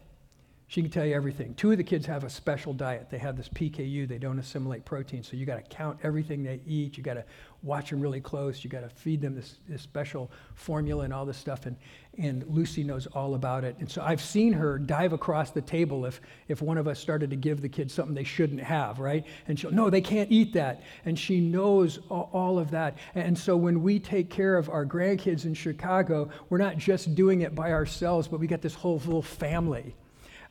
She 0.70 0.82
can 0.82 0.92
tell 0.92 1.06
you 1.06 1.16
everything. 1.16 1.54
Two 1.54 1.72
of 1.72 1.78
the 1.78 1.84
kids 1.84 2.06
have 2.08 2.26
a 2.26 2.30
special 2.30 2.74
diet. 2.74 3.08
They 3.10 3.20
have 3.20 3.38
this 3.38 3.48
PKU. 3.48 4.06
They 4.06 4.18
don't 4.18 4.38
assimilate 4.38 4.84
protein. 4.84 5.24
So 5.24 5.38
you 5.38 5.46
got 5.46 5.56
to 5.56 5.62
count 5.62 5.98
everything 6.04 6.44
they 6.44 6.60
eat. 6.68 6.98
You 6.98 7.04
got 7.04 7.14
to 7.14 7.24
watch 7.64 7.90
them 7.90 8.02
really 8.02 8.20
close. 8.20 8.66
You 8.66 8.70
got 8.70 8.82
to 8.82 8.90
feed 8.90 9.22
them 9.22 9.34
this, 9.34 9.60
this 9.70 9.82
special 9.82 10.30
formula 10.56 11.06
and 11.06 11.14
all 11.14 11.26
this 11.26 11.38
stuff. 11.38 11.68
And, 11.68 11.78
and 12.18 12.46
Lucy 12.50 12.84
knows 12.84 13.08
all 13.08 13.36
about 13.36 13.64
it. 13.64 13.78
And 13.80 13.90
so 13.90 14.02
I've 14.02 14.20
seen 14.20 14.52
her 14.52 14.78
dive 14.78 15.14
across 15.14 15.52
the 15.52 15.62
table 15.62 16.06
if, 16.06 16.20
if 16.50 16.62
one 16.62 16.78
of 16.78 16.86
us 16.86 17.00
started 17.00 17.30
to 17.30 17.38
give 17.38 17.62
the 17.62 17.70
kids 17.70 17.94
something 17.94 18.14
they 18.14 18.26
shouldn't 18.26 18.62
have, 18.62 19.00
right? 19.00 19.26
And 19.48 19.58
she'll, 19.58 19.72
no, 19.72 19.90
they 19.90 20.02
can't 20.02 20.30
eat 20.30 20.52
that. 20.54 20.84
And 21.06 21.18
she 21.18 21.40
knows 21.40 22.00
all, 22.10 22.60
of 22.60 22.72
that. 22.72 22.98
And 23.16 23.38
so 23.38 23.56
when 23.56 23.84
we 23.84 24.00
take 24.00 24.30
care 24.30 24.58
of 24.58 24.70
our 24.70 24.86
grandkids 24.86 25.46
in 25.46 25.54
Chicago, 25.54 26.30
we're 26.50 26.58
not 26.58 26.78
just 26.78 27.16
doing 27.16 27.42
it 27.42 27.56
by 27.56 27.72
ourselves, 27.72 28.28
but 28.28 28.42
we 28.42 28.48
got 28.48 28.62
this 28.62 28.74
whole 28.74 28.98
little 28.98 29.22
family 29.22 29.96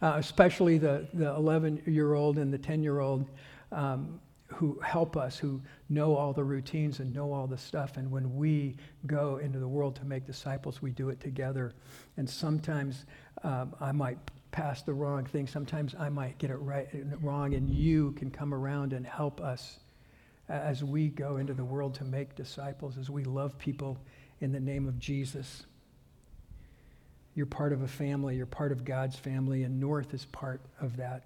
uh, 0.02 0.14
especially 0.16 0.78
the, 0.78 1.06
the 1.14 1.34
11 1.34 1.82
year 1.86 2.14
old 2.14 2.38
and 2.38 2.52
the 2.52 2.58
10 2.58 2.82
year 2.82 3.00
old 3.00 3.26
um, 3.72 4.20
who 4.48 4.78
help 4.80 5.16
us, 5.16 5.36
who 5.38 5.60
know 5.88 6.14
all 6.14 6.32
the 6.32 6.44
routines 6.44 7.00
and 7.00 7.12
know 7.12 7.32
all 7.32 7.46
the 7.46 7.58
stuff. 7.58 7.96
And 7.96 8.10
when 8.10 8.36
we 8.36 8.76
go 9.06 9.38
into 9.38 9.58
the 9.58 9.68
world 9.68 9.96
to 9.96 10.04
make 10.04 10.26
disciples, 10.26 10.80
we 10.80 10.90
do 10.90 11.08
it 11.08 11.20
together. 11.20 11.74
And 12.16 12.28
sometimes 12.28 13.06
um, 13.42 13.74
I 13.80 13.92
might 13.92 14.18
pass 14.52 14.82
the 14.82 14.94
wrong 14.94 15.24
thing, 15.24 15.46
sometimes 15.46 15.94
I 15.98 16.08
might 16.08 16.38
get 16.38 16.50
it 16.50 16.56
right 16.56 16.90
and 16.92 17.22
wrong, 17.22 17.54
and 17.54 17.68
you 17.68 18.12
can 18.12 18.30
come 18.30 18.54
around 18.54 18.92
and 18.92 19.06
help 19.06 19.40
us 19.40 19.80
as 20.48 20.82
we 20.84 21.08
go 21.08 21.36
into 21.36 21.52
the 21.52 21.64
world 21.64 21.94
to 21.96 22.04
make 22.04 22.34
disciples, 22.36 22.96
as 22.96 23.10
we 23.10 23.24
love 23.24 23.58
people 23.58 23.98
in 24.40 24.52
the 24.52 24.60
name 24.60 24.86
of 24.86 24.98
Jesus. 24.98 25.66
You're 27.36 27.46
part 27.46 27.74
of 27.74 27.82
a 27.82 27.88
family, 27.88 28.34
you're 28.34 28.46
part 28.46 28.72
of 28.72 28.84
God's 28.84 29.14
family, 29.14 29.64
and 29.64 29.78
North 29.78 30.14
is 30.14 30.24
part 30.24 30.62
of 30.80 30.96
that. 30.96 31.24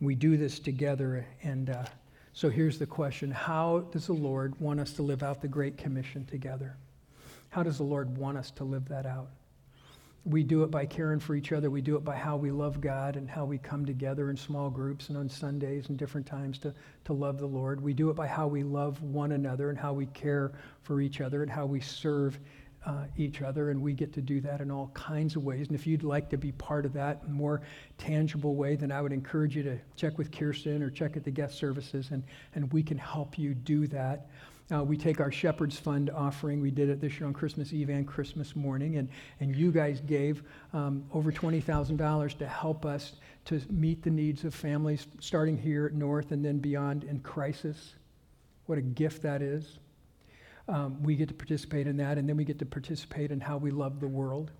We 0.00 0.14
do 0.14 0.38
this 0.38 0.58
together, 0.58 1.26
and 1.42 1.68
uh, 1.68 1.84
so 2.32 2.48
here's 2.48 2.78
the 2.78 2.86
question 2.86 3.30
How 3.30 3.80
does 3.92 4.06
the 4.06 4.14
Lord 4.14 4.58
want 4.58 4.80
us 4.80 4.94
to 4.94 5.02
live 5.02 5.22
out 5.22 5.42
the 5.42 5.48
Great 5.48 5.76
Commission 5.76 6.24
together? 6.24 6.76
How 7.50 7.62
does 7.62 7.76
the 7.76 7.84
Lord 7.84 8.16
want 8.16 8.38
us 8.38 8.50
to 8.52 8.64
live 8.64 8.88
that 8.88 9.04
out? 9.04 9.28
We 10.24 10.42
do 10.42 10.62
it 10.62 10.70
by 10.70 10.86
caring 10.86 11.20
for 11.20 11.34
each 11.34 11.52
other. 11.52 11.70
We 11.70 11.82
do 11.82 11.96
it 11.96 12.04
by 12.04 12.16
how 12.16 12.36
we 12.36 12.50
love 12.50 12.80
God 12.80 13.16
and 13.16 13.28
how 13.28 13.44
we 13.44 13.58
come 13.58 13.84
together 13.84 14.30
in 14.30 14.36
small 14.36 14.70
groups 14.70 15.08
and 15.08 15.18
on 15.18 15.28
Sundays 15.28 15.88
and 15.88 15.98
different 15.98 16.26
times 16.26 16.58
to, 16.60 16.74
to 17.04 17.12
love 17.12 17.38
the 17.38 17.46
Lord. 17.46 17.80
We 17.80 17.92
do 17.92 18.08
it 18.08 18.14
by 18.14 18.26
how 18.26 18.46
we 18.46 18.62
love 18.62 19.02
one 19.02 19.32
another 19.32 19.68
and 19.68 19.78
how 19.78 19.92
we 19.92 20.06
care 20.06 20.52
for 20.82 21.00
each 21.00 21.20
other 21.20 21.42
and 21.42 21.50
how 21.50 21.66
we 21.66 21.80
serve 21.80 22.38
uh, 22.88 23.04
each 23.18 23.42
other, 23.42 23.70
and 23.70 23.82
we 23.82 23.92
get 23.92 24.14
to 24.14 24.22
do 24.22 24.40
that 24.40 24.62
in 24.62 24.70
all 24.70 24.90
kinds 24.94 25.36
of 25.36 25.44
ways. 25.44 25.66
And 25.66 25.78
if 25.78 25.86
you'd 25.86 26.02
like 26.02 26.30
to 26.30 26.38
be 26.38 26.52
part 26.52 26.86
of 26.86 26.94
that 26.94 27.20
in 27.24 27.30
a 27.30 27.34
more 27.34 27.60
tangible 27.98 28.54
way, 28.54 28.76
then 28.76 28.90
I 28.90 29.02
would 29.02 29.12
encourage 29.12 29.54
you 29.54 29.62
to 29.64 29.78
check 29.94 30.16
with 30.16 30.32
Kirsten 30.32 30.82
or 30.82 30.88
check 30.88 31.14
at 31.14 31.22
the 31.22 31.30
guest 31.30 31.58
services, 31.58 32.08
and, 32.12 32.24
and 32.54 32.72
we 32.72 32.82
can 32.82 32.96
help 32.96 33.38
you 33.38 33.52
do 33.52 33.86
that. 33.88 34.28
Uh, 34.74 34.82
we 34.82 34.96
take 34.96 35.20
our 35.20 35.30
Shepherd's 35.30 35.78
Fund 35.78 36.10
offering. 36.10 36.60
We 36.60 36.70
did 36.70 36.88
it 36.88 37.00
this 37.00 37.18
year 37.18 37.26
on 37.26 37.34
Christmas 37.34 37.74
Eve 37.74 37.90
and 37.90 38.06
Christmas 38.06 38.56
morning, 38.56 38.96
and, 38.96 39.08
and 39.40 39.54
you 39.54 39.70
guys 39.70 40.00
gave 40.00 40.42
um, 40.72 41.04
over 41.12 41.30
$20,000 41.30 42.38
to 42.38 42.46
help 42.46 42.86
us 42.86 43.16
to 43.46 43.60
meet 43.70 44.02
the 44.02 44.10
needs 44.10 44.44
of 44.44 44.54
families 44.54 45.06
starting 45.20 45.58
here 45.58 45.86
at 45.86 45.92
North 45.92 46.32
and 46.32 46.42
then 46.42 46.58
beyond 46.58 47.04
in 47.04 47.20
crisis. 47.20 47.94
What 48.64 48.78
a 48.78 48.82
gift 48.82 49.22
that 49.22 49.42
is 49.42 49.78
um, 50.68 51.02
we 51.02 51.16
get 51.16 51.28
to 51.28 51.34
participate 51.34 51.86
in 51.86 51.96
that, 51.96 52.18
and 52.18 52.28
then 52.28 52.36
we 52.36 52.44
get 52.44 52.58
to 52.58 52.66
participate 52.66 53.30
in 53.30 53.40
how 53.40 53.56
we 53.56 53.70
love 53.70 54.00
the 54.00 54.08
world. 54.08 54.50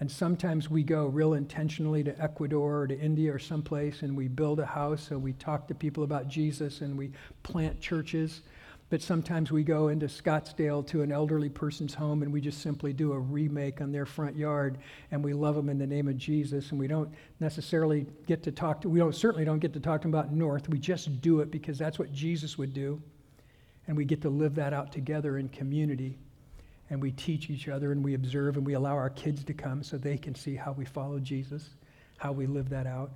And 0.00 0.10
sometimes 0.10 0.70
we 0.70 0.84
go 0.84 1.06
real 1.06 1.34
intentionally 1.34 2.04
to 2.04 2.22
Ecuador 2.22 2.82
or 2.82 2.86
to 2.86 2.98
India 2.98 3.34
or 3.34 3.38
someplace, 3.38 4.02
and 4.02 4.16
we 4.16 4.28
build 4.28 4.60
a 4.60 4.66
house, 4.66 5.10
and 5.10 5.22
we 5.22 5.32
talk 5.32 5.66
to 5.68 5.74
people 5.74 6.04
about 6.04 6.28
Jesus, 6.28 6.82
and 6.82 6.96
we 6.96 7.10
plant 7.42 7.80
churches. 7.80 8.42
but 8.90 9.02
sometimes 9.02 9.52
we 9.52 9.62
go 9.62 9.88
into 9.88 10.06
Scottsdale 10.06 10.86
to 10.86 11.02
an 11.02 11.12
elderly 11.12 11.50
person's 11.50 11.92
home 11.92 12.22
and 12.22 12.32
we 12.32 12.40
just 12.40 12.62
simply 12.62 12.92
do 12.92 13.12
a 13.12 13.18
remake 13.18 13.82
on 13.82 13.92
their 13.92 14.06
front 14.06 14.34
yard 14.34 14.78
and 15.10 15.22
we 15.22 15.34
love 15.34 15.54
them 15.54 15.68
in 15.68 15.78
the 15.78 15.86
name 15.86 16.08
of 16.08 16.16
Jesus 16.16 16.70
and 16.70 16.80
we 16.80 16.88
don't 16.88 17.12
necessarily 17.38 18.06
get 18.26 18.42
to 18.44 18.50
talk 18.50 18.80
to 18.80 18.88
we 18.88 18.98
don't 18.98 19.14
certainly 19.14 19.44
don't 19.44 19.58
get 19.58 19.74
to 19.74 19.80
talk 19.80 20.00
to 20.00 20.08
them 20.08 20.18
about 20.18 20.32
North. 20.32 20.70
We 20.70 20.78
just 20.78 21.20
do 21.20 21.40
it 21.40 21.50
because 21.50 21.76
that's 21.76 21.98
what 21.98 22.12
Jesus 22.12 22.56
would 22.56 22.72
do. 22.72 23.02
And 23.88 23.96
we 23.96 24.04
get 24.04 24.22
to 24.22 24.28
live 24.28 24.54
that 24.54 24.72
out 24.72 24.92
together 24.92 25.38
in 25.38 25.48
community. 25.48 26.18
And 26.90 27.02
we 27.02 27.10
teach 27.10 27.50
each 27.50 27.68
other 27.68 27.90
and 27.90 28.04
we 28.04 28.14
observe 28.14 28.56
and 28.56 28.64
we 28.64 28.74
allow 28.74 28.94
our 28.94 29.10
kids 29.10 29.42
to 29.44 29.54
come 29.54 29.82
so 29.82 29.98
they 29.98 30.16
can 30.16 30.34
see 30.34 30.54
how 30.54 30.72
we 30.72 30.84
follow 30.84 31.18
Jesus, 31.18 31.70
how 32.18 32.32
we 32.32 32.46
live 32.46 32.68
that 32.68 32.86
out. 32.86 33.10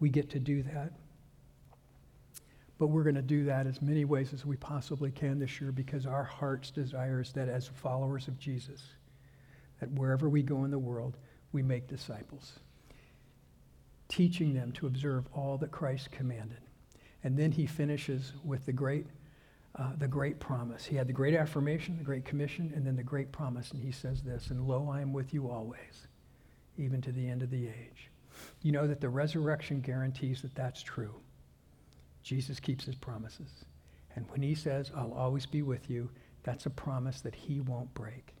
We 0.00 0.08
get 0.08 0.30
to 0.30 0.38
do 0.38 0.62
that. 0.62 0.92
But 2.78 2.88
we're 2.88 3.02
going 3.02 3.16
to 3.16 3.22
do 3.22 3.44
that 3.44 3.66
as 3.66 3.82
many 3.82 4.04
ways 4.04 4.32
as 4.32 4.46
we 4.46 4.56
possibly 4.56 5.10
can 5.10 5.38
this 5.38 5.60
year 5.60 5.72
because 5.72 6.06
our 6.06 6.22
heart's 6.22 6.70
desire 6.70 7.20
is 7.20 7.32
that 7.32 7.48
as 7.48 7.66
followers 7.66 8.28
of 8.28 8.38
Jesus, 8.38 8.82
that 9.80 9.90
wherever 9.92 10.28
we 10.28 10.42
go 10.42 10.64
in 10.64 10.70
the 10.70 10.78
world, 10.78 11.16
we 11.52 11.62
make 11.62 11.88
disciples, 11.88 12.60
teaching 14.08 14.54
them 14.54 14.70
to 14.72 14.86
observe 14.86 15.26
all 15.32 15.58
that 15.58 15.72
Christ 15.72 16.12
commanded. 16.12 16.60
And 17.24 17.36
then 17.36 17.50
he 17.50 17.66
finishes 17.66 18.32
with 18.44 18.64
the 18.64 18.72
great, 18.72 19.06
uh, 19.76 19.92
the 19.98 20.08
great 20.08 20.40
promise. 20.40 20.84
He 20.84 20.96
had 20.96 21.06
the 21.06 21.12
great 21.12 21.34
affirmation, 21.34 21.98
the 21.98 22.04
great 22.04 22.24
commission, 22.24 22.72
and 22.74 22.86
then 22.86 22.96
the 22.96 23.02
great 23.02 23.32
promise. 23.32 23.70
And 23.70 23.82
he 23.82 23.92
says 23.92 24.22
this, 24.22 24.50
and 24.50 24.66
lo, 24.66 24.88
I 24.90 25.00
am 25.00 25.12
with 25.12 25.32
you 25.32 25.50
always, 25.50 26.06
even 26.76 27.00
to 27.02 27.12
the 27.12 27.28
end 27.28 27.42
of 27.42 27.50
the 27.50 27.66
age. 27.66 28.10
You 28.62 28.72
know 28.72 28.86
that 28.86 29.00
the 29.00 29.08
resurrection 29.08 29.80
guarantees 29.80 30.42
that 30.42 30.54
that's 30.54 30.82
true. 30.82 31.14
Jesus 32.22 32.60
keeps 32.60 32.84
his 32.84 32.94
promises. 32.94 33.64
And 34.16 34.26
when 34.30 34.42
he 34.42 34.54
says, 34.54 34.90
I'll 34.96 35.12
always 35.12 35.46
be 35.46 35.62
with 35.62 35.88
you, 35.88 36.10
that's 36.42 36.66
a 36.66 36.70
promise 36.70 37.20
that 37.20 37.34
he 37.34 37.60
won't 37.60 37.92
break. 37.94 38.34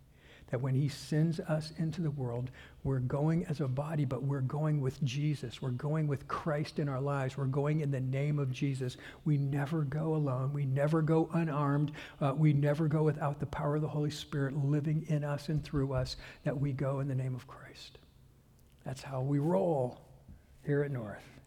That 0.50 0.60
when 0.60 0.74
he 0.74 0.88
sends 0.88 1.40
us 1.40 1.72
into 1.76 2.00
the 2.00 2.10
world, 2.10 2.50
we're 2.84 3.00
going 3.00 3.44
as 3.46 3.60
a 3.60 3.68
body, 3.68 4.04
but 4.04 4.22
we're 4.22 4.40
going 4.40 4.80
with 4.80 5.02
Jesus. 5.04 5.60
We're 5.60 5.70
going 5.70 6.06
with 6.06 6.26
Christ 6.26 6.78
in 6.78 6.88
our 6.88 7.00
lives. 7.00 7.36
We're 7.36 7.44
going 7.44 7.80
in 7.80 7.90
the 7.90 8.00
name 8.00 8.38
of 8.38 8.50
Jesus. 8.50 8.96
We 9.24 9.36
never 9.36 9.82
go 9.82 10.14
alone. 10.14 10.52
We 10.52 10.64
never 10.64 11.02
go 11.02 11.28
unarmed. 11.34 11.92
Uh, 12.20 12.32
we 12.36 12.52
never 12.52 12.88
go 12.88 13.02
without 13.02 13.40
the 13.40 13.46
power 13.46 13.76
of 13.76 13.82
the 13.82 13.88
Holy 13.88 14.10
Spirit 14.10 14.56
living 14.56 15.04
in 15.08 15.22
us 15.22 15.48
and 15.48 15.62
through 15.62 15.92
us, 15.92 16.16
that 16.44 16.58
we 16.58 16.72
go 16.72 17.00
in 17.00 17.08
the 17.08 17.14
name 17.14 17.34
of 17.34 17.46
Christ. 17.46 17.98
That's 18.84 19.02
how 19.02 19.20
we 19.20 19.38
roll 19.38 20.00
here 20.64 20.82
at 20.82 20.90
North. 20.90 21.37